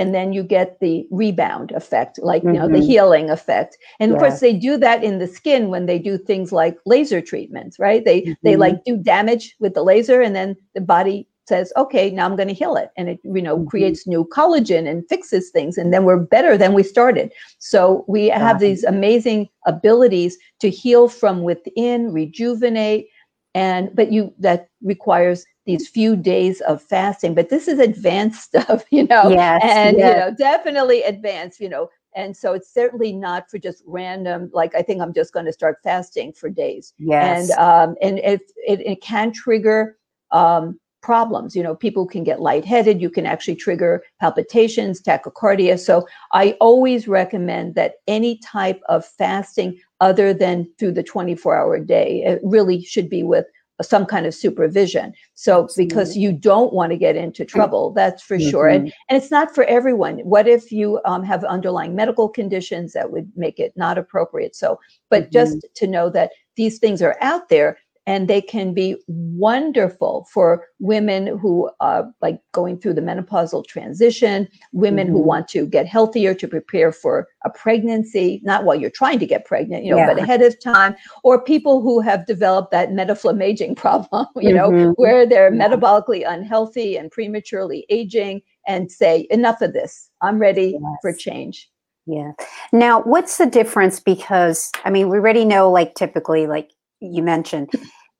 and 0.00 0.14
then 0.14 0.32
you 0.32 0.42
get 0.42 0.80
the 0.80 1.06
rebound 1.10 1.72
effect 1.72 2.18
like 2.22 2.42
mm-hmm. 2.42 2.54
you 2.54 2.60
know 2.60 2.68
the 2.68 2.74
mm-hmm. 2.74 2.86
healing 2.86 3.30
effect 3.30 3.76
and 4.00 4.12
of 4.12 4.18
course 4.18 4.40
they 4.40 4.54
do 4.54 4.76
that 4.76 5.04
in 5.04 5.18
the 5.18 5.26
skin 5.26 5.68
when 5.68 5.86
they 5.86 5.98
do 5.98 6.16
things 6.16 6.52
like 6.52 6.78
laser 6.86 7.20
treatments 7.20 7.78
right 7.78 8.04
they 8.04 8.22
mm-hmm. 8.22 8.32
they 8.42 8.56
like 8.56 8.82
do 8.84 8.96
damage 8.96 9.54
with 9.60 9.74
the 9.74 9.82
laser 9.82 10.22
and 10.22 10.34
then 10.34 10.56
the 10.74 10.80
body 10.80 11.28
says, 11.50 11.72
okay, 11.76 12.10
now 12.10 12.24
I'm 12.24 12.36
going 12.36 12.48
to 12.48 12.54
heal 12.54 12.76
it. 12.76 12.90
And 12.96 13.10
it, 13.10 13.20
you 13.22 13.42
know, 13.42 13.58
mm-hmm. 13.58 13.68
creates 13.68 14.06
new 14.06 14.24
collagen 14.24 14.88
and 14.88 15.06
fixes 15.08 15.50
things. 15.50 15.76
And 15.76 15.92
then 15.92 16.04
we're 16.04 16.16
better 16.16 16.56
than 16.56 16.72
we 16.72 16.82
started. 16.82 17.32
So 17.58 18.06
we 18.08 18.28
have 18.28 18.58
these 18.58 18.84
amazing 18.84 19.50
abilities 19.66 20.38
to 20.60 20.70
heal 20.70 21.08
from 21.08 21.42
within, 21.42 22.12
rejuvenate. 22.12 23.08
And, 23.54 23.90
but 23.94 24.10
you, 24.10 24.32
that 24.38 24.68
requires 24.82 25.44
these 25.66 25.88
few 25.88 26.16
days 26.16 26.62
of 26.62 26.80
fasting. 26.80 27.34
But 27.34 27.50
this 27.50 27.68
is 27.68 27.78
advanced 27.78 28.42
stuff, 28.50 28.84
you 28.90 29.06
know, 29.08 29.28
yes, 29.28 29.60
and, 29.62 29.98
yes. 29.98 30.14
you 30.14 30.20
know, 30.20 30.36
definitely 30.36 31.02
advanced, 31.02 31.60
you 31.60 31.68
know, 31.68 31.90
and 32.14 32.36
so 32.36 32.54
it's 32.54 32.72
certainly 32.72 33.12
not 33.12 33.48
for 33.48 33.58
just 33.58 33.82
random 33.86 34.50
like 34.52 34.74
i 34.74 34.82
think 34.82 35.00
i'm 35.00 35.12
just 35.12 35.32
going 35.32 35.46
to 35.46 35.52
start 35.52 35.78
fasting 35.84 36.32
for 36.32 36.48
days 36.48 36.92
yes 36.98 37.50
and 37.50 37.58
um 37.60 37.96
and 38.02 38.18
it 38.18 38.40
it, 38.66 38.80
it 38.80 39.00
can 39.00 39.32
trigger 39.32 39.96
um 40.32 40.78
problems. 41.02 41.56
You 41.56 41.62
know, 41.62 41.74
people 41.74 42.06
can 42.06 42.24
get 42.24 42.40
lightheaded. 42.40 43.00
You 43.00 43.10
can 43.10 43.26
actually 43.26 43.56
trigger 43.56 44.02
palpitations, 44.20 45.00
tachycardia. 45.00 45.78
So 45.78 46.06
I 46.32 46.56
always 46.60 47.08
recommend 47.08 47.74
that 47.74 47.94
any 48.06 48.38
type 48.38 48.80
of 48.88 49.04
fasting 49.04 49.80
other 50.00 50.32
than 50.32 50.68
through 50.78 50.92
the 50.92 51.02
24 51.02 51.56
hour 51.56 51.78
day, 51.78 52.22
it 52.24 52.40
really 52.42 52.82
should 52.82 53.08
be 53.08 53.22
with 53.22 53.46
some 53.82 54.04
kind 54.04 54.26
of 54.26 54.34
supervision. 54.34 55.14
So 55.34 55.68
because 55.76 56.16
you 56.16 56.32
don't 56.32 56.72
want 56.72 56.92
to 56.92 56.98
get 56.98 57.16
into 57.16 57.44
trouble, 57.44 57.92
that's 57.92 58.22
for 58.22 58.36
mm-hmm. 58.36 58.50
sure. 58.50 58.68
And, 58.68 58.88
mm-hmm. 58.88 58.94
and 59.08 59.22
it's 59.22 59.30
not 59.30 59.54
for 59.54 59.64
everyone. 59.64 60.18
What 60.18 60.46
if 60.46 60.70
you 60.70 61.00
um, 61.04 61.24
have 61.24 61.44
underlying 61.44 61.94
medical 61.94 62.28
conditions 62.28 62.92
that 62.92 63.10
would 63.10 63.30
make 63.36 63.58
it 63.58 63.72
not 63.76 63.98
appropriate? 63.98 64.54
So, 64.54 64.78
but 65.08 65.24
mm-hmm. 65.24 65.32
just 65.32 65.66
to 65.74 65.86
know 65.86 66.10
that 66.10 66.32
these 66.56 66.78
things 66.78 67.00
are 67.00 67.16
out 67.20 67.48
there 67.48 67.78
and 68.06 68.28
they 68.28 68.40
can 68.40 68.72
be 68.72 68.96
wonderful 69.06 70.26
for 70.32 70.66
women 70.78 71.38
who 71.38 71.70
are 71.80 72.10
like 72.20 72.40
going 72.52 72.78
through 72.78 72.94
the 72.94 73.00
menopausal 73.00 73.66
transition, 73.66 74.48
women 74.72 75.06
mm-hmm. 75.06 75.16
who 75.16 75.22
want 75.22 75.48
to 75.48 75.66
get 75.66 75.86
healthier 75.86 76.34
to 76.34 76.48
prepare 76.48 76.92
for 76.92 77.28
a 77.44 77.50
pregnancy, 77.50 78.40
not 78.42 78.64
while 78.64 78.74
you're 78.74 78.90
trying 78.90 79.18
to 79.18 79.26
get 79.26 79.44
pregnant, 79.44 79.84
you 79.84 79.90
know, 79.90 79.98
yeah. 79.98 80.06
but 80.06 80.18
ahead 80.18 80.42
of 80.42 80.58
time, 80.60 80.96
or 81.24 81.42
people 81.42 81.82
who 81.82 82.00
have 82.00 82.26
developed 82.26 82.70
that 82.70 82.90
metaflamaging 82.90 83.76
problem, 83.76 84.26
you 84.36 84.52
know, 84.52 84.70
mm-hmm. 84.70 84.90
where 84.92 85.26
they're 85.26 85.54
yeah. 85.54 85.68
metabolically 85.68 86.24
unhealthy 86.26 86.96
and 86.96 87.10
prematurely 87.10 87.86
aging 87.90 88.40
and 88.66 88.90
say, 88.90 89.26
enough 89.30 89.60
of 89.60 89.72
this. 89.72 90.10
I'm 90.22 90.38
ready 90.38 90.78
yes. 90.80 90.96
for 91.02 91.12
change. 91.12 91.70
Yeah. 92.06 92.32
Now, 92.72 93.02
what's 93.02 93.38
the 93.38 93.46
difference? 93.46 94.00
Because 94.00 94.72
I 94.84 94.90
mean, 94.90 95.08
we 95.08 95.18
already 95.18 95.44
know, 95.44 95.70
like, 95.70 95.94
typically, 95.94 96.46
like 96.46 96.70
you 97.00 97.22
mentioned, 97.22 97.70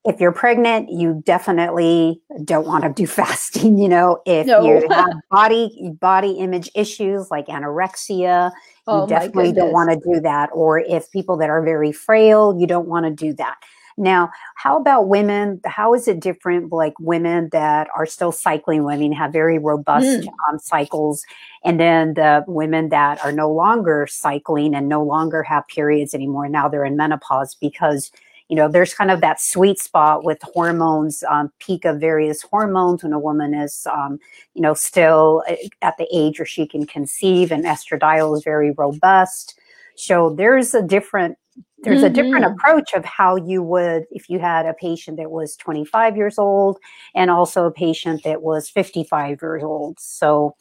if 0.03 0.19
you're 0.19 0.31
pregnant, 0.31 0.89
you 0.89 1.21
definitely 1.25 2.21
don't 2.43 2.65
want 2.65 2.83
to 2.83 2.89
do 2.89 3.05
fasting. 3.21 3.77
You 3.77 3.89
know, 3.89 4.21
if 4.25 4.47
no. 4.47 4.63
you 4.63 4.87
have 4.89 5.13
body 5.29 5.91
body 5.99 6.31
image 6.31 6.69
issues 6.75 7.29
like 7.29 7.47
anorexia, 7.47 8.51
oh, 8.87 9.03
you 9.03 9.09
definitely 9.09 9.53
don't 9.53 9.71
want 9.71 9.91
to 9.91 10.13
do 10.13 10.19
that. 10.21 10.49
Or 10.53 10.79
if 10.79 11.11
people 11.11 11.37
that 11.37 11.49
are 11.49 11.63
very 11.63 11.91
frail, 11.91 12.57
you 12.59 12.67
don't 12.67 12.87
want 12.87 13.05
to 13.05 13.11
do 13.11 13.33
that. 13.33 13.57
Now, 13.97 14.31
how 14.55 14.77
about 14.77 15.09
women? 15.09 15.59
How 15.65 15.93
is 15.93 16.07
it 16.07 16.19
different? 16.19 16.71
Like 16.71 16.93
women 16.99 17.49
that 17.51 17.87
are 17.95 18.05
still 18.05 18.31
cycling, 18.31 18.83
women 18.83 19.11
have 19.11 19.31
very 19.31 19.59
robust 19.59 20.05
mm. 20.07 20.27
um, 20.49 20.57
cycles, 20.57 21.23
and 21.63 21.79
then 21.79 22.15
the 22.15 22.43
women 22.47 22.89
that 22.89 23.23
are 23.23 23.31
no 23.31 23.51
longer 23.51 24.07
cycling 24.09 24.73
and 24.73 24.87
no 24.89 25.03
longer 25.03 25.43
have 25.43 25.67
periods 25.67 26.15
anymore. 26.15 26.49
Now 26.49 26.67
they're 26.67 26.85
in 26.85 26.97
menopause 26.97 27.53
because 27.53 28.11
you 28.51 28.57
know, 28.57 28.67
there's 28.67 28.93
kind 28.93 29.09
of 29.09 29.21
that 29.21 29.39
sweet 29.39 29.79
spot 29.79 30.25
with 30.25 30.37
hormones, 30.43 31.23
um, 31.29 31.49
peak 31.59 31.85
of 31.85 32.01
various 32.01 32.41
hormones 32.41 33.01
when 33.01 33.13
a 33.13 33.19
woman 33.19 33.53
is, 33.53 33.87
um, 33.89 34.19
you 34.53 34.61
know, 34.61 34.73
still 34.73 35.41
eh, 35.47 35.69
at 35.81 35.97
the 35.97 36.05
age 36.13 36.37
where 36.37 36.45
she 36.45 36.67
can 36.67 36.85
conceive, 36.85 37.51
and 37.51 37.63
estradiol 37.63 38.35
is 38.37 38.43
very 38.43 38.71
robust. 38.71 39.57
So 39.95 40.35
there's 40.35 40.73
a 40.73 40.81
different 40.81 41.37
there's 41.83 41.99
mm-hmm. 41.99 42.05
a 42.05 42.09
different 42.09 42.45
mm-hmm. 42.45 42.53
approach 42.53 42.93
of 42.93 43.03
how 43.05 43.37
you 43.37 43.63
would 43.63 44.03
if 44.11 44.29
you 44.29 44.37
had 44.37 44.65
a 44.65 44.73
patient 44.73 45.17
that 45.17 45.31
was 45.31 45.55
25 45.55 46.15
years 46.15 46.37
old 46.37 46.77
and 47.15 47.31
also 47.31 47.65
a 47.65 47.71
patient 47.71 48.21
that 48.23 48.43
was 48.43 48.69
55 48.69 49.39
years 49.41 49.63
old 49.63 49.99
so 49.99 50.55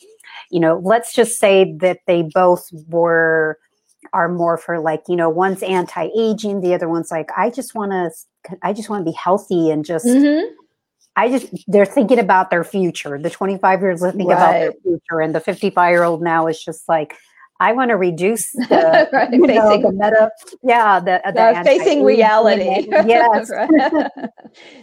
you 0.51 0.61
know, 0.61 0.80
let's 0.82 1.14
just 1.14 1.38
say 1.38 1.74
that 1.78 2.01
they 2.07 2.22
both 2.22 2.68
were 2.88 3.59
are 4.12 4.28
more 4.28 4.57
for 4.57 4.78
like 4.78 5.03
you 5.09 5.16
know 5.16 5.28
one's 5.28 5.62
anti-aging 5.62 6.61
the 6.61 6.74
other 6.74 6.88
one's 6.88 7.11
like 7.11 7.30
i 7.36 7.51
just 7.51 7.74
want 7.74 7.92
to 7.92 8.11
i 8.62 8.72
just 8.72 8.88
want 8.88 9.05
to 9.05 9.11
be 9.11 9.16
healthy 9.16 9.70
and 9.70 9.84
just 9.84 10.07
mm-hmm. 10.07 10.53
i 11.16 11.28
just 11.28 11.46
they're 11.68 11.86
thinking 11.86 12.18
about 12.18 12.51
their 12.51 12.64
future 12.64 13.18
the 13.18 13.30
25 13.30 13.80
years 13.80 14.03
are 14.03 14.11
thinking 14.11 14.28
right. 14.28 14.36
about 14.36 14.53
their 14.53 14.72
future 14.82 15.20
and 15.20 15.34
the 15.34 15.40
55 15.40 15.90
year 15.90 16.03
old 16.03 16.22
now 16.22 16.46
is 16.46 16.62
just 16.62 16.88
like 16.88 17.14
I 17.61 17.72
want 17.72 17.90
to 17.90 17.96
reduce 17.96 18.53
the, 18.53 19.09
right, 19.12 19.30
facing 19.30 19.46
know, 19.46 19.82
the 19.82 19.92
meta, 19.92 20.30
yeah, 20.62 20.98
the, 20.98 21.20
the 21.26 21.62
facing 21.62 22.03
reality. 22.03 22.88
yes. 22.90 23.53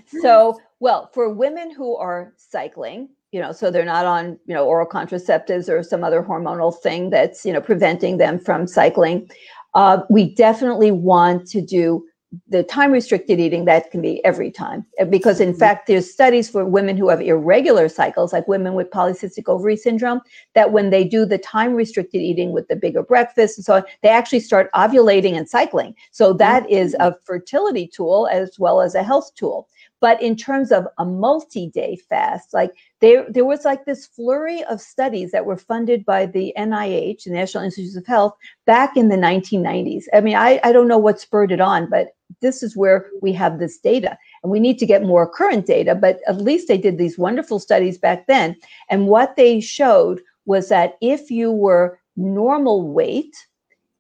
so, 0.22 0.60
well, 0.80 1.10
for 1.12 1.34
women 1.34 1.74
who 1.74 1.96
are 1.96 2.34
cycling, 2.38 3.10
you 3.32 3.42
know, 3.42 3.52
so 3.52 3.70
they're 3.70 3.86
not 3.86 4.06
on, 4.06 4.38
you 4.46 4.54
know, 4.54 4.66
oral 4.66 4.88
contraceptives 4.88 5.70
or 5.70 5.84
some 5.84 6.04
other 6.04 6.24
hormonal 6.24 6.78
thing 6.78 7.10
that's, 7.10 7.46
you 7.46 7.52
know, 7.52 7.62
preventing 7.62 8.18
them 8.18 8.40
from 8.40 8.68
cycling. 8.68 9.30
Uh, 9.74 10.00
we 10.10 10.34
definitely 10.34 10.92
want 10.92 11.48
to 11.48 11.62
do 11.62 12.06
the 12.50 12.64
time 12.64 12.92
restricted 12.92 13.40
eating 13.40 13.64
that 13.66 13.90
can 13.90 14.02
be 14.02 14.24
every 14.26 14.52
time 14.52 14.86
uh, 15.00 15.06
because 15.06 15.40
in 15.40 15.50
mm-hmm. 15.50 15.60
fact 15.60 15.88
there's 15.88 16.12
studies 16.12 16.50
for 16.50 16.66
women 16.66 16.98
who 16.98 17.08
have 17.08 17.22
irregular 17.22 17.88
cycles 17.88 18.34
like 18.34 18.46
women 18.50 18.74
with 18.74 18.90
polycystic 18.90 19.48
ovary 19.48 19.78
syndrome 19.78 20.20
that 20.54 20.74
when 20.74 20.90
they 20.90 21.06
do 21.06 21.26
the 21.26 21.38
time 21.38 21.74
restricted 21.74 22.22
eating 22.22 22.52
with 22.52 22.68
the 22.68 22.76
bigger 22.76 23.02
breakfast 23.02 23.58
and 23.58 23.64
so 23.64 23.76
on 23.76 23.84
they 24.04 24.10
actually 24.10 24.42
start 24.42 24.70
ovulating 24.74 25.38
and 25.38 25.48
cycling 25.48 25.96
so 26.12 26.34
that 26.34 26.70
is 26.70 26.94
mm-hmm. 26.96 27.14
a 27.14 27.16
fertility 27.24 27.88
tool 27.88 28.28
as 28.30 28.60
well 28.60 28.82
as 28.82 28.94
a 28.94 29.04
health 29.04 29.34
tool 29.36 29.66
but 30.00 30.22
in 30.22 30.36
terms 30.36 30.72
of 30.72 30.88
a 30.98 31.06
multi-day 31.06 31.98
fast, 32.10 32.54
like 32.54 32.74
there, 33.00 33.26
there 33.30 33.46
was 33.46 33.64
like 33.64 33.86
this 33.86 34.08
flurry 34.08 34.64
of 34.66 34.82
studies 34.82 35.32
that 35.32 35.46
were 35.46 35.58
funded 35.58 36.06
by 36.06 36.26
the 36.26 36.54
NIH, 36.58 37.24
the 37.24 37.32
National 37.32 37.64
Institutes 37.64 37.96
of 37.96 38.08
Health, 38.08 38.36
back 38.66 38.98
in 38.98 39.10
the 39.10 39.16
1990s. 39.16 40.06
I 40.14 40.22
mean, 40.22 40.36
I, 40.36 40.60
I 40.64 40.72
don't 40.72 40.88
know 40.88 40.98
what 40.98 41.20
spurred 41.20 41.52
it 41.52 41.62
on, 41.62 41.90
but 41.90 42.16
this 42.42 42.64
is 42.64 42.76
where 42.76 43.10
we 43.22 43.34
have 43.34 43.60
this 43.60 43.78
data. 43.78 44.18
And 44.42 44.52
we 44.52 44.60
need 44.60 44.80
to 44.80 44.86
get 44.86 45.04
more 45.04 45.30
current 45.30 45.66
data, 45.66 45.96
but 45.96 46.20
at 46.28 46.42
least 46.42 46.68
they 46.68 46.78
did 46.78 46.98
these 46.98 47.18
wonderful 47.18 47.60
studies 47.60 47.98
back 47.98 48.28
then. 48.28 48.56
And 48.90 49.08
what 49.08 49.36
they 49.36 49.60
showed 49.60 50.22
was 50.46 50.70
that 50.70 50.98
if 51.02 51.30
you 51.30 51.52
were 51.52 52.00
normal 52.16 52.90
weight 52.90 53.36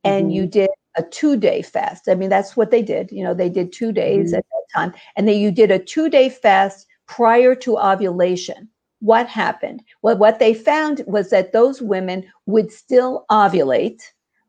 and 0.03 0.25
mm-hmm. 0.25 0.31
you 0.31 0.47
did 0.47 0.69
a 0.97 1.03
two 1.03 1.37
day 1.37 1.61
fast. 1.61 2.09
I 2.09 2.15
mean, 2.15 2.29
that's 2.29 2.57
what 2.57 2.71
they 2.71 2.81
did. 2.81 3.11
You 3.11 3.23
know, 3.23 3.33
they 3.33 3.49
did 3.49 3.71
two 3.71 3.91
days 3.91 4.29
mm-hmm. 4.29 4.37
at 4.37 4.45
that 4.49 4.63
time. 4.73 4.93
And 5.15 5.27
then 5.27 5.37
you 5.37 5.51
did 5.51 5.71
a 5.71 5.79
two 5.79 6.09
day 6.09 6.29
fast 6.29 6.87
prior 7.05 7.55
to 7.55 7.77
ovulation. 7.77 8.67
What 9.07 9.29
happened? 9.29 9.83
Well, 10.01 10.17
what 10.17 10.39
they 10.39 10.53
found 10.53 11.01
was 11.07 11.29
that 11.29 11.53
those 11.53 11.81
women 11.81 12.29
would 12.45 12.73
still 12.73 13.25
ovulate, 13.31 14.01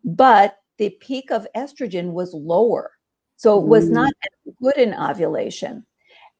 but 0.02 0.56
the 0.78 0.90
peak 0.90 1.30
of 1.30 1.46
estrogen 1.54 2.10
was 2.10 2.34
lower. 2.34 2.90
So 3.36 3.56
it 3.60 3.68
was 3.68 3.84
mm. 3.84 3.92
not 3.92 4.12
good 4.60 4.76
in 4.76 4.94
ovulation. 4.94 5.86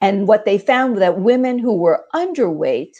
And 0.01 0.27
what 0.27 0.45
they 0.45 0.59
found 0.59 0.95
was 0.95 0.99
that 0.99 1.21
women 1.21 1.61
who 1.61 1.77
were 1.77 2.07
underweight, 2.13 2.97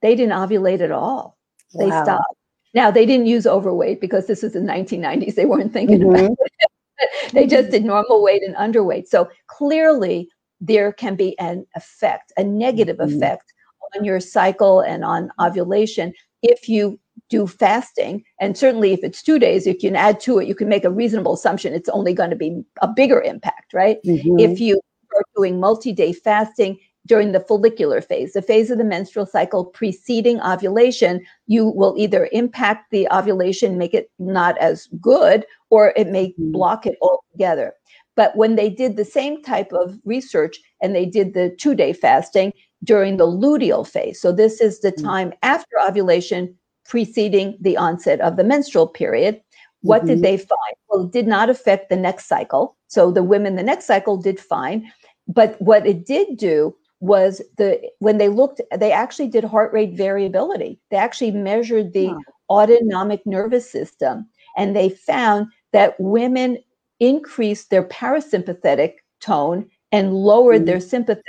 they 0.00 0.14
didn't 0.14 0.32
ovulate 0.32 0.80
at 0.80 0.90
all. 0.90 1.36
They 1.78 1.88
wow. 1.88 2.04
stopped. 2.04 2.36
Now 2.72 2.90
they 2.90 3.04
didn't 3.04 3.26
use 3.26 3.46
overweight 3.46 4.00
because 4.00 4.26
this 4.26 4.42
is 4.42 4.54
the 4.54 4.60
1990s. 4.60 5.34
They 5.34 5.44
weren't 5.44 5.74
thinking 5.74 5.98
mm-hmm. 5.98 6.24
about 6.24 6.38
it. 6.40 7.32
they 7.34 7.46
just 7.46 7.68
did 7.68 7.84
normal 7.84 8.22
weight 8.22 8.42
and 8.42 8.56
underweight. 8.56 9.06
So 9.06 9.28
clearly 9.48 10.30
there 10.62 10.94
can 10.94 11.14
be 11.14 11.38
an 11.38 11.66
effect, 11.76 12.32
a 12.38 12.42
negative 12.42 12.96
mm-hmm. 12.96 13.16
effect 13.16 13.51
on 13.96 14.04
your 14.04 14.20
cycle 14.20 14.80
and 14.80 15.04
on 15.04 15.30
ovulation 15.40 16.12
if 16.42 16.68
you 16.68 16.98
do 17.28 17.46
fasting. 17.46 18.24
And 18.40 18.56
certainly 18.56 18.92
if 18.92 19.00
it's 19.02 19.22
two 19.22 19.38
days, 19.38 19.66
if 19.66 19.82
you 19.82 19.90
can 19.90 19.96
add 19.96 20.20
to 20.20 20.38
it, 20.38 20.48
you 20.48 20.54
can 20.54 20.68
make 20.68 20.84
a 20.84 20.90
reasonable 20.90 21.34
assumption 21.34 21.72
it's 21.72 21.88
only 21.88 22.14
going 22.14 22.30
to 22.30 22.36
be 22.36 22.62
a 22.80 22.88
bigger 22.88 23.20
impact, 23.22 23.72
right? 23.72 23.98
Mm-hmm. 24.04 24.38
If 24.38 24.60
you 24.60 24.80
are 25.14 25.22
doing 25.36 25.60
multi-day 25.60 26.12
fasting, 26.12 26.78
during 27.06 27.32
the 27.32 27.40
follicular 27.40 28.00
phase, 28.00 28.32
the 28.32 28.42
phase 28.42 28.70
of 28.70 28.78
the 28.78 28.84
menstrual 28.84 29.26
cycle 29.26 29.64
preceding 29.64 30.40
ovulation, 30.40 31.24
you 31.46 31.66
will 31.66 31.94
either 31.98 32.28
impact 32.32 32.90
the 32.90 33.08
ovulation, 33.10 33.76
make 33.76 33.94
it 33.94 34.10
not 34.18 34.56
as 34.58 34.86
good, 35.00 35.44
or 35.70 35.92
it 35.96 36.08
may 36.08 36.28
mm-hmm. 36.28 36.52
block 36.52 36.86
it 36.86 36.96
altogether. 37.02 37.74
But 38.14 38.36
when 38.36 38.56
they 38.56 38.68
did 38.68 38.96
the 38.96 39.04
same 39.04 39.42
type 39.42 39.72
of 39.72 39.98
research 40.04 40.60
and 40.80 40.94
they 40.94 41.06
did 41.06 41.34
the 41.34 41.54
two 41.58 41.74
day 41.74 41.92
fasting 41.92 42.52
during 42.84 43.16
the 43.16 43.26
luteal 43.26 43.86
phase, 43.86 44.20
so 44.20 44.32
this 44.32 44.60
is 44.60 44.80
the 44.80 44.92
mm-hmm. 44.92 45.06
time 45.06 45.32
after 45.42 45.78
ovulation 45.80 46.54
preceding 46.84 47.56
the 47.60 47.76
onset 47.76 48.20
of 48.20 48.36
the 48.36 48.44
menstrual 48.44 48.86
period, 48.86 49.40
what 49.82 50.00
mm-hmm. 50.00 50.08
did 50.08 50.22
they 50.22 50.36
find? 50.36 50.76
Well, 50.88 51.04
it 51.04 51.12
did 51.12 51.26
not 51.26 51.48
affect 51.48 51.90
the 51.90 51.96
next 51.96 52.26
cycle. 52.26 52.76
So 52.88 53.10
the 53.10 53.22
women 53.22 53.56
the 53.56 53.62
next 53.62 53.86
cycle 53.86 54.16
did 54.16 54.38
fine. 54.38 54.90
But 55.28 55.60
what 55.60 55.86
it 55.86 56.04
did 56.04 56.36
do 56.36 56.74
was 57.02 57.42
the 57.58 57.80
when 57.98 58.18
they 58.18 58.28
looked 58.28 58.60
they 58.76 58.92
actually 58.92 59.26
did 59.26 59.42
heart 59.42 59.72
rate 59.72 59.92
variability 59.92 60.78
they 60.90 60.96
actually 60.96 61.32
measured 61.32 61.92
the 61.92 62.14
autonomic 62.48 63.20
nervous 63.26 63.68
system 63.68 64.24
and 64.56 64.76
they 64.76 64.88
found 64.88 65.48
that 65.72 65.98
women 65.98 66.56
increased 67.00 67.70
their 67.70 67.82
parasympathetic 67.82 68.94
tone 69.20 69.68
and 69.92 70.14
lowered 70.14 70.62
mm. 70.62 70.66
their 70.66 70.80
sympathetic 70.80 71.24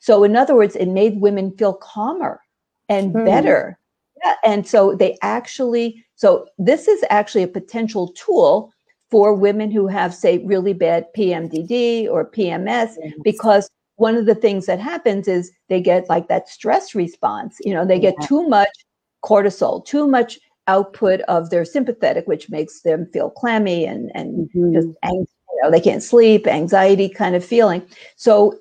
so 0.00 0.24
in 0.24 0.36
other 0.36 0.54
words 0.54 0.76
it 0.76 0.86
made 0.86 1.20
women 1.20 1.56
feel 1.56 1.74
calmer 1.74 2.40
and 2.88 3.14
mm. 3.14 3.24
better 3.24 3.78
yeah, 4.24 4.34
and 4.44 4.66
so 4.66 4.94
they 4.94 5.16
actually 5.22 6.04
so 6.16 6.46
this 6.58 6.88
is 6.88 7.04
actually 7.10 7.42
a 7.42 7.48
potential 7.48 8.12
tool 8.14 8.72
for 9.10 9.32
women 9.32 9.70
who 9.70 9.86
have 9.86 10.14
say 10.14 10.38
really 10.38 10.72
bad 10.72 11.06
pmdd 11.16 12.08
or 12.08 12.28
pms 12.30 12.94
yes. 13.00 13.12
because 13.22 13.70
one 13.98 14.16
of 14.16 14.26
the 14.26 14.34
things 14.34 14.66
that 14.66 14.78
happens 14.78 15.26
is 15.26 15.50
they 15.68 15.80
get 15.80 16.08
like 16.08 16.28
that 16.28 16.48
stress 16.48 16.94
response. 16.94 17.58
You 17.64 17.74
know, 17.74 17.84
they 17.84 17.98
get 17.98 18.14
too 18.22 18.48
much 18.48 18.70
cortisol, 19.24 19.84
too 19.84 20.06
much 20.06 20.38
output 20.68 21.20
of 21.22 21.50
their 21.50 21.64
sympathetic, 21.64 22.26
which 22.26 22.48
makes 22.48 22.82
them 22.82 23.08
feel 23.12 23.30
clammy 23.30 23.84
and 23.84 24.10
and 24.14 24.48
mm-hmm. 24.50 24.72
just 24.72 24.88
ang- 25.02 25.26
you 25.58 25.64
know, 25.64 25.70
they 25.70 25.80
can't 25.80 26.02
sleep, 26.02 26.46
anxiety 26.46 27.08
kind 27.08 27.34
of 27.34 27.44
feeling. 27.44 27.82
So 28.16 28.58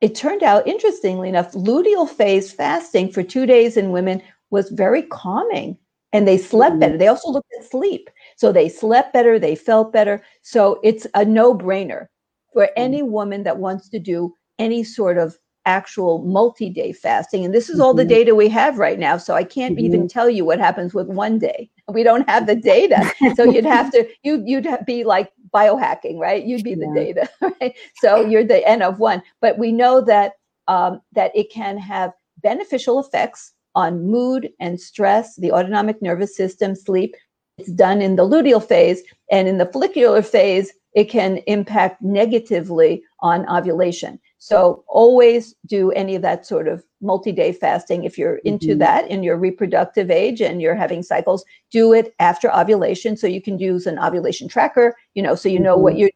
it 0.00 0.14
turned 0.14 0.42
out, 0.42 0.66
interestingly 0.66 1.28
enough, 1.28 1.52
luteal 1.52 2.08
phase 2.08 2.52
fasting 2.52 3.10
for 3.10 3.22
two 3.22 3.46
days 3.46 3.76
in 3.76 3.90
women 3.90 4.22
was 4.50 4.70
very 4.70 5.02
calming, 5.02 5.76
and 6.12 6.28
they 6.28 6.38
slept 6.38 6.72
mm-hmm. 6.72 6.80
better. 6.80 6.98
They 6.98 7.08
also 7.08 7.30
looked 7.30 7.52
at 7.58 7.68
sleep, 7.68 8.08
so 8.36 8.52
they 8.52 8.68
slept 8.68 9.12
better, 9.12 9.38
they 9.38 9.56
felt 9.56 9.92
better. 9.92 10.22
So 10.42 10.80
it's 10.84 11.06
a 11.14 11.24
no-brainer 11.24 12.06
for 12.52 12.64
mm-hmm. 12.64 12.72
any 12.76 13.02
woman 13.02 13.42
that 13.42 13.58
wants 13.58 13.88
to 13.88 13.98
do 13.98 14.34
any 14.58 14.84
sort 14.84 15.18
of 15.18 15.36
actual 15.66 16.22
multi-day 16.22 16.92
fasting 16.92 17.44
and 17.44 17.52
this 17.52 17.68
is 17.68 17.80
all 17.80 17.92
the 17.92 18.04
mm-hmm. 18.04 18.10
data 18.10 18.34
we 18.36 18.48
have 18.48 18.78
right 18.78 19.00
now 19.00 19.16
so 19.16 19.34
i 19.34 19.42
can't 19.42 19.74
mm-hmm. 19.74 19.84
even 19.84 20.08
tell 20.08 20.30
you 20.30 20.44
what 20.44 20.60
happens 20.60 20.94
with 20.94 21.08
one 21.08 21.40
day 21.40 21.68
we 21.92 22.04
don't 22.04 22.28
have 22.30 22.46
the 22.46 22.54
data 22.54 23.12
so 23.34 23.42
you'd 23.42 23.64
have 23.64 23.90
to 23.90 24.08
you 24.22 24.40
you'd 24.46 24.68
be 24.86 25.02
like 25.02 25.32
biohacking 25.54 26.18
right? 26.18 26.44
You'd 26.44 26.64
be 26.64 26.74
the 26.74 26.92
yeah. 26.94 27.04
data 27.04 27.30
right? 27.60 27.74
So 27.96 28.20
you're 28.20 28.44
the 28.44 28.66
n 28.66 28.82
of 28.82 28.98
one. 28.98 29.22
But 29.40 29.58
we 29.58 29.72
know 29.72 30.00
that 30.02 30.34
um, 30.68 31.00
that 31.12 31.32
it 31.34 31.50
can 31.50 31.78
have 31.78 32.12
beneficial 32.42 32.98
effects 32.98 33.52
on 33.74 34.06
mood 34.06 34.50
and 34.58 34.80
stress 34.80 35.36
the 35.36 35.52
autonomic 35.52 36.00
nervous 36.02 36.36
system 36.36 36.74
sleep. 36.74 37.14
It's 37.58 37.70
done 37.72 38.02
in 38.02 38.16
the 38.16 38.26
luteal 38.26 38.62
phase 38.62 39.02
and 39.30 39.48
in 39.48 39.58
the 39.58 39.66
follicular 39.66 40.22
phase 40.22 40.72
it 40.94 41.10
can 41.10 41.38
impact 41.46 42.00
negatively 42.02 43.02
on 43.20 43.46
ovulation. 43.48 44.18
So 44.38 44.82
always 44.88 45.54
do 45.66 45.92
any 45.92 46.14
of 46.14 46.22
that 46.22 46.46
sort 46.46 46.68
of 46.68 46.82
multi-day 47.00 47.52
fasting 47.52 48.04
if 48.04 48.16
you're 48.16 48.36
into 48.38 48.68
mm-hmm. 48.68 48.78
that 48.78 49.10
in 49.10 49.22
your 49.22 49.36
reproductive 49.36 50.10
age 50.10 50.40
and 50.40 50.62
you're 50.62 50.74
having 50.74 51.02
cycles. 51.02 51.44
Do 51.70 51.92
it 51.92 52.14
after 52.18 52.54
ovulation 52.54 53.16
so 53.16 53.26
you 53.26 53.42
can 53.42 53.58
use 53.58 53.86
an 53.86 53.98
ovulation 53.98 54.48
tracker, 54.48 54.96
you 55.14 55.22
know, 55.22 55.34
so 55.34 55.48
you 55.48 55.60
know 55.60 55.74
mm-hmm. 55.74 55.82
what 55.82 55.98
you're 55.98 56.10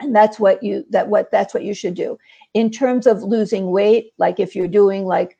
and 0.00 0.14
that's 0.14 0.38
what 0.38 0.62
you 0.62 0.84
that 0.90 1.08
what 1.08 1.30
that's 1.30 1.54
what 1.54 1.64
you 1.64 1.74
should 1.74 1.94
do. 1.94 2.18
In 2.54 2.70
terms 2.70 3.06
of 3.06 3.22
losing 3.22 3.70
weight, 3.70 4.12
like 4.18 4.40
if 4.40 4.54
you're 4.54 4.68
doing 4.68 5.04
like 5.04 5.36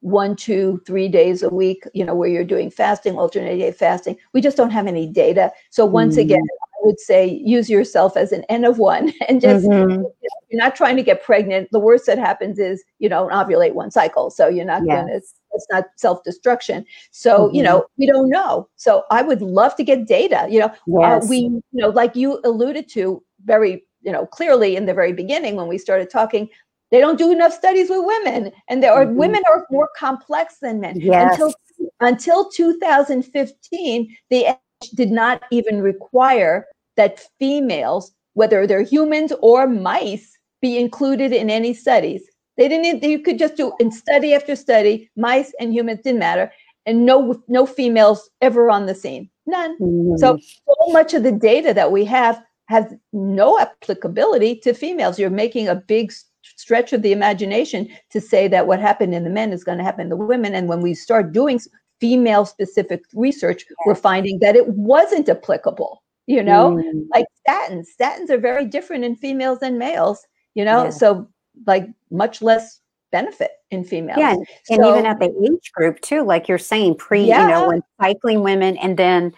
one, 0.00 0.36
two, 0.36 0.80
three 0.86 1.08
days 1.08 1.42
a 1.42 1.48
week, 1.48 1.84
you 1.94 2.04
know, 2.04 2.14
where 2.14 2.28
you're 2.28 2.44
doing 2.44 2.70
fasting, 2.70 3.18
alternate 3.18 3.58
day 3.58 3.72
fasting. 3.72 4.16
We 4.32 4.40
just 4.40 4.56
don't 4.56 4.70
have 4.70 4.86
any 4.86 5.06
data. 5.06 5.50
So 5.70 5.84
once 5.84 6.16
mm. 6.16 6.22
again, 6.22 6.42
would 6.82 7.00
say 7.00 7.40
use 7.44 7.68
yourself 7.68 8.16
as 8.16 8.32
an 8.32 8.44
N 8.48 8.64
of 8.64 8.78
one 8.78 9.12
and 9.28 9.40
just 9.40 9.66
mm-hmm. 9.66 9.90
you 9.90 9.96
know, 9.98 10.12
you're 10.50 10.62
not 10.62 10.76
trying 10.76 10.96
to 10.96 11.02
get 11.02 11.22
pregnant. 11.22 11.68
The 11.72 11.80
worst 11.80 12.06
that 12.06 12.18
happens 12.18 12.58
is 12.58 12.82
you 12.98 13.08
know 13.08 13.28
ovulate 13.28 13.74
one 13.74 13.90
cycle. 13.90 14.30
So 14.30 14.48
you're 14.48 14.64
not 14.64 14.82
yes. 14.86 15.02
gonna 15.02 15.20
it's 15.52 15.66
not 15.70 15.86
self-destruction. 15.96 16.84
So, 17.10 17.46
mm-hmm. 17.46 17.56
you 17.56 17.62
know, 17.62 17.84
we 17.98 18.06
don't 18.06 18.30
know. 18.30 18.68
So 18.76 19.04
I 19.10 19.22
would 19.22 19.42
love 19.42 19.74
to 19.76 19.84
get 19.84 20.06
data. 20.06 20.46
You 20.48 20.60
know, 20.60 20.66
uh, 20.66 21.18
yes. 21.18 21.28
we, 21.28 21.38
you 21.38 21.62
know, 21.72 21.88
like 21.88 22.14
you 22.16 22.40
alluded 22.44 22.88
to 22.90 23.22
very, 23.44 23.84
you 24.02 24.12
know, 24.12 24.26
clearly 24.26 24.76
in 24.76 24.86
the 24.86 24.94
very 24.94 25.12
beginning 25.12 25.56
when 25.56 25.68
we 25.68 25.78
started 25.78 26.10
talking, 26.10 26.48
they 26.90 27.00
don't 27.00 27.18
do 27.18 27.30
enough 27.32 27.52
studies 27.52 27.88
with 27.88 28.04
women 28.04 28.52
and 28.68 28.82
there 28.82 28.92
are 28.92 29.04
mm-hmm. 29.04 29.16
women 29.16 29.42
are 29.50 29.66
more 29.70 29.88
complex 29.96 30.58
than 30.60 30.80
men 30.80 31.00
yes. 31.00 31.32
until 31.32 31.54
until 32.00 32.50
2015, 32.50 34.16
the 34.30 34.46
did 34.94 35.10
not 35.10 35.42
even 35.50 35.80
require 35.80 36.66
that 36.96 37.20
females, 37.38 38.12
whether 38.34 38.66
they're 38.66 38.82
humans 38.82 39.32
or 39.40 39.66
mice, 39.66 40.38
be 40.60 40.78
included 40.78 41.32
in 41.32 41.50
any 41.50 41.72
studies. 41.72 42.22
They 42.56 42.68
didn't. 42.68 43.02
You 43.02 43.20
could 43.20 43.38
just 43.38 43.56
do 43.56 43.72
in 43.80 43.90
study 43.90 44.34
after 44.34 44.54
study, 44.54 45.10
mice 45.16 45.52
and 45.58 45.72
humans 45.72 46.00
didn't 46.04 46.18
matter, 46.18 46.52
and 46.84 47.06
no 47.06 47.42
no 47.48 47.64
females 47.64 48.28
ever 48.42 48.70
on 48.70 48.86
the 48.86 48.94
scene, 48.94 49.30
none. 49.46 49.78
Mm-hmm. 49.78 50.16
So 50.16 50.38
so 50.38 50.92
much 50.92 51.14
of 51.14 51.22
the 51.22 51.32
data 51.32 51.72
that 51.72 51.92
we 51.92 52.04
have 52.04 52.42
has 52.68 52.92
no 53.12 53.58
applicability 53.58 54.56
to 54.56 54.74
females. 54.74 55.18
You're 55.18 55.30
making 55.30 55.68
a 55.68 55.74
big 55.74 56.12
stretch 56.42 56.92
of 56.92 57.02
the 57.02 57.12
imagination 57.12 57.88
to 58.10 58.20
say 58.20 58.46
that 58.48 58.66
what 58.66 58.80
happened 58.80 59.14
in 59.14 59.24
the 59.24 59.30
men 59.30 59.52
is 59.52 59.64
going 59.64 59.78
to 59.78 59.84
happen 59.84 60.02
in 60.02 60.08
the 60.08 60.16
women. 60.16 60.54
And 60.54 60.68
when 60.68 60.80
we 60.80 60.94
start 60.94 61.32
doing 61.32 61.60
female 62.00 62.44
specific 62.44 63.04
research, 63.14 63.64
we're 63.86 63.94
finding 63.94 64.38
that 64.40 64.56
it 64.56 64.68
wasn't 64.68 65.28
applicable. 65.28 66.02
You 66.26 66.44
know, 66.44 66.76
mm. 66.76 67.06
like 67.12 67.26
statins. 67.46 67.86
Statins 68.00 68.30
are 68.30 68.38
very 68.38 68.64
different 68.64 69.04
in 69.04 69.16
females 69.16 69.58
than 69.58 69.78
males. 69.78 70.24
You 70.54 70.64
know, 70.64 70.84
yeah. 70.84 70.90
so 70.90 71.28
like 71.66 71.88
much 72.10 72.40
less 72.40 72.80
benefit 73.10 73.50
in 73.70 73.84
females. 73.84 74.18
Yeah, 74.18 74.34
and, 74.34 74.46
so, 74.64 74.74
and, 74.74 74.84
even 74.84 75.06
at 75.06 75.18
the 75.18 75.32
age 75.44 75.72
group 75.72 76.00
too, 76.00 76.22
like 76.22 76.48
you're 76.48 76.58
saying, 76.58 76.96
pre, 76.96 77.24
yeah. 77.24 77.42
you 77.42 77.48
know, 77.48 77.68
when 77.68 77.82
cycling 78.00 78.42
women, 78.42 78.76
and 78.78 78.96
then 78.96 79.32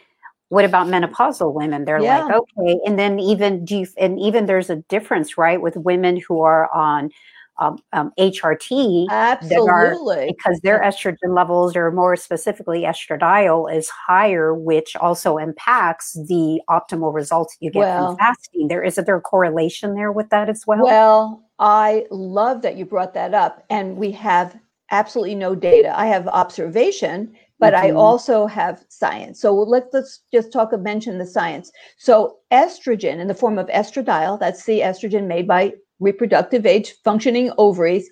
what 0.48 0.64
about 0.64 0.86
menopausal 0.86 1.54
women? 1.54 1.86
They're 1.86 2.00
yeah. 2.00 2.24
like, 2.24 2.34
okay, 2.34 2.78
and 2.84 2.98
then 2.98 3.18
even 3.18 3.64
do 3.64 3.78
you, 3.78 3.86
and 3.96 4.20
even 4.20 4.46
there's 4.46 4.68
a 4.68 4.76
difference, 4.76 5.38
right, 5.38 5.60
with 5.60 5.76
women 5.76 6.16
who 6.16 6.42
are 6.42 6.70
on 6.74 7.10
um, 7.62 7.78
um, 7.92 8.12
HRT. 8.18 9.06
Absolutely. 9.08 10.16
Are, 10.16 10.26
because 10.26 10.60
their 10.60 10.80
estrogen 10.80 11.34
levels, 11.34 11.76
or 11.76 11.90
more 11.90 12.16
specifically, 12.16 12.82
estradiol 12.82 13.72
is 13.74 13.88
higher, 13.88 14.54
which 14.54 14.96
also 14.96 15.38
impacts 15.38 16.14
the 16.14 16.60
optimal 16.68 17.14
results 17.14 17.56
you 17.60 17.70
get 17.70 17.80
well, 17.80 18.08
from 18.08 18.16
fasting. 18.18 18.68
There 18.68 18.82
is 18.82 18.96
there 18.96 19.16
a 19.16 19.20
correlation 19.20 19.94
there 19.94 20.12
with 20.12 20.30
that 20.30 20.48
as 20.48 20.66
well? 20.66 20.82
Well, 20.82 21.44
I 21.58 22.06
love 22.10 22.62
that 22.62 22.76
you 22.76 22.84
brought 22.84 23.14
that 23.14 23.34
up, 23.34 23.64
and 23.70 23.96
we 23.96 24.10
have 24.12 24.58
absolutely 24.90 25.34
no 25.34 25.54
data. 25.54 25.98
I 25.98 26.06
have 26.06 26.26
observation, 26.28 27.34
but 27.58 27.74
mm-hmm. 27.74 27.86
I 27.86 27.90
also 27.92 28.46
have 28.46 28.84
science. 28.88 29.40
So 29.40 29.54
let's 29.54 29.86
let's 29.92 30.20
just 30.32 30.52
talk 30.52 30.72
of 30.72 30.80
mention 30.82 31.18
the 31.18 31.26
science. 31.26 31.70
So 31.96 32.38
estrogen 32.52 33.18
in 33.20 33.28
the 33.28 33.34
form 33.34 33.58
of 33.58 33.68
estradiol, 33.68 34.40
that's 34.40 34.64
the 34.64 34.80
estrogen 34.80 35.26
made 35.26 35.46
by 35.46 35.74
reproductive 36.02 36.66
age 36.66 36.94
functioning 37.04 37.52
ovaries 37.58 38.10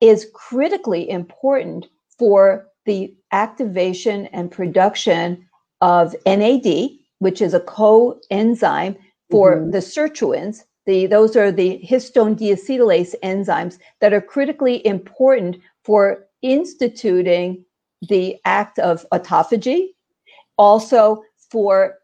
is 0.00 0.26
critically 0.34 1.08
important 1.08 1.86
for 2.18 2.66
the 2.84 3.14
activation 3.32 4.26
and 4.26 4.50
production 4.50 5.44
of 5.80 6.14
NAD, 6.26 6.90
which 7.18 7.42
is 7.42 7.54
a 7.54 7.60
coenzyme 7.60 8.96
for 9.30 9.56
mm-hmm. 9.56 9.70
the 9.70 9.78
sirtuins. 9.78 10.60
The, 10.86 11.06
those 11.06 11.34
are 11.34 11.50
the 11.50 11.80
histone 11.84 12.38
deacetylase 12.38 13.14
enzymes 13.22 13.78
that 14.00 14.12
are 14.12 14.20
critically 14.20 14.86
important 14.86 15.56
for 15.84 16.26
instituting 16.42 17.64
the 18.08 18.36
act 18.44 18.78
of 18.78 19.04
autophagy, 19.12 19.88
also 20.58 21.22
for 21.50 21.98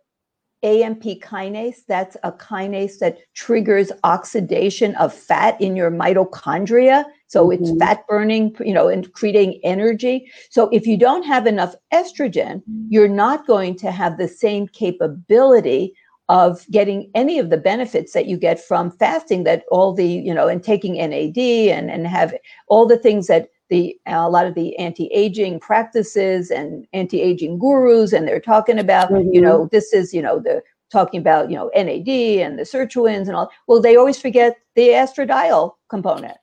AMP 0.62 1.02
kinase, 1.02 1.84
that's 1.86 2.16
a 2.22 2.32
kinase 2.32 2.98
that 2.98 3.18
triggers 3.34 3.90
oxidation 4.04 4.94
of 4.96 5.12
fat 5.12 5.60
in 5.60 5.74
your 5.74 5.90
mitochondria. 5.90 7.04
So 7.26 7.48
mm-hmm. 7.48 7.64
it's 7.64 7.78
fat 7.78 8.06
burning, 8.06 8.54
you 8.60 8.72
know, 8.72 8.88
and 8.88 9.12
creating 9.12 9.60
energy. 9.64 10.30
So 10.50 10.68
if 10.70 10.86
you 10.86 10.96
don't 10.96 11.24
have 11.24 11.46
enough 11.46 11.74
estrogen, 11.92 12.62
you're 12.88 13.08
not 13.08 13.46
going 13.46 13.76
to 13.78 13.90
have 13.90 14.18
the 14.18 14.28
same 14.28 14.68
capability 14.68 15.94
of 16.28 16.64
getting 16.70 17.10
any 17.14 17.38
of 17.38 17.50
the 17.50 17.56
benefits 17.56 18.12
that 18.12 18.26
you 18.26 18.36
get 18.36 18.58
from 18.58 18.90
fasting 18.90 19.44
that 19.44 19.64
all 19.70 19.92
the, 19.92 20.06
you 20.06 20.32
know, 20.32 20.48
and 20.48 20.62
taking 20.62 20.94
NAD 20.94 21.36
and, 21.36 21.90
and 21.90 22.06
have 22.06 22.32
all 22.68 22.86
the 22.86 22.96
things 22.96 23.26
that 23.26 23.48
the 23.72 23.98
a 24.06 24.28
lot 24.28 24.46
of 24.46 24.54
the 24.54 24.76
anti-aging 24.76 25.58
practices 25.58 26.50
and 26.50 26.86
anti-aging 26.92 27.58
gurus 27.58 28.12
and 28.12 28.28
they're 28.28 28.38
talking 28.38 28.78
about 28.78 29.10
mm-hmm. 29.10 29.32
you 29.32 29.40
know 29.40 29.68
this 29.72 29.94
is 29.94 30.12
you 30.12 30.20
know 30.20 30.38
the 30.38 30.62
talking 30.90 31.18
about 31.18 31.50
you 31.50 31.56
know 31.56 31.70
NAD 31.74 32.08
and 32.44 32.58
the 32.58 32.64
sirtuins 32.64 33.28
and 33.28 33.34
all 33.34 33.50
well 33.66 33.80
they 33.80 33.96
always 33.96 34.20
forget 34.20 34.58
the 34.76 34.88
estradiol 34.88 35.72
component 35.88 36.36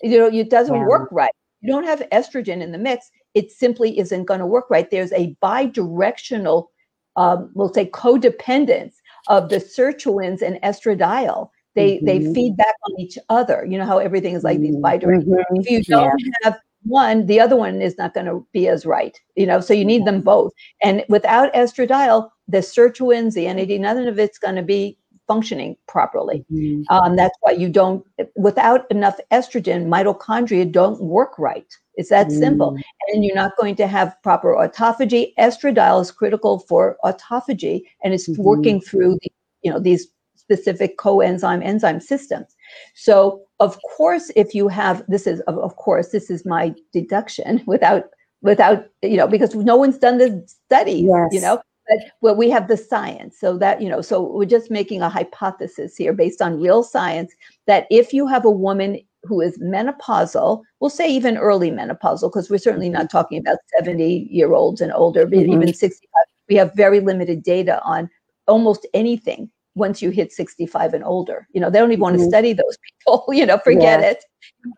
you 0.00 0.16
know 0.16 0.28
it 0.28 0.48
doesn't 0.48 0.76
yeah. 0.76 0.86
work 0.86 1.08
right 1.10 1.32
you 1.60 1.72
don't 1.72 1.84
have 1.84 2.08
estrogen 2.12 2.62
in 2.62 2.70
the 2.70 2.78
mix 2.78 3.10
it 3.34 3.50
simply 3.50 3.98
isn't 3.98 4.24
going 4.24 4.40
to 4.40 4.46
work 4.46 4.66
right 4.70 4.90
there's 4.92 5.12
a 5.12 5.36
bi-directional 5.40 6.70
um, 7.16 7.50
we'll 7.54 7.74
say 7.74 7.86
codependence 7.86 8.94
of 9.26 9.48
the 9.48 9.56
sirtuins 9.56 10.40
and 10.40 10.60
estradiol 10.62 11.50
they 11.74 11.96
mm-hmm. 11.96 12.06
they 12.06 12.32
feed 12.32 12.56
back 12.56 12.76
on 12.84 13.00
each 13.00 13.18
other 13.28 13.66
you 13.68 13.76
know 13.76 13.86
how 13.86 13.98
everything 13.98 14.34
is 14.34 14.44
like 14.44 14.60
these 14.60 14.74
mm-hmm. 14.74 14.82
bi-directional 14.82 15.38
mm-hmm. 15.38 15.60
if 15.60 15.68
you 15.68 15.82
don't 15.82 16.20
yeah. 16.20 16.32
have 16.44 16.60
one, 16.86 17.26
the 17.26 17.40
other 17.40 17.56
one 17.56 17.82
is 17.82 17.98
not 17.98 18.14
going 18.14 18.26
to 18.26 18.46
be 18.52 18.68
as 18.68 18.86
right. 18.86 19.18
You 19.34 19.46
know, 19.46 19.60
so 19.60 19.74
you 19.74 19.84
need 19.84 20.04
them 20.04 20.20
both. 20.20 20.52
And 20.82 21.04
without 21.08 21.52
estradiol, 21.54 22.30
the 22.48 22.58
sirtuins, 22.58 23.34
the 23.34 23.52
NAD, 23.52 23.80
none 23.80 24.06
of 24.06 24.18
it's 24.18 24.38
going 24.38 24.56
to 24.56 24.62
be 24.62 24.98
functioning 25.26 25.76
properly. 25.88 26.44
Mm-hmm. 26.52 26.82
Um, 26.94 27.16
that's 27.16 27.36
why 27.40 27.52
you 27.52 27.68
don't, 27.68 28.04
without 28.36 28.90
enough 28.90 29.18
estrogen, 29.32 29.86
mitochondria 29.86 30.70
don't 30.70 31.00
work 31.02 31.38
right. 31.38 31.66
It's 31.94 32.10
that 32.10 32.28
mm-hmm. 32.28 32.38
simple. 32.38 32.78
And 33.08 33.24
you're 33.24 33.34
not 33.34 33.56
going 33.58 33.74
to 33.76 33.86
have 33.86 34.16
proper 34.22 34.54
autophagy. 34.54 35.32
Estradiol 35.38 36.00
is 36.02 36.10
critical 36.10 36.60
for 36.60 36.96
autophagy 37.04 37.82
and 38.04 38.14
it's 38.14 38.28
mm-hmm. 38.28 38.42
working 38.42 38.80
through 38.80 39.18
the, 39.22 39.30
you 39.62 39.70
know, 39.70 39.80
these 39.80 40.06
specific 40.36 40.96
coenzyme 40.98 41.64
enzyme 41.64 42.00
systems. 42.00 42.54
So 42.94 43.45
of 43.58 43.78
course, 43.96 44.30
if 44.36 44.54
you 44.54 44.68
have 44.68 45.02
this 45.08 45.26
is 45.26 45.40
of 45.42 45.76
course 45.76 46.10
this 46.10 46.30
is 46.30 46.44
my 46.44 46.74
deduction 46.92 47.62
without 47.66 48.04
without 48.42 48.86
you 49.02 49.16
know 49.16 49.26
because 49.26 49.54
no 49.54 49.76
one's 49.76 49.98
done 49.98 50.18
the 50.18 50.44
study 50.46 51.06
yes. 51.08 51.28
you 51.32 51.40
know 51.40 51.60
but 51.88 51.98
well, 52.20 52.34
we 52.34 52.50
have 52.50 52.68
the 52.68 52.76
science 52.76 53.38
so 53.38 53.56
that 53.58 53.80
you 53.80 53.88
know 53.88 54.00
so 54.00 54.22
we're 54.22 54.44
just 54.44 54.70
making 54.70 55.02
a 55.02 55.08
hypothesis 55.08 55.96
here 55.96 56.12
based 56.12 56.42
on 56.42 56.60
real 56.60 56.82
science 56.82 57.32
that 57.66 57.86
if 57.90 58.12
you 58.12 58.26
have 58.26 58.44
a 58.44 58.50
woman 58.50 59.00
who 59.22 59.40
is 59.40 59.58
menopausal 59.58 60.62
we'll 60.80 60.90
say 60.90 61.08
even 61.08 61.36
early 61.38 61.70
menopausal 61.70 62.30
because 62.30 62.50
we're 62.50 62.58
certainly 62.58 62.88
not 62.90 63.10
talking 63.10 63.38
about 63.38 63.58
70 63.78 64.28
year 64.30 64.52
olds 64.52 64.80
and 64.80 64.92
older 64.92 65.26
but 65.26 65.38
mm-hmm. 65.38 65.52
even 65.52 65.74
65 65.74 66.08
we 66.48 66.56
have 66.56 66.74
very 66.74 67.00
limited 67.00 67.42
data 67.42 67.80
on 67.82 68.08
almost 68.46 68.86
anything 68.94 69.50
once 69.76 70.00
you 70.00 70.10
hit 70.10 70.32
65 70.32 70.94
and 70.94 71.04
older. 71.04 71.46
You 71.52 71.60
know, 71.60 71.70
they 71.70 71.78
don't 71.78 71.92
even 71.92 72.00
want 72.00 72.16
to 72.16 72.20
mm-hmm. 72.20 72.30
study 72.30 72.52
those 72.54 72.78
people, 72.82 73.26
you 73.32 73.46
know, 73.46 73.58
forget 73.58 74.00
yeah. 74.00 74.10
it. 74.10 74.24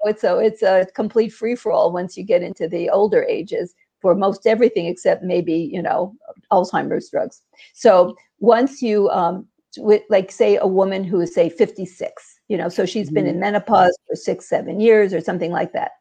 it's 0.05 0.25
a 0.25 0.39
it's 0.39 0.63
a 0.63 0.87
complete 0.95 1.31
free 1.31 1.55
for 1.55 1.73
all 1.73 1.93
once 1.93 2.17
you 2.17 2.25
get 2.25 2.43
into 2.43 2.69
the 2.69 2.91
older 2.91 3.25
ages 3.25 3.75
for 4.01 4.15
most 4.15 4.47
everything 4.47 4.87
except 4.87 5.25
maybe, 5.25 5.55
you 5.55 5.81
know, 5.81 6.15
Alzheimer's 6.53 7.09
drugs. 7.11 7.43
So 7.73 8.17
once 8.41 8.83
you 8.83 9.09
um 9.11 9.47
with, 9.77 10.03
like 10.11 10.33
say 10.33 10.57
a 10.57 10.67
woman 10.67 11.05
who 11.05 11.21
is 11.21 11.33
say 11.33 11.49
56, 11.49 12.41
you 12.49 12.57
know, 12.57 12.69
so 12.69 12.85
she's 12.85 13.07
mm-hmm. 13.07 13.15
been 13.15 13.27
in 13.27 13.41
menopause 13.41 13.97
for 14.07 14.17
6 14.17 14.49
7 14.49 14.81
years 14.81 15.15
or 15.15 15.21
something 15.21 15.53
like 15.53 15.73
that. 15.73 15.93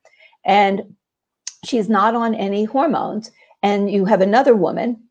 And 0.43 0.95
she's 1.65 1.89
not 1.89 2.15
on 2.15 2.33
any 2.33 2.63
hormones 2.63 3.31
and 3.61 3.91
you 3.91 4.05
have 4.05 4.21
another 4.21 4.55
woman 4.55 5.06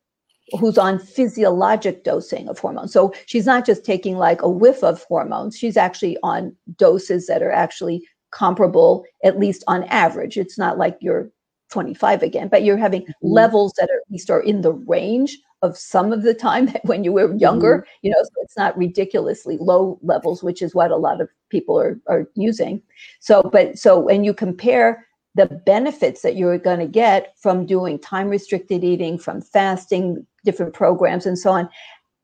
who's 0.59 0.79
on 0.79 0.99
physiologic 0.99 2.05
dosing 2.05 2.49
of 2.49 2.59
hormones. 2.59 2.93
So 2.93 3.13
she's 3.27 3.47
not 3.47 3.67
just 3.67 3.85
taking 3.85 4.17
like 4.17 4.43
a 4.43 4.49
whiff 4.49 4.83
of 4.83 5.03
hormones, 5.05 5.57
she's 5.57 5.77
actually 5.77 6.17
on 6.23 6.55
doses 6.77 7.27
that 7.27 7.43
are 7.43 7.53
actually 7.53 8.07
comparable, 8.31 9.05
at 9.25 9.39
least 9.39 9.65
on 9.67 9.85
average. 9.85 10.37
It's 10.37 10.59
not 10.59 10.79
like 10.79 10.99
you're 11.01 11.31
25 11.71 12.23
again, 12.23 12.49
but 12.49 12.63
you're 12.63 12.77
having 12.77 13.03
mm-hmm. 13.03 13.13
levels 13.29 13.73
that 13.77 13.89
are, 13.91 13.97
at 13.97 14.11
least 14.11 14.31
are 14.31 14.43
in 14.43 14.61
the 14.61 14.73
range 14.73 15.39
of 15.63 15.77
some 15.77 16.13
of 16.13 16.23
the 16.23 16.35
time 16.35 16.69
when 16.85 17.03
you 17.03 17.13
were 17.13 17.35
younger, 17.37 17.79
mm-hmm. 17.79 17.91
you 18.03 18.11
know, 18.11 18.23
so 18.23 18.31
it's 18.43 18.57
not 18.57 18.77
ridiculously 18.77 19.57
low 19.59 19.99
levels, 20.03 20.43
which 20.43 20.63
is 20.63 20.75
what 20.75 20.91
a 20.91 20.97
lot 20.97 21.21
of 21.21 21.29
people 21.49 21.79
are, 21.79 21.99
are 22.09 22.29
using. 22.35 22.83
So, 23.21 23.43
but 23.43 23.79
so 23.79 23.99
when 23.99 24.23
you 24.23 24.35
compare 24.35 25.06
the 25.37 25.47
benefits 25.47 26.23
that 26.23 26.37
you're 26.37 26.59
going 26.59 26.79
to 26.79 26.87
get 26.87 27.35
from 27.39 27.67
doing 27.67 27.99
time 27.99 28.29
restricted 28.29 28.83
eating, 28.83 29.19
from 29.19 29.43
fasting, 29.43 30.27
different 30.45 30.73
programs, 30.73 31.27
and 31.27 31.39
so 31.39 31.51
on, 31.51 31.69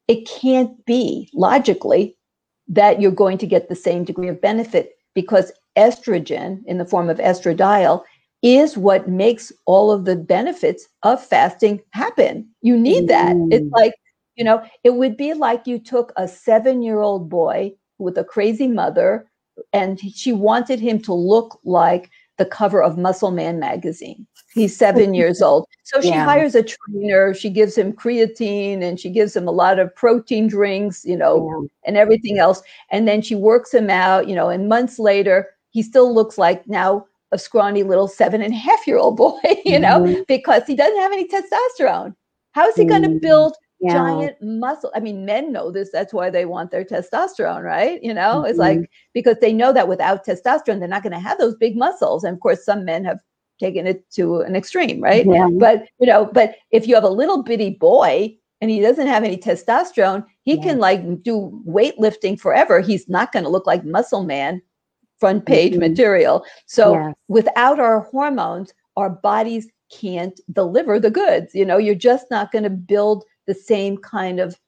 it 0.08 0.26
can't 0.26 0.84
be 0.86 1.28
logically 1.34 2.16
that 2.68 3.00
you're 3.00 3.10
going 3.10 3.36
to 3.38 3.46
get 3.46 3.68
the 3.68 3.76
same 3.76 4.02
degree 4.02 4.28
of 4.28 4.40
benefit 4.40 4.92
because 5.14 5.52
estrogen 5.76 6.62
in 6.66 6.78
the 6.78 6.86
form 6.86 7.10
of 7.10 7.18
estradiol 7.18 8.02
is 8.40 8.76
what 8.76 9.08
makes 9.08 9.52
all 9.66 9.92
of 9.92 10.04
the 10.04 10.16
benefits 10.16 10.88
of 11.02 11.24
fasting 11.24 11.80
happen. 11.90 12.48
You 12.62 12.78
need 12.78 13.08
that. 13.08 13.36
Mm. 13.36 13.52
It's 13.52 13.70
like, 13.72 13.94
you 14.36 14.44
know, 14.44 14.64
it 14.84 14.94
would 14.94 15.16
be 15.16 15.34
like 15.34 15.66
you 15.66 15.78
took 15.78 16.12
a 16.16 16.26
seven 16.26 16.82
year 16.82 17.00
old 17.00 17.28
boy 17.28 17.72
with 17.98 18.16
a 18.16 18.24
crazy 18.24 18.66
mother 18.66 19.28
and 19.72 20.00
she 20.00 20.32
wanted 20.32 20.80
him 20.80 21.00
to 21.02 21.12
look 21.12 21.60
like 21.62 22.10
the 22.38 22.46
cover 22.46 22.82
of 22.82 22.96
Muscle 22.98 23.30
Man 23.30 23.58
magazine. 23.58 24.26
He's 24.54 24.76
seven 24.76 25.14
years 25.20 25.42
old. 25.42 25.66
So 25.84 26.00
she 26.00 26.08
Yeah. 26.08 26.24
hires 26.24 26.54
a 26.54 26.62
trainer, 26.62 27.34
she 27.34 27.50
gives 27.50 27.76
him 27.76 27.92
creatine 27.92 28.82
and 28.82 28.98
she 28.98 29.10
gives 29.10 29.34
him 29.36 29.46
a 29.48 29.52
lot 29.52 29.78
of 29.78 29.94
protein 29.94 30.48
drinks, 30.48 31.04
you 31.04 31.16
know, 31.16 31.48
Yeah. 31.48 31.68
and 31.88 31.96
everything 31.96 32.38
else. 32.38 32.62
And 32.90 33.06
then 33.06 33.22
she 33.22 33.34
works 33.34 33.72
him 33.72 33.90
out, 33.90 34.28
you 34.28 34.34
know, 34.34 34.48
and 34.48 34.68
months 34.68 34.98
later, 34.98 35.50
he 35.70 35.82
still 35.82 36.12
looks 36.14 36.36
like 36.38 36.66
now 36.68 37.06
a 37.32 37.38
scrawny 37.38 37.82
little 37.82 38.08
seven 38.08 38.42
and 38.42 38.52
a 38.52 38.56
half 38.56 38.86
year 38.86 38.98
old 38.98 39.16
boy, 39.16 39.38
you 39.64 39.78
know, 39.78 40.00
Mhm. 40.00 40.26
because 40.26 40.64
he 40.66 40.74
doesn't 40.74 40.98
have 40.98 41.12
any 41.12 41.26
testosterone. 41.26 42.14
How 42.52 42.68
is 42.68 42.74
he 42.76 42.84
going 42.84 43.02
to 43.04 43.08
build 43.08 43.54
Yeah. 43.82 43.94
giant 43.94 44.36
muscle? 44.40 44.90
I 44.94 45.00
mean, 45.00 45.24
men 45.26 45.52
know 45.52 45.70
this. 45.70 45.90
That's 45.92 46.12
why 46.14 46.30
they 46.30 46.44
want 46.46 46.70
their 46.70 46.84
testosterone, 46.84 47.62
right? 47.62 48.02
You 48.02 48.14
know, 48.14 48.44
it's 48.44 48.56
Mhm. 48.58 48.60
like 48.60 48.90
because 49.12 49.36
they 49.40 49.52
know 49.52 49.72
that 49.72 49.88
without 49.88 50.24
testosterone, 50.24 50.78
they're 50.78 50.88
not 50.88 51.02
going 51.02 51.12
to 51.12 51.18
have 51.18 51.38
those 51.38 51.56
big 51.56 51.76
muscles. 51.76 52.24
And 52.24 52.34
of 52.34 52.40
course, 52.40 52.64
some 52.64 52.84
men 52.84 53.04
have 53.04 53.18
taken 53.60 53.86
it 53.86 54.08
to 54.12 54.40
an 54.40 54.56
extreme, 54.56 55.00
right? 55.02 55.26
Yeah. 55.26 55.48
But 55.52 55.84
you 55.98 56.06
know, 56.06 56.30
but 56.32 56.54
if 56.70 56.86
you 56.88 56.94
have 56.94 57.04
a 57.04 57.08
little 57.10 57.42
bitty 57.42 57.70
boy 57.70 58.36
and 58.60 58.70
he 58.70 58.80
doesn't 58.80 59.08
have 59.08 59.24
any 59.24 59.36
testosterone, 59.36 60.24
he 60.44 60.54
Yeah. 60.56 60.62
can 60.62 60.78
like 60.78 61.22
do 61.22 61.60
weightlifting 61.66 62.38
forever. 62.38 62.80
He's 62.80 63.08
not 63.08 63.32
going 63.32 63.44
to 63.44 63.50
look 63.50 63.66
like 63.66 63.84
muscle 63.84 64.22
man 64.22 64.62
front 65.18 65.46
page 65.46 65.74
Mhm. 65.74 65.80
material. 65.80 66.44
So 66.66 66.94
Yes. 66.94 67.14
without 67.28 67.78
our 67.80 68.00
hormones, 68.00 68.72
our 68.96 69.10
bodies 69.10 69.68
can't 69.90 70.40
deliver 70.52 70.98
the 70.98 71.10
goods. 71.10 71.54
You 71.54 71.64
know, 71.64 71.76
you're 71.78 71.94
just 71.94 72.30
not 72.30 72.50
going 72.50 72.64
to 72.64 72.70
build 72.70 73.24
the 73.46 73.54
same 73.54 73.96
kind 73.98 74.40
of 74.40 74.58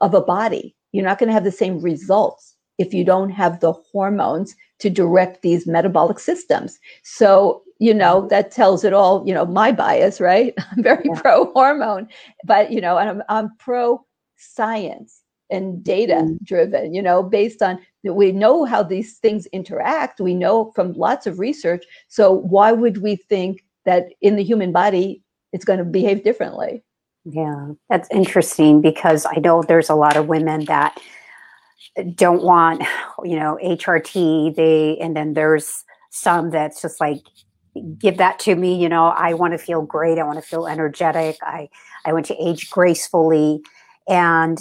of 0.00 0.14
a 0.14 0.20
body. 0.20 0.74
You're 0.92 1.04
not 1.04 1.18
going 1.18 1.28
to 1.28 1.32
have 1.34 1.44
the 1.44 1.52
same 1.52 1.80
results 1.80 2.56
if 2.78 2.92
you 2.92 3.04
don't 3.04 3.30
have 3.30 3.60
the 3.60 3.72
hormones 3.72 4.54
to 4.80 4.90
direct 4.90 5.42
these 5.42 5.66
metabolic 5.66 6.18
systems. 6.18 6.78
So, 7.04 7.62
you 7.78 7.94
know, 7.94 8.26
that 8.28 8.50
tells 8.50 8.84
it 8.84 8.92
all, 8.92 9.22
you 9.26 9.32
know, 9.34 9.46
my 9.46 9.72
bias, 9.72 10.20
right? 10.20 10.54
I'm 10.72 10.82
very 10.82 11.04
Yeah. 11.04 11.20
pro 11.20 11.52
hormone, 11.52 12.08
but 12.44 12.70
you 12.72 12.80
know, 12.80 12.98
and 12.98 13.08
I'm 13.08 13.22
I'm 13.28 13.50
pro 13.58 14.04
science 14.36 15.22
and 15.50 15.84
data 15.84 16.14
Mm. 16.14 16.38
driven, 16.42 16.94
you 16.94 17.02
know, 17.02 17.22
based 17.22 17.62
on 17.62 17.78
we 18.04 18.32
know 18.32 18.64
how 18.64 18.82
these 18.82 19.18
things 19.18 19.46
interact. 19.46 20.20
We 20.20 20.34
know 20.34 20.72
from 20.74 20.92
lots 20.94 21.26
of 21.26 21.38
research. 21.38 21.84
So 22.08 22.32
why 22.32 22.72
would 22.72 22.98
we 23.02 23.16
think 23.16 23.64
that 23.84 24.08
in 24.20 24.36
the 24.36 24.44
human 24.44 24.72
body 24.72 25.22
it's 25.52 25.64
going 25.64 25.78
to 25.78 25.84
behave 25.84 26.24
differently? 26.24 26.82
Yeah, 27.24 27.68
that's 27.88 28.08
interesting 28.10 28.80
because 28.80 29.26
I 29.26 29.38
know 29.38 29.62
there's 29.62 29.88
a 29.90 29.94
lot 29.94 30.16
of 30.16 30.26
women 30.26 30.64
that 30.64 30.98
don't 32.14 32.42
want, 32.42 32.82
you 33.24 33.36
know, 33.38 33.58
HRT. 33.62 34.50
They 34.50 34.96
and 34.98 35.16
then 35.16 35.34
there's 35.34 35.84
some 36.10 36.50
that's 36.50 36.82
just 36.82 37.00
like, 37.00 37.20
give 37.98 38.18
that 38.18 38.38
to 38.40 38.54
me. 38.54 38.80
You 38.80 38.88
know, 38.88 39.06
I 39.06 39.34
want 39.34 39.52
to 39.52 39.58
feel 39.58 39.82
great. 39.82 40.18
I 40.18 40.24
want 40.24 40.38
to 40.38 40.46
feel 40.46 40.66
energetic. 40.66 41.36
I 41.42 41.68
I 42.04 42.12
want 42.12 42.26
to 42.26 42.36
age 42.42 42.70
gracefully, 42.70 43.60
and 44.08 44.58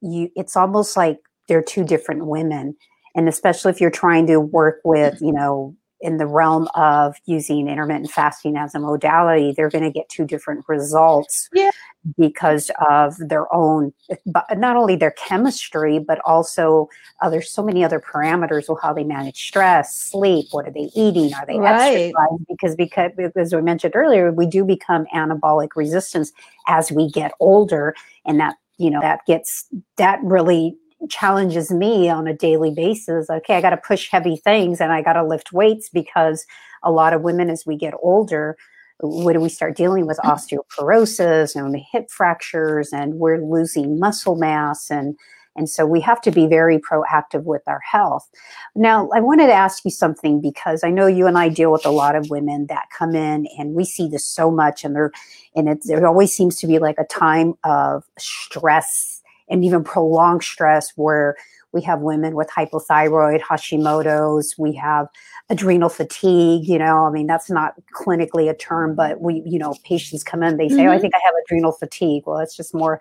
you. 0.00 0.30
It's 0.36 0.56
almost 0.56 0.96
like 0.96 1.18
they're 1.48 1.62
two 1.62 1.84
different 1.84 2.26
women, 2.26 2.76
and 3.14 3.28
especially 3.28 3.72
if 3.72 3.80
you're 3.80 3.90
trying 3.90 4.26
to 4.28 4.40
work 4.40 4.80
with, 4.84 5.18
you 5.20 5.32
know. 5.32 5.74
In 6.04 6.18
the 6.18 6.26
realm 6.26 6.68
of 6.74 7.16
using 7.24 7.66
intermittent 7.66 8.10
fasting 8.10 8.58
as 8.58 8.74
a 8.74 8.78
modality, 8.78 9.54
they're 9.56 9.70
going 9.70 9.84
to 9.84 9.90
get 9.90 10.06
two 10.10 10.26
different 10.26 10.62
results 10.68 11.48
Yeah. 11.54 11.70
because 12.18 12.70
of 12.90 13.16
their 13.18 13.46
own 13.54 13.90
but 14.26 14.44
not 14.58 14.76
only 14.76 14.96
their 14.96 15.12
chemistry 15.12 15.98
but 15.98 16.18
also 16.26 16.90
uh, 17.22 17.30
there's 17.30 17.50
so 17.50 17.62
many 17.62 17.82
other 17.82 17.98
parameters 17.98 18.68
of 18.68 18.76
how 18.82 18.92
they 18.92 19.04
manage 19.04 19.46
stress 19.48 19.96
sleep 19.96 20.44
what 20.50 20.68
are 20.68 20.70
they 20.70 20.90
eating 20.94 21.32
are 21.32 21.46
they 21.46 21.56
Right. 21.58 22.12
exercising 22.12 22.46
because 22.50 22.76
because 22.76 23.12
as 23.36 23.54
we 23.54 23.62
mentioned 23.62 23.94
earlier 23.96 24.30
we 24.30 24.46
do 24.46 24.62
become 24.66 25.06
anabolic 25.14 25.70
resistance 25.74 26.30
as 26.68 26.92
we 26.92 27.10
get 27.10 27.32
older 27.40 27.94
and 28.26 28.38
that 28.40 28.56
you 28.76 28.90
know 28.90 29.00
that 29.00 29.20
gets 29.26 29.64
that 29.96 30.18
really 30.22 30.76
challenges 31.08 31.70
me 31.70 32.08
on 32.08 32.26
a 32.26 32.34
daily 32.34 32.72
basis. 32.72 33.28
Okay 33.30 33.56
i 33.56 33.60
got 33.60 33.70
to 33.70 33.76
push 33.76 34.10
heavy 34.10 34.36
things 34.36 34.80
and 34.80 34.92
i 34.92 35.02
got 35.02 35.14
to 35.14 35.24
lift 35.24 35.52
weights 35.52 35.88
because 35.88 36.46
a 36.82 36.90
lot 36.90 37.12
of 37.12 37.22
women 37.22 37.50
as 37.50 37.64
we 37.66 37.76
get 37.76 37.94
older 38.02 38.56
when 39.00 39.40
we 39.40 39.48
start 39.48 39.76
dealing 39.76 40.06
with? 40.06 40.18
Osteoporosis 40.24 41.56
and 41.56 41.76
hip 41.92 42.10
fractures 42.10 42.92
and 42.92 43.14
we're 43.14 43.38
losing 43.38 43.98
muscle 43.98 44.36
mass 44.36 44.90
and 44.90 45.16
and 45.56 45.70
so 45.70 45.86
we 45.86 46.00
have 46.00 46.20
to 46.22 46.32
be 46.32 46.48
very 46.48 46.78
proactive 46.78 47.44
with 47.44 47.62
our 47.66 47.80
health. 47.80 48.28
Now 48.74 49.08
i 49.14 49.20
wanted 49.20 49.48
to 49.48 49.52
ask 49.52 49.84
you 49.84 49.90
something 49.90 50.40
because 50.40 50.84
i 50.84 50.90
know 50.90 51.06
you 51.06 51.26
and 51.26 51.38
i 51.38 51.48
deal 51.48 51.72
with 51.72 51.86
a 51.86 51.90
lot 51.90 52.16
of 52.16 52.30
women 52.30 52.66
that 52.68 52.86
come 52.96 53.14
in 53.14 53.46
and 53.58 53.74
we 53.74 53.84
see 53.84 54.08
this 54.08 54.26
so 54.26 54.50
much 54.50 54.84
and 54.84 54.94
there 54.94 55.12
and 55.54 55.68
it 55.68 55.78
there 55.84 56.06
always 56.06 56.34
seems 56.34 56.56
to 56.56 56.66
be 56.66 56.78
like 56.78 56.96
a 56.98 57.04
time 57.04 57.54
of 57.64 58.04
stress 58.18 59.22
and 59.48 59.64
even 59.64 59.84
prolonged 59.84 60.42
stress 60.42 60.92
where 60.96 61.36
we 61.72 61.82
have 61.82 62.00
women 62.00 62.34
with 62.36 62.48
hypothyroid 62.50 63.40
hashimoto's 63.40 64.54
we 64.58 64.72
have 64.72 65.06
adrenal 65.50 65.88
fatigue 65.88 66.66
you 66.66 66.78
know 66.78 67.04
i 67.04 67.10
mean 67.10 67.26
that's 67.26 67.50
not 67.50 67.74
clinically 67.94 68.48
a 68.48 68.54
term 68.54 68.94
but 68.94 69.20
we 69.20 69.42
you 69.44 69.58
know 69.58 69.74
patients 69.84 70.22
come 70.24 70.42
in 70.42 70.56
they 70.56 70.68
say 70.68 70.86
oh 70.86 70.92
i 70.92 70.96
Mhm. 70.96 71.00
think 71.00 71.14
i 71.14 71.20
have 71.24 71.34
adrenal 71.44 71.72
fatigue 71.72 72.22
well 72.26 72.38
it's 72.38 72.56
just 72.56 72.74
more 72.74 73.00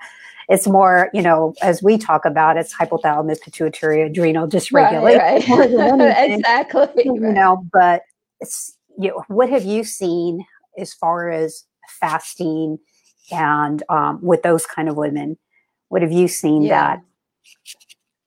it's 0.49 0.67
more 0.67 1.09
you 1.13 1.21
know 1.21 1.53
as 1.61 1.81
we 1.83 1.97
talk 1.97 2.25
about 2.25 2.57
it's 2.57 2.73
hypothalamus 2.73 3.39
pituitary 3.41 4.01
adrenal 4.01 4.47
dysregulation 4.47 5.19
Right, 5.19 5.47
right. 5.47 6.29
exactly. 6.31 6.87
you 7.05 7.13
know 7.19 7.63
but 7.71 8.01
it's 8.41 8.75
you 8.99 9.09
know, 9.09 9.23
what 9.27 9.49
have 9.49 9.63
you 9.65 9.83
seen 9.83 10.45
as 10.77 10.93
far 10.93 11.29
as 11.29 11.63
fasting 11.87 12.77
and 13.31 13.81
um, 13.89 14.19
with 14.21 14.43
those 14.43 14.65
kind 14.65 14.89
of 14.89 14.97
women 14.97 15.37
what 15.93 16.01
have 16.01 16.11
you 16.11 16.27
seen 16.27 16.63
Yeah. 16.63 16.95
that 16.95 17.01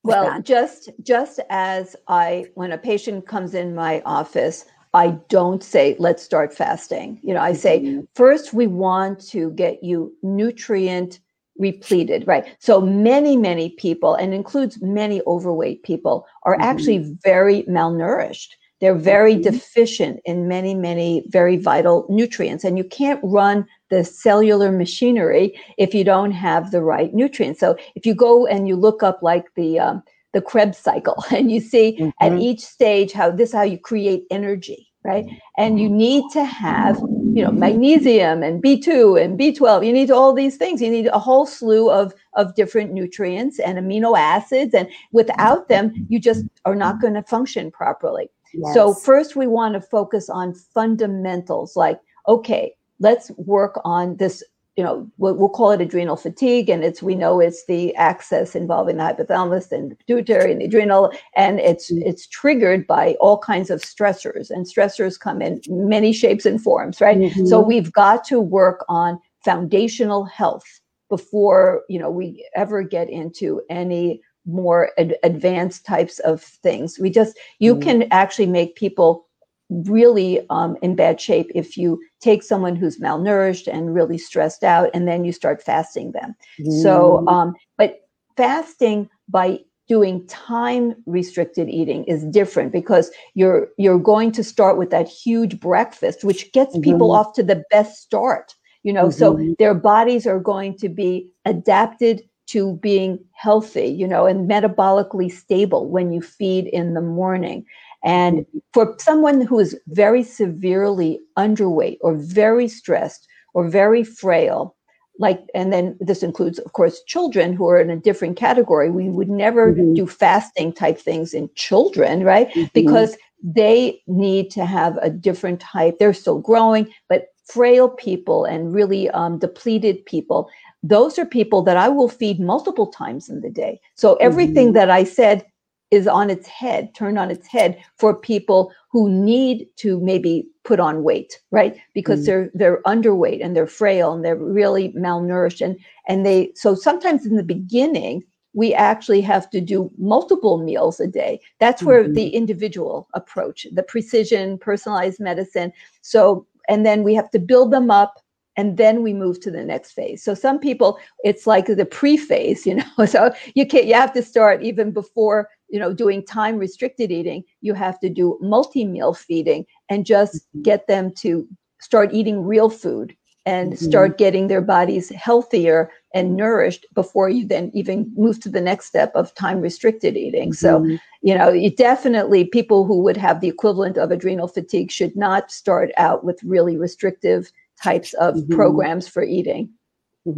Well, 0.04 0.24
that? 0.26 0.44
just 0.44 0.90
just 1.02 1.40
as 1.50 1.96
I 2.06 2.46
when 2.54 2.70
a 2.70 2.78
patient 2.78 3.26
comes 3.26 3.54
in 3.54 3.74
my 3.74 4.02
office, 4.06 4.64
I 4.94 5.18
don't 5.28 5.64
say 5.64 5.96
let's 5.98 6.22
start 6.22 6.54
fasting. 6.54 7.18
You 7.24 7.34
know, 7.34 7.40
I 7.40 7.54
say 7.54 7.80
Mhm. 7.80 8.06
first 8.14 8.54
we 8.54 8.68
want 8.68 9.18
to 9.30 9.50
get 9.50 9.82
you 9.82 10.14
nutrient 10.22 11.18
repleted, 11.58 12.24
right? 12.28 12.44
So 12.60 12.80
many 12.80 13.36
many 13.36 13.70
people 13.70 14.14
and 14.14 14.32
includes 14.32 14.80
many 14.80 15.20
overweight 15.26 15.82
people 15.82 16.24
are 16.44 16.56
Mhm. 16.56 16.62
actually 16.70 16.98
very 17.24 17.64
malnourished. 17.64 18.50
They're 18.80 18.94
very 18.94 19.36
Mhm. 19.36 19.42
deficient 19.42 20.20
in 20.24 20.48
many 20.48 20.74
many 20.74 21.24
very 21.28 21.56
vital 21.56 22.06
nutrients 22.08 22.64
and 22.64 22.76
you 22.76 22.84
can't 22.84 23.20
run 23.22 23.66
the 23.90 24.04
cellular 24.04 24.70
machinery 24.72 25.54
if 25.78 25.94
you 25.94 26.04
don't 26.04 26.32
have 26.32 26.70
the 26.70 26.82
right 26.82 27.14
nutrients. 27.14 27.60
So 27.60 27.76
if 27.94 28.04
you 28.06 28.14
go 28.14 28.46
and 28.46 28.68
you 28.68 28.76
look 28.76 29.02
up 29.02 29.22
like 29.22 29.46
the 29.54 29.78
um, 29.78 30.02
the 30.32 30.42
Krebs 30.42 30.76
cycle 30.78 31.16
and 31.30 31.50
you 31.50 31.60
see 31.60 31.98
at 32.20 32.32
Mhm. 32.32 32.40
each 32.42 32.60
stage 32.60 33.12
how 33.12 33.30
this 33.30 33.52
how 33.52 33.62
you 33.62 33.78
create 33.78 34.24
energy, 34.30 34.88
right? 35.04 35.24
And 35.56 35.80
you 35.80 35.88
need 35.88 36.24
to 36.32 36.44
have 36.44 36.96
you 37.34 37.42
know 37.44 37.52
magnesium 37.52 38.42
and 38.42 38.62
B2 38.62 39.16
and 39.22 39.38
B12. 39.38 39.84
You 39.86 39.92
need 39.92 40.10
all 40.10 40.32
these 40.34 40.56
things. 40.56 40.82
You 40.82 40.90
need 40.90 41.06
a 41.06 41.18
whole 41.18 41.46
slew 41.46 41.90
of 41.90 42.12
of 42.34 42.54
different 42.54 42.92
nutrients 42.92 43.58
and 43.58 43.78
amino 43.78 44.16
acids, 44.18 44.74
and 44.74 44.88
without 45.12 45.68
them, 45.68 45.92
you 46.08 46.18
just 46.18 46.44
are 46.66 46.74
not 46.74 47.00
going 47.00 47.14
to 47.14 47.22
function 47.22 47.70
properly. 47.70 48.28
So 48.74 48.94
first 48.94 49.36
we 49.36 49.46
want 49.46 49.74
to 49.74 49.80
focus 49.80 50.28
on 50.28 50.54
fundamentals 50.54 51.76
like 51.76 52.00
okay, 52.28 52.74
let's 52.98 53.30
work 53.36 53.80
on 53.84 54.16
this 54.16 54.42
you 54.76 54.84
know 54.84 55.10
we'll, 55.16 55.34
we'll 55.34 55.48
call 55.48 55.70
it 55.70 55.80
adrenal 55.80 56.16
fatigue 56.16 56.68
and 56.68 56.84
it's 56.84 57.02
we 57.02 57.14
know 57.14 57.40
it's 57.40 57.64
the 57.66 57.94
axis 57.96 58.54
involving 58.54 58.98
the 58.98 59.02
hypothalamus 59.02 59.72
and 59.72 59.90
the 59.90 59.94
pituitary 59.96 60.52
and 60.52 60.60
the 60.60 60.66
adrenal 60.66 61.10
and 61.34 61.60
it's 61.60 61.90
it's 61.90 62.26
triggered 62.26 62.86
by 62.86 63.16
all 63.20 63.38
kinds 63.38 63.70
of 63.70 63.80
stressors 63.80 64.50
and 64.50 64.66
stressors 64.66 65.18
come 65.18 65.40
in 65.40 65.60
many 65.68 66.12
shapes 66.12 66.44
and 66.44 66.60
forms 66.62 67.00
right? 67.00 67.32
So 67.46 67.62
Mhm. 67.62 67.66
we've 67.66 67.92
got 67.92 68.24
to 68.24 68.38
work 68.40 68.84
on 68.88 69.18
foundational 69.44 70.24
health 70.24 70.80
before 71.08 71.82
you 71.88 71.98
know 71.98 72.10
we 72.10 72.46
ever 72.54 72.82
get 72.82 73.08
into 73.08 73.62
any 73.70 74.20
more 74.46 74.90
ad- 74.98 75.16
advanced 75.22 75.84
types 75.84 76.18
of 76.20 76.40
things 76.42 76.98
we 76.98 77.10
just 77.10 77.36
you 77.58 77.74
Mm. 77.74 77.82
can 77.82 78.08
actually 78.12 78.46
make 78.46 78.76
people 78.76 79.26
really 79.70 80.46
um, 80.50 80.76
in 80.82 80.94
bad 80.94 81.20
shape 81.20 81.50
if 81.54 81.76
you 81.76 82.00
take 82.20 82.42
someone 82.42 82.76
who's 82.76 83.00
malnourished 83.00 83.66
and 83.72 83.94
really 83.94 84.18
stressed 84.18 84.62
out 84.62 84.88
and 84.94 85.08
then 85.08 85.24
you 85.24 85.32
start 85.32 85.62
fasting 85.62 86.12
them 86.12 86.34
so 86.68 87.24
Mhm. 87.24 87.28
um, 87.28 87.54
but 87.76 88.00
fasting 88.36 89.08
by 89.28 89.58
doing 89.88 90.26
time 90.26 90.94
restricted 91.06 91.68
eating 91.68 92.04
is 92.04 92.24
different 92.26 92.72
because 92.72 93.10
you're 93.34 93.68
you're 93.78 93.98
going 93.98 94.30
to 94.32 94.42
start 94.44 94.76
with 94.78 94.90
that 94.90 95.08
huge 95.08 95.58
breakfast 95.60 96.24
which 96.24 96.52
gets 96.52 96.78
people 96.78 97.10
Mhm. 97.10 97.16
off 97.18 97.32
to 97.34 97.42
the 97.42 97.62
best 97.70 97.96
start 98.02 98.54
you 98.84 98.92
know 98.92 99.10
so 99.10 99.34
Mhm. 99.34 99.56
their 99.58 99.74
bodies 99.74 100.26
are 100.26 100.40
going 100.40 100.76
to 100.76 100.88
be 100.88 101.28
adapted 101.44 102.22
to 102.46 102.76
being 102.76 103.18
healthy 103.32 103.86
you 103.86 104.06
know 104.06 104.26
and 104.26 104.48
metabolically 104.48 105.30
stable 105.30 105.88
when 105.88 106.12
you 106.12 106.20
feed 106.20 106.66
in 106.68 106.94
the 106.94 107.00
morning 107.00 107.64
and 108.06 108.46
for 108.72 108.94
someone 109.00 109.40
who 109.40 109.58
is 109.58 109.78
very 109.88 110.22
severely 110.22 111.18
underweight 111.36 111.98
or 112.02 112.14
very 112.14 112.68
stressed 112.68 113.26
or 113.52 113.68
very 113.68 114.04
frail, 114.04 114.76
like 115.18 115.42
and 115.54 115.72
then 115.72 115.96
this 115.98 116.22
includes 116.22 116.58
of 116.60 116.72
course 116.72 117.02
children 117.04 117.52
who 117.54 117.66
are 117.68 117.80
in 117.80 117.90
a 117.90 117.96
different 117.96 118.36
category 118.36 118.90
we 118.90 119.08
would 119.08 119.30
never 119.30 119.72
mm-hmm. 119.72 119.94
do 119.94 120.06
fasting 120.06 120.70
type 120.70 120.98
things 120.98 121.32
in 121.32 121.48
children 121.54 122.22
right 122.22 122.50
mm-hmm. 122.50 122.66
because 122.74 123.16
they 123.42 123.98
need 124.06 124.50
to 124.50 124.66
have 124.66 124.98
a 124.98 125.08
different 125.08 125.58
type 125.58 125.98
they're 125.98 126.12
still 126.12 126.38
growing 126.38 126.86
but 127.08 127.28
frail 127.46 127.88
people 127.88 128.44
and 128.44 128.74
really 128.74 129.08
um, 129.10 129.38
depleted 129.38 130.04
people 130.04 130.50
those 130.88 131.18
are 131.18 131.26
people 131.26 131.62
that 131.62 131.76
i 131.76 131.88
will 131.88 132.08
feed 132.08 132.38
multiple 132.40 132.86
times 132.86 133.28
in 133.28 133.40
the 133.40 133.50
day 133.50 133.80
so 133.94 134.14
everything 134.16 134.68
mm-hmm. 134.68 134.74
that 134.74 134.90
i 134.90 135.04
said 135.04 135.44
is 135.90 136.08
on 136.08 136.30
its 136.30 136.48
head, 136.48 136.94
turned 136.94 137.18
on 137.18 137.30
its 137.30 137.46
head 137.46 137.78
for 137.96 138.14
people 138.14 138.72
who 138.90 139.08
need 139.08 139.68
to 139.76 140.00
maybe 140.00 140.46
put 140.64 140.80
on 140.80 141.04
weight, 141.04 141.40
right? 141.52 141.76
Because 141.94 142.22
mm. 142.22 142.26
they're 142.26 142.50
they're 142.54 142.82
underweight 142.82 143.44
and 143.44 143.54
they're 143.54 143.66
frail 143.66 144.12
and 144.12 144.24
they're 144.24 144.36
really 144.36 144.90
malnourished 144.92 145.64
and 145.64 145.78
and 146.08 146.26
they 146.26 146.50
so 146.54 146.74
sometimes 146.74 147.24
in 147.24 147.36
the 147.36 147.42
beginning 147.42 148.24
we 148.52 148.72
actually 148.72 149.20
have 149.20 149.50
to 149.50 149.60
do 149.60 149.90
multiple 149.98 150.56
meals 150.58 150.98
a 150.98 151.06
day. 151.06 151.38
That's 151.60 151.82
where 151.82 152.04
mm-hmm. 152.04 152.14
the 152.14 152.28
individual 152.30 153.06
approach, 153.14 153.66
the 153.70 153.82
precision 153.82 154.58
personalized 154.58 155.20
medicine. 155.20 155.72
So 156.00 156.46
and 156.68 156.84
then 156.84 157.04
we 157.04 157.14
have 157.14 157.30
to 157.30 157.38
build 157.38 157.70
them 157.70 157.90
up 157.90 158.20
and 158.56 158.76
then 158.76 159.02
we 159.02 159.12
move 159.12 159.40
to 159.40 159.50
the 159.50 159.64
next 159.64 159.92
phase. 159.92 160.22
So 160.22 160.34
some 160.34 160.58
people, 160.58 160.98
it's 161.24 161.46
like 161.46 161.66
the 161.66 161.84
pre-phase, 161.84 162.66
you 162.66 162.76
know. 162.76 162.84
So 163.06 163.32
you 163.54 163.66
can't 163.66 163.86
you 163.86 163.94
have 163.94 164.12
to 164.14 164.22
start 164.22 164.62
even 164.62 164.90
before 164.90 165.48
you 165.68 165.78
know 165.78 165.92
doing 165.92 166.24
time 166.24 166.58
restricted 166.58 167.10
eating 167.10 167.42
you 167.60 167.74
have 167.74 167.98
to 168.00 168.08
do 168.08 168.38
multi-meal 168.40 169.14
feeding 169.14 169.64
and 169.88 170.06
just 170.06 170.36
mm-hmm. 170.36 170.62
get 170.62 170.86
them 170.86 171.12
to 171.12 171.46
start 171.80 172.12
eating 172.12 172.44
real 172.44 172.70
food 172.70 173.16
and 173.44 173.72
mm-hmm. 173.72 173.84
start 173.84 174.18
getting 174.18 174.48
their 174.48 174.60
bodies 174.60 175.08
healthier 175.10 175.90
and 176.14 176.36
nourished 176.36 176.86
before 176.94 177.28
you 177.28 177.46
then 177.46 177.70
even 177.74 178.12
move 178.16 178.40
to 178.40 178.48
the 178.48 178.60
next 178.60 178.86
step 178.86 179.12
of 179.14 179.34
time 179.34 179.60
restricted 179.60 180.16
eating 180.16 180.50
mm-hmm. 180.50 180.92
so 180.92 180.98
you 181.22 181.36
know 181.36 181.48
it 181.48 181.76
definitely 181.76 182.44
people 182.44 182.84
who 182.84 183.00
would 183.00 183.16
have 183.16 183.40
the 183.40 183.48
equivalent 183.48 183.96
of 183.96 184.10
adrenal 184.10 184.48
fatigue 184.48 184.90
should 184.90 185.16
not 185.16 185.50
start 185.50 185.90
out 185.96 186.24
with 186.24 186.42
really 186.44 186.76
restrictive 186.76 187.50
types 187.82 188.12
of 188.14 188.34
mm-hmm. 188.34 188.54
programs 188.54 189.08
for 189.08 189.22
eating 189.22 189.70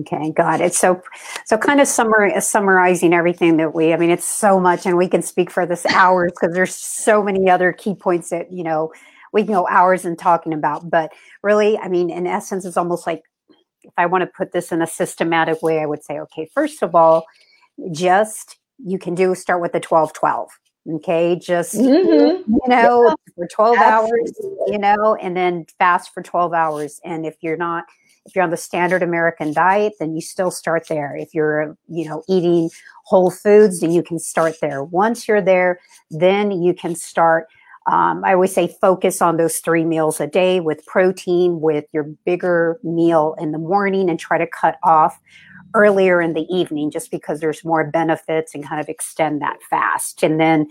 Okay, 0.01 0.33
got 0.33 0.61
it. 0.61 0.75
So, 0.75 1.01
so 1.47 1.57
kind 1.57 1.81
of 1.81 1.89
summary, 1.89 2.39
summarizing 2.41 3.15
everything 3.15 3.57
that 3.57 3.75
we, 3.75 3.93
I 3.93 3.97
mean, 3.97 4.11
it's 4.11 4.25
so 4.25 4.61
much, 4.61 4.85
and 4.85 4.99
we 4.99 5.09
can 5.09 5.23
speak 5.23 5.51
for 5.51 5.65
this 5.65 5.87
hours 5.87 6.33
because 6.33 6.55
there's 6.55 6.75
so 6.75 7.23
many 7.23 7.49
other 7.49 7.73
key 7.73 7.95
points 7.95 8.31
that 8.31 8.53
you 8.53 8.65
know 8.65 8.93
we 9.33 9.45
can 9.45 9.55
go 9.55 9.67
hours 9.69 10.05
in 10.05 10.17
talking 10.17 10.53
about. 10.53 10.91
But 10.91 11.13
really, 11.43 11.79
I 11.79 11.89
mean, 11.89 12.11
in 12.11 12.27
essence, 12.27 12.65
it's 12.65 12.77
almost 12.77 13.07
like 13.07 13.23
if 13.83 13.95
I 13.97 14.07
want 14.07 14.23
to 14.23 14.31
put 14.37 14.53
this 14.53 14.73
in 14.73 14.83
a 14.83 14.87
systematic 14.87 15.63
way, 15.63 15.81
I 15.81 15.87
would 15.87 16.05
say, 16.05 16.19
okay, 16.21 16.49
first 16.53 16.83
of 16.83 16.95
all, 16.95 17.25
just 17.91 18.59
you 18.85 18.99
can 18.99 19.15
do 19.15 19.35
start 19.35 19.63
with 19.63 19.73
the 19.73 19.81
12 19.81 20.13
12 20.13 20.51
okay 20.89 21.37
just 21.37 21.75
mm-hmm. 21.75 22.51
you 22.51 22.61
know 22.69 23.09
yeah. 23.09 23.15
for 23.35 23.47
12 23.47 23.77
Absolutely. 23.77 24.21
hours 24.21 24.33
you 24.69 24.79
know 24.79 25.15
and 25.21 25.37
then 25.37 25.67
fast 25.79 26.13
for 26.15 26.23
12 26.23 26.53
hours 26.53 27.01
and 27.05 27.27
if 27.27 27.37
you're 27.41 27.57
not 27.57 27.85
if 28.29 28.37
you're 28.37 28.45
on 28.45 28.51
the 28.51 28.57
standard 28.59 29.03
American 29.03 29.55
diet, 29.55 29.95
then 29.99 30.15
you 30.15 30.21
still 30.21 30.51
start 30.51 30.87
there. 30.89 31.17
If 31.17 31.35
you're, 31.35 31.77
you 31.89 32.07
know, 32.07 32.23
eating 32.29 32.71
whole 33.05 33.31
foods, 33.31 33.81
then 33.81 33.91
you 33.91 34.03
can 34.03 34.19
start 34.19 34.57
there. 34.61 34.85
Once 34.85 35.27
you're 35.27 35.41
there, 35.41 35.81
then 36.11 36.51
you 36.63 36.75
can 36.75 36.95
start. 36.95 37.47
Um, 37.91 38.23
I 38.23 38.35
always 38.35 38.55
say 38.55 38.77
focus 38.83 39.23
on 39.23 39.39
those 39.39 39.59
three 39.61 39.85
meals 39.85 40.21
a 40.21 40.27
day 40.27 40.61
with 40.61 40.85
protein, 40.85 41.61
with 41.61 41.87
your 41.93 42.05
bigger 42.27 42.79
meal 42.83 43.35
in 43.39 43.53
the 43.53 43.59
morning, 43.59 44.11
and 44.11 44.21
try 44.21 44.37
to 44.37 44.47
cut 44.47 44.77
off 44.83 45.19
earlier 45.75 46.21
in 46.21 46.35
the 46.35 46.47
evening 46.55 46.91
just 46.91 47.11
because 47.11 47.41
there's 47.41 47.65
more 47.65 47.85
benefits 47.85 48.55
and 48.55 48.67
kind 48.67 48.81
of 48.81 48.89
extend 48.89 49.43
that 49.43 49.63
fast. 49.69 50.23
And 50.23 50.41
then 50.41 50.69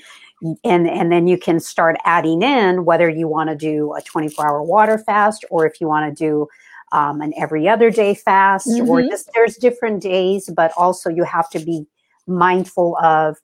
and 0.63 0.87
and 0.87 1.11
then 1.11 1.27
you 1.27 1.37
can 1.37 1.59
start 1.59 1.97
adding 2.05 2.43
in 2.43 2.85
whether 2.85 3.09
you 3.09 3.27
want 3.27 3.49
to 3.49 3.55
do 3.55 3.93
a 3.95 4.01
24 4.01 4.47
hour 4.47 4.63
water 4.63 4.97
fast 4.99 5.43
or 5.49 5.65
if 5.65 5.81
you 5.81 5.87
want 5.87 6.15
to 6.15 6.23
do 6.23 6.47
um, 6.91 7.21
an 7.21 7.33
every 7.37 7.67
other 7.67 7.91
day 7.91 8.13
fast, 8.13 8.67
mm-hmm. 8.67 8.89
or 8.89 9.01
just 9.01 9.29
there's 9.33 9.57
different 9.57 10.01
days, 10.01 10.49
but 10.55 10.71
also 10.77 11.09
you 11.09 11.23
have 11.23 11.49
to 11.49 11.59
be 11.59 11.85
mindful 12.27 12.97
of 13.03 13.37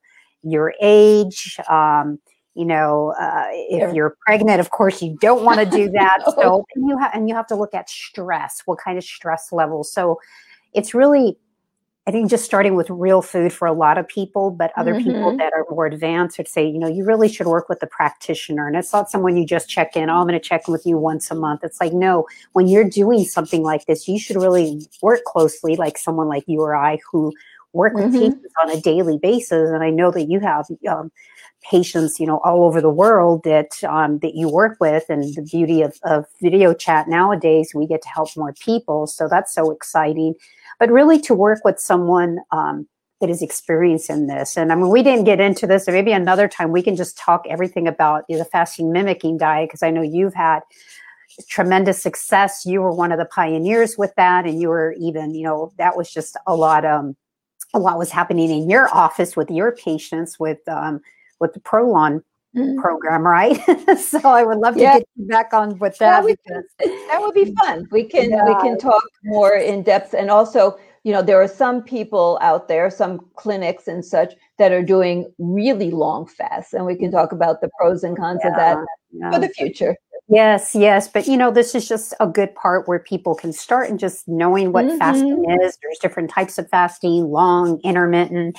your 0.44 0.74
age. 0.82 1.58
Um, 1.70 2.20
you 2.56 2.66
know, 2.66 3.16
uh, 3.20 3.46
if 3.50 3.94
you're 3.96 4.16
pregnant, 4.26 4.60
of 4.60 4.70
course, 4.70 5.02
you 5.02 5.18
don't 5.20 5.44
want 5.44 5.60
to 5.60 5.66
do 5.66 5.90
that. 5.94 6.20
no. 6.26 6.34
So, 6.34 6.66
and 6.76 6.88
you 6.88 6.98
have 6.98 7.12
and 7.14 7.28
you 7.28 7.36
have 7.36 7.48
to 7.48 7.56
look 7.56 7.74
at 7.74 7.90
stress. 7.90 8.62
What 8.66 8.80
kind 8.80 8.98
of 8.98 9.04
stress 9.04 9.52
levels? 9.52 9.92
So, 9.92 10.20
it's 10.74 10.94
really 10.94 11.38
I 12.06 12.12
think 12.12 12.30
just 12.30 12.44
starting 12.44 12.76
with 12.76 12.90
real 12.90 13.22
food 13.22 13.54
for 13.54 13.66
a 13.66 13.72
lot 13.72 13.98
of 13.98 14.06
people, 14.08 14.52
but 14.52 14.74
other 14.76 14.94
mm-hmm. 14.94 15.06
people 15.06 15.38
that 15.38 15.54
are 15.54 15.66
more 15.70 15.86
advanced 15.86 16.38
would 16.38 16.50
say, 16.50 16.68
you 16.68 16.78
know, 16.78 16.88
you 16.88 17.06
really 17.06 17.30
should 17.30 17.48
work 17.48 17.70
with 17.70 17.80
the 17.80 17.88
practitioner. 17.88 18.68
And 18.68 18.76
it's 18.76 18.92
not 18.92 19.10
someone 19.10 19.38
you 19.38 19.46
just 19.46 19.70
check 19.70 19.96
in, 19.96 20.10
oh, 20.10 20.18
I'm 20.18 20.28
going 20.28 20.34
to 20.34 20.40
check 20.40 20.68
in 20.68 20.74
with 20.74 20.86
you 20.86 20.98
once 20.98 21.32
a 21.32 21.36
month. 21.36 21.62
It's 21.64 21.80
like, 21.80 21.94
no, 21.94 22.26
when 22.52 22.68
you're 22.68 22.90
doing 22.90 23.24
something 23.24 23.64
like 23.64 23.86
this, 23.86 24.06
you 24.06 24.20
should 24.20 24.36
really 24.36 24.82
work 25.02 25.24
closely, 25.24 25.78
like 25.78 25.98
someone 25.98 26.28
like 26.28 26.44
you 26.46 26.60
or 26.60 26.76
I 26.76 27.00
who 27.10 27.32
work 27.72 27.94
with 27.94 28.06
mm-hmm. 28.06 28.20
patients 28.20 28.54
on 28.62 28.70
a 28.70 28.82
daily 28.82 29.18
basis. 29.18 29.70
And 29.70 29.82
I 29.82 29.90
know 29.90 30.12
that 30.12 30.26
you 30.30 30.42
have 30.42 30.68
um, 30.90 31.10
patients, 31.62 32.20
you 32.20 32.28
know, 32.28 32.42
all 32.44 32.66
over 32.66 32.82
the 32.82 32.90
world 32.90 33.44
that 33.46 33.82
um, 33.88 34.20
that 34.20 34.36
you 34.36 34.50
work 34.50 34.78
with. 34.82 35.06
And 35.08 35.34
the 35.36 35.42
beauty 35.42 35.82
of, 35.82 35.98
of 36.04 36.26
video 36.42 36.74
chat 36.74 37.08
nowadays, 37.08 37.72
we 37.74 37.88
get 37.88 38.02
to 38.02 38.10
help 38.10 38.36
more 38.36 38.54
people. 38.54 39.08
So 39.08 39.30
that's 39.30 39.54
so 39.54 39.72
exciting 39.72 40.36
but 40.84 40.92
really 40.92 41.18
to 41.18 41.34
work 41.34 41.64
with 41.64 41.80
someone 41.80 42.40
um, 42.52 42.86
that 43.22 43.30
is 43.30 43.42
experienced 43.42 44.10
in 44.10 44.28
this. 44.28 44.58
And 44.58 44.70
I 44.70 44.76
mean, 44.76 44.90
we 44.90 45.02
didn't 45.02 45.24
get 45.24 45.40
into 45.40 45.66
this, 45.66 45.86
so 45.86 45.94
maybe 45.94 46.12
another 46.12 46.50
time 46.50 46.74
we 46.74 46.82
can 46.82 46.98
just 46.98 47.18
talk 47.18 47.46
everything 47.50 47.88
about 47.88 48.26
the 48.28 48.44
fasting 48.44 48.92
mimicking 48.92 49.38
diet 49.38 49.70
because 49.70 49.82
I 49.82 49.92
know 49.92 50.02
you've 50.02 50.34
had 50.34 50.60
tremendous 51.48 52.02
success. 52.02 52.66
You 52.66 52.82
were 52.82 52.92
one 52.92 53.14
of 53.14 53.18
the 53.18 53.24
pioneers 53.24 53.98
with 53.98 54.14
that, 54.18 54.46
and 54.46 54.60
you 54.60 54.68
were 54.68 54.94
even, 55.00 55.34
you 55.34 55.44
know, 55.44 55.72
that 55.78 55.96
was 55.96 56.12
just 56.12 56.36
a 56.48 56.54
lot. 56.54 56.84
Um, 56.84 57.16
a 57.74 57.80
lot 57.80 57.98
was 57.98 58.12
happening 58.12 58.50
in 58.50 58.70
your 58.70 58.94
office 58.94 59.38
with 59.38 59.50
your 59.50 59.72
patients 59.72 60.38
with 60.38 60.60
um, 60.68 61.00
with 61.40 61.54
the 61.54 61.62
ProLon 61.62 62.24
mm-hmm. 62.56 62.80
program, 62.80 63.26
right? 63.26 63.60
so 63.98 64.20
I 64.24 64.44
would 64.44 64.58
love 64.58 64.76
to 64.76 64.82
yeah. 64.82 65.00
get 65.00 65.08
you 65.16 65.28
back 65.28 65.54
on 65.54 65.78
with 65.80 65.98
that. 65.98 66.22
That 66.22 66.24
would, 66.24 66.38
that 66.80 67.18
would 67.20 67.34
be 67.34 67.54
fun. 67.56 67.88
We 67.92 68.04
can 68.04 68.30
yeah. 68.30 68.46
we 68.46 68.56
can 68.62 68.78
talk 68.78 69.04
more 69.24 69.56
in 69.56 69.84
depth, 69.84 70.14
and 70.14 70.30
also, 70.30 70.78
you 71.04 71.12
know, 71.12 71.22
there 71.22 71.42
are 71.42 71.48
some 71.48 71.84
people 71.84 72.38
out 72.42 72.68
there, 72.68 72.90
some 72.90 73.20
clinics 73.36 73.88
and 73.88 74.04
such 74.04 74.34
that 74.58 74.72
are 74.72 74.84
doing 74.84 75.32
really 75.38 75.92
long 75.92 76.26
fasts, 76.28 76.74
and 76.74 76.86
we 76.86 76.96
can 76.96 77.12
talk 77.12 77.32
about 77.32 77.62
the 77.62 77.70
pros 77.80 78.04
and 78.04 78.18
cons 78.18 78.42
yeah. 78.44 78.50
of 78.50 78.56
that 78.56 79.34
for 79.34 79.40
the 79.40 79.50
future. 79.50 79.96
Yes, 80.30 80.74
yes. 80.74 81.08
But 81.08 81.28
you 81.28 81.38
know, 81.38 81.52
this 81.52 81.76
is 81.76 81.88
just 81.88 82.14
a 82.20 82.28
good 82.28 82.56
part 82.56 82.88
where 82.88 83.00
people 83.00 83.36
can 83.36 83.52
start 83.52 83.90
and 83.90 84.00
just 84.00 84.28
knowing 84.28 84.72
what 84.72 84.86
mm-hmm. 84.86 84.98
fasting 84.98 85.46
is. 85.62 85.78
There's 85.82 86.00
different 86.02 86.30
types 86.30 86.58
of 86.58 86.70
fasting, 86.70 87.30
long, 87.30 87.80
intermittent. 87.84 88.58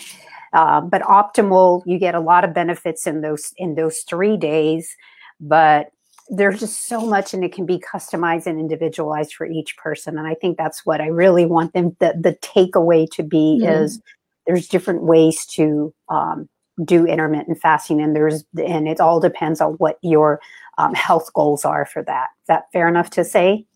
Uh, 0.54 0.80
but 0.80 1.02
optimal, 1.02 1.82
you 1.84 1.98
get 1.98 2.14
a 2.14 2.20
lot 2.20 2.44
of 2.44 2.54
benefits 2.54 3.06
in 3.06 3.20
those 3.20 3.52
in 3.56 3.74
those 3.74 4.00
three 4.08 4.36
days. 4.36 4.96
But 5.40 5.88
there's 6.28 6.60
just 6.60 6.88
so 6.88 7.00
much, 7.00 7.34
and 7.34 7.44
it 7.44 7.52
can 7.52 7.66
be 7.66 7.78
customized 7.78 8.46
and 8.46 8.58
individualized 8.58 9.34
for 9.34 9.46
each 9.46 9.76
person. 9.76 10.16
And 10.16 10.26
I 10.26 10.34
think 10.34 10.56
that's 10.56 10.86
what 10.86 11.00
I 11.00 11.08
really 11.08 11.44
want 11.44 11.74
them 11.74 11.96
the 11.98 12.14
the 12.18 12.36
takeaway 12.36 13.10
to 13.10 13.22
be 13.22 13.60
mm-hmm. 13.60 13.84
is 13.84 14.00
there's 14.46 14.68
different 14.68 15.02
ways 15.02 15.44
to 15.46 15.92
um, 16.08 16.48
do 16.84 17.04
intermittent 17.04 17.60
fasting, 17.60 18.00
and 18.00 18.14
there's 18.14 18.44
and 18.56 18.88
it 18.88 19.00
all 19.00 19.20
depends 19.20 19.60
on 19.60 19.72
what 19.74 19.98
your 20.02 20.40
um, 20.78 20.94
health 20.94 21.32
goals 21.34 21.64
are 21.64 21.84
for 21.84 22.02
that. 22.04 22.28
Is 22.42 22.46
that 22.46 22.64
fair 22.72 22.88
enough 22.88 23.10
to 23.10 23.24
say? 23.24 23.66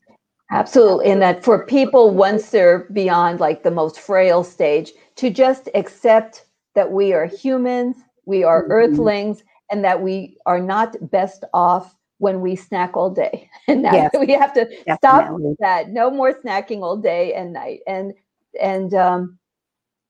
Absolutely. 0.51 1.11
And 1.11 1.20
that 1.20 1.45
for 1.45 1.66
people, 1.66 2.11
once 2.11 2.51
they're 2.51 2.89
beyond 2.93 3.39
like 3.39 3.62
the 3.64 3.70
most 3.70 4.01
frail 4.01 4.43
stage, 4.43 4.93
to 5.16 5.29
just 5.29 5.68
accept 5.74 6.47
that 6.79 6.93
we 6.93 7.12
are 7.12 7.26
humans, 7.26 7.97
we 8.24 8.45
are 8.45 8.62
mm-hmm. 8.62 8.70
earthlings, 8.70 9.43
and 9.68 9.85
that 9.85 10.01
we 10.01 10.37
are 10.47 10.61
not 10.61 10.95
best 11.11 11.43
off 11.53 11.93
when 12.18 12.41
we 12.41 12.55
snack 12.55 12.97
all 12.97 13.11
day. 13.11 13.51
And 13.68 13.83
yes, 13.83 14.12
we 14.18 14.33
have 14.33 14.55
to 14.55 14.64
definitely. 14.87 14.97
stop 14.97 15.57
that. 15.59 15.91
No 15.91 16.09
more 16.09 16.33
snacking 16.33 16.83
all 16.83 16.97
day 16.97 17.35
and 17.35 17.53
night. 17.53 17.81
And 17.89 18.14
and 18.62 18.95
um, 18.95 19.39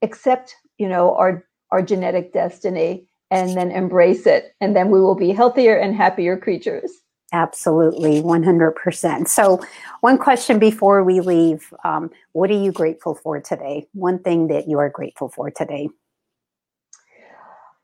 accept, 0.03 0.55
you 0.77 0.89
know, 0.89 1.17
our 1.17 1.47
our 1.71 1.81
genetic 1.81 2.35
destiny 2.35 3.09
and 3.31 3.57
then 3.57 3.71
embrace 3.71 4.27
it. 4.27 4.55
And 4.61 4.77
then 4.77 4.91
we 4.91 5.01
will 5.01 5.15
be 5.15 5.33
healthier 5.33 5.77
and 5.77 5.97
happier 5.97 6.37
creatures. 6.37 6.93
Absolutely, 7.33 8.23
100%. 8.23 9.29
So, 9.29 9.61
one 10.01 10.19
question 10.19 10.59
before 10.59 11.03
we 11.03 11.21
leave 11.21 11.73
um, 11.85 12.11
What 12.33 12.51
are 12.51 12.63
you 12.63 12.73
grateful 12.73 13.15
for 13.15 13.41
today? 13.41 13.87
One 13.93 14.19
thing 14.19 14.49
that 14.49 14.69
you 14.69 14.79
are 14.79 14.91
grateful 14.91 15.29
for 15.31 15.51
today? 15.51 15.89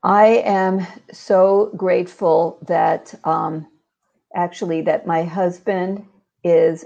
I 0.04 0.42
am 0.44 0.86
so 1.12 1.72
grateful 1.76 2.58
that 2.66 3.14
um, 3.24 3.66
actually 4.34 4.82
that 4.82 5.06
my 5.06 5.24
husband 5.24 6.06
is 6.44 6.84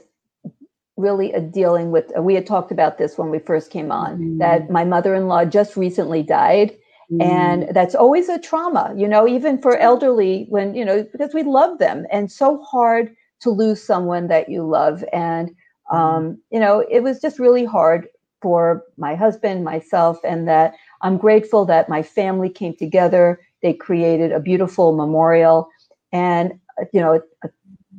really 0.97 1.33
a 1.33 1.41
dealing 1.41 1.91
with 1.91 2.13
we 2.19 2.35
had 2.35 2.47
talked 2.47 2.73
about 2.73 2.99
this 2.99 3.17
when 3.17 3.31
we 3.31 3.39
first 3.39 3.71
came 3.71 3.93
on 3.93 4.19
mm. 4.19 4.39
that 4.39 4.69
my 4.69 4.85
mother-in-law 4.85 5.45
just 5.45 5.77
recently 5.77 6.25
died 6.25 6.77
mm. 7.11 7.23
and 7.23 7.73
that's 7.73 7.95
always 7.95 8.29
a 8.29 8.39
trauma 8.39 8.93
you 8.97 9.07
know 9.07 9.27
even 9.27 9.63
for 9.63 9.77
elderly 9.77 10.47
when 10.49 10.75
you 10.75 10.85
know 10.85 11.05
because 11.13 11.33
we 11.33 11.45
love 11.45 11.79
them 11.79 12.05
and 12.11 12.33
so 12.33 12.61
hard 12.65 13.15
to 13.41 13.51
lose 13.51 13.81
someone 13.81 14.27
that 14.27 14.49
you 14.49 14.67
love 14.67 15.05
and 15.13 15.55
mm. 15.93 15.97
um, 15.97 16.37
you 16.51 16.59
know 16.59 16.85
it 16.91 17.05
was 17.05 17.21
just 17.21 17.39
really 17.39 17.65
hard 17.65 18.09
for 18.43 18.83
my 18.97 19.15
husband 19.15 19.65
myself 19.65 20.19
and 20.25 20.49
that 20.49 20.75
i'm 21.03 21.17
grateful 21.17 21.65
that 21.65 21.89
my 21.89 22.03
family 22.03 22.49
came 22.49 22.75
together 22.75 23.41
they 23.63 23.73
created 23.73 24.33
a 24.33 24.41
beautiful 24.41 24.97
memorial 24.97 25.69
and 26.13 26.59
you 26.93 27.01
know 27.01 27.21
a 27.43 27.49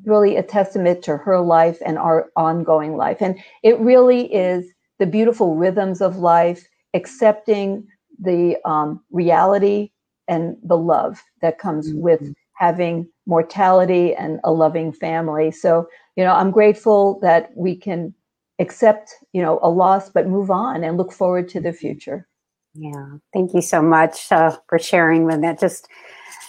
really 0.06 0.36
a 0.36 0.44
testament 0.44 1.02
to 1.04 1.18
her 1.18 1.40
life 1.40 1.78
and 1.86 1.98
our 1.98 2.30
ongoing 2.36 2.98
life. 2.98 3.22
And 3.22 3.40
it 3.64 3.80
really 3.80 4.34
is 4.34 4.74
the 4.98 5.06
beautiful 5.06 5.56
rhythms 5.56 6.02
of 6.02 6.18
life, 6.18 6.68
accepting 6.94 7.88
the 8.20 8.58
um, 8.66 9.02
reality 9.12 9.92
and 10.28 10.58
the 10.64 10.78
love 10.78 11.22
that 11.42 11.60
comes 11.60 11.90
mm-hmm. 11.90 12.02
with 12.02 12.34
having 12.56 13.08
mortality 13.26 14.14
and 14.16 14.40
a 14.44 14.52
loving 14.52 14.92
family. 14.92 15.52
So, 15.52 15.88
you 16.18 16.24
know, 16.24 16.34
I'm 16.34 16.52
grateful 16.52 17.20
that 17.22 17.52
we 17.56 17.76
can 17.76 18.14
accept, 18.60 19.14
you 19.32 19.42
know, 19.42 19.60
a 19.62 19.70
loss, 19.70 20.10
but 20.10 20.28
move 20.28 20.52
on 20.52 20.84
and 20.84 20.98
look 20.98 21.14
forward 21.14 21.48
to 21.50 21.62
the 21.62 21.72
future. 21.72 22.28
Yeah. 22.80 23.18
Thank 23.34 23.54
you 23.54 23.62
so 23.62 23.82
much 23.82 24.32
uh, 24.32 24.56
for 24.68 24.80
sharing 24.80 25.26
with 25.26 25.42
that. 25.42 25.60
Just 25.60 25.88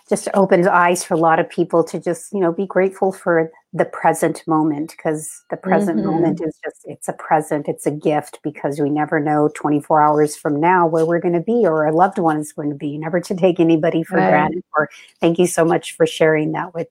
just 0.09 0.29
opens 0.35 0.67
eyes 0.67 1.05
for 1.05 1.15
a 1.15 1.19
lot 1.19 1.39
of 1.39 1.49
people 1.49 1.85
to 1.85 1.99
just 2.01 2.33
you 2.33 2.41
know 2.41 2.53
be 2.53 2.67
grateful 2.67 3.13
for 3.13 3.51
the 3.73 3.85
present 3.85 4.43
moment 4.47 4.91
because 4.91 5.45
the 5.51 5.57
present 5.57 5.99
mm-hmm. 5.99 6.11
moment 6.11 6.41
is 6.41 6.59
just 6.65 6.79
it's 6.85 7.09
a 7.09 7.13
present 7.13 7.69
it's 7.69 7.87
a 7.87 7.91
gift 7.91 8.41
because 8.43 8.81
we 8.81 8.91
never 8.91 9.21
know 9.21 9.49
24 9.55 10.03
hours 10.03 10.37
from 10.37 10.61
now 10.61 10.87
where 10.87 11.07
we're 11.07 11.21
going 11.21 11.35
to 11.35 11.41
be 11.41 11.65
or 11.65 11.87
our 11.87 11.93
loved 11.93 12.19
one 12.19 12.39
is 12.39 12.53
going 12.53 12.69
to 12.69 12.75
be 12.75 12.99
never 12.99 13.21
to 13.21 13.35
take 13.37 13.61
anybody 13.61 14.03
for 14.03 14.17
right. 14.17 14.31
granted 14.31 14.65
or 14.77 14.89
thank 15.21 15.39
you 15.39 15.47
so 15.47 15.65
much 15.65 15.97
for 15.97 16.07
sharing 16.07 16.51
that 16.51 16.75
with 16.75 16.89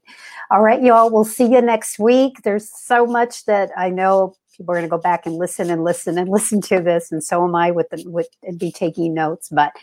all 0.50 0.62
right 0.62 0.82
y'all 0.82 1.12
we'll 1.12 1.26
see 1.26 1.46
you 1.46 1.62
next 1.62 2.00
week 2.00 2.42
there's 2.44 2.70
so 2.70 3.06
much 3.06 3.44
that 3.46 3.70
i 3.78 3.90
know 3.90 4.34
people 4.60 4.74
are 4.74 4.78
going 4.78 4.86
to 4.86 4.90
go 4.90 5.02
back 5.02 5.26
and 5.26 5.38
listen 5.38 5.72
and 5.72 5.84
listen 5.84 6.18
and 6.18 6.30
listen 6.30 6.62
to 6.62 6.80
this 6.80 7.12
and 7.12 7.24
so 7.24 7.44
am 7.44 7.56
i 7.56 7.72
with 7.72 7.90
the 7.90 8.04
with 8.08 8.28
and 8.44 8.60
be 8.60 8.72
taking 8.72 9.14
notes 9.14 9.50
but 9.50 9.74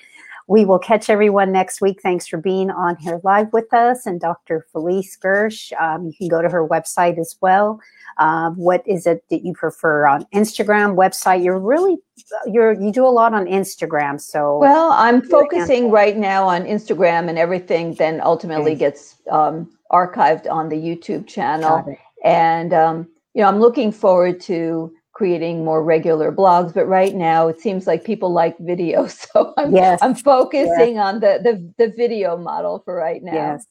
we 0.49 0.65
will 0.65 0.79
catch 0.79 1.11
everyone 1.11 1.51
next 1.51 1.81
week. 1.81 2.01
Thanks 2.01 2.27
for 2.27 2.37
being 2.37 2.71
on 2.71 2.97
here 2.97 3.21
live 3.25 3.53
with 3.53 3.73
us. 3.75 4.07
And 4.07 4.21
Dr. 4.21 4.65
Felice 4.73 5.19
Gersh, 5.19 5.73
um, 5.81 6.07
you 6.07 6.13
can 6.15 6.29
go 6.29 6.41
to 6.41 6.49
her 6.49 6.67
website 6.67 7.19
as 7.19 7.37
well. 7.41 7.81
Um, 8.19 8.57
what 8.57 8.87
is 8.87 9.07
it 9.07 9.25
that 9.31 9.45
you 9.45 9.55
prefer 9.55 10.07
on 10.07 10.25
Instagram 10.33 10.95
website? 10.95 11.43
You're 11.43 11.59
really 11.59 11.99
you're 12.47 12.81
you 12.81 12.93
do 12.93 13.05
a 13.05 13.11
lot 13.11 13.35
on 13.35 13.47
Instagram. 13.47 14.21
So 14.21 14.59
well, 14.59 14.93
I'm 14.93 15.21
focusing 15.21 15.91
right 15.91 16.17
now 16.17 16.47
on 16.47 16.65
Instagram, 16.65 17.29
and 17.29 17.39
everything 17.39 17.95
then 17.95 18.21
ultimately 18.23 18.73
okay. 18.73 18.79
gets 18.79 19.17
um, 19.31 19.71
archived 19.93 20.49
on 20.51 20.69
the 20.69 20.77
YouTube 20.77 21.27
channel. 21.27 21.85
And 22.25 22.73
um, 22.73 23.09
you 23.37 23.43
know, 23.43 23.49
I'm 23.49 23.61
looking 23.61 23.93
forward 23.93 24.41
to 24.43 24.91
creating 25.13 25.65
more 25.65 25.83
regular 25.83 26.33
blogs 26.33 26.75
but 26.75 26.87
right 26.87 27.15
now 27.15 27.49
it 27.49 27.59
seems 27.59 27.87
like 27.87 28.05
people 28.05 28.33
like 28.33 28.55
video 28.59 29.07
so 29.07 29.55
i'm, 29.57 29.75
yes. 29.75 29.99
I'm 30.03 30.15
focusing 30.15 30.97
yes. 30.97 31.05
on 31.07 31.21
the, 31.21 31.41
the 31.43 31.87
the 31.87 31.93
video 31.97 32.37
model 32.37 32.83
for 32.85 32.95
right 32.95 33.23
now. 33.23 33.33
Yes. 33.33 33.67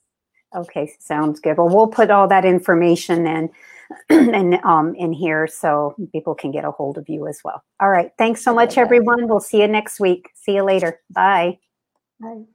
Okay 0.56 0.92
sounds 1.00 1.40
good. 1.40 1.58
Well 1.58 1.70
we'll 1.70 1.88
put 1.88 2.10
all 2.10 2.28
that 2.28 2.46
information 2.46 3.28
in 3.28 3.50
and 4.10 4.56
um 4.64 4.96
in 4.96 5.14
here 5.14 5.46
so 5.46 5.96
people 6.12 6.34
can 6.34 6.52
get 6.52 6.66
a 6.66 6.72
hold 6.72 6.98
of 6.98 7.08
you 7.08 7.28
as 7.28 7.40
well. 7.44 7.64
All 7.80 7.90
right 7.90 8.12
thanks 8.18 8.44
so 8.44 8.54
much 8.54 8.80
everyone. 8.80 9.28
We'll 9.28 9.40
see 9.40 9.62
you 9.62 9.68
next 9.68 10.00
week. 10.00 10.30
See 10.34 10.56
you 10.56 10.64
later. 10.64 11.00
Bye. 11.12 11.60
Bye 12.20 12.46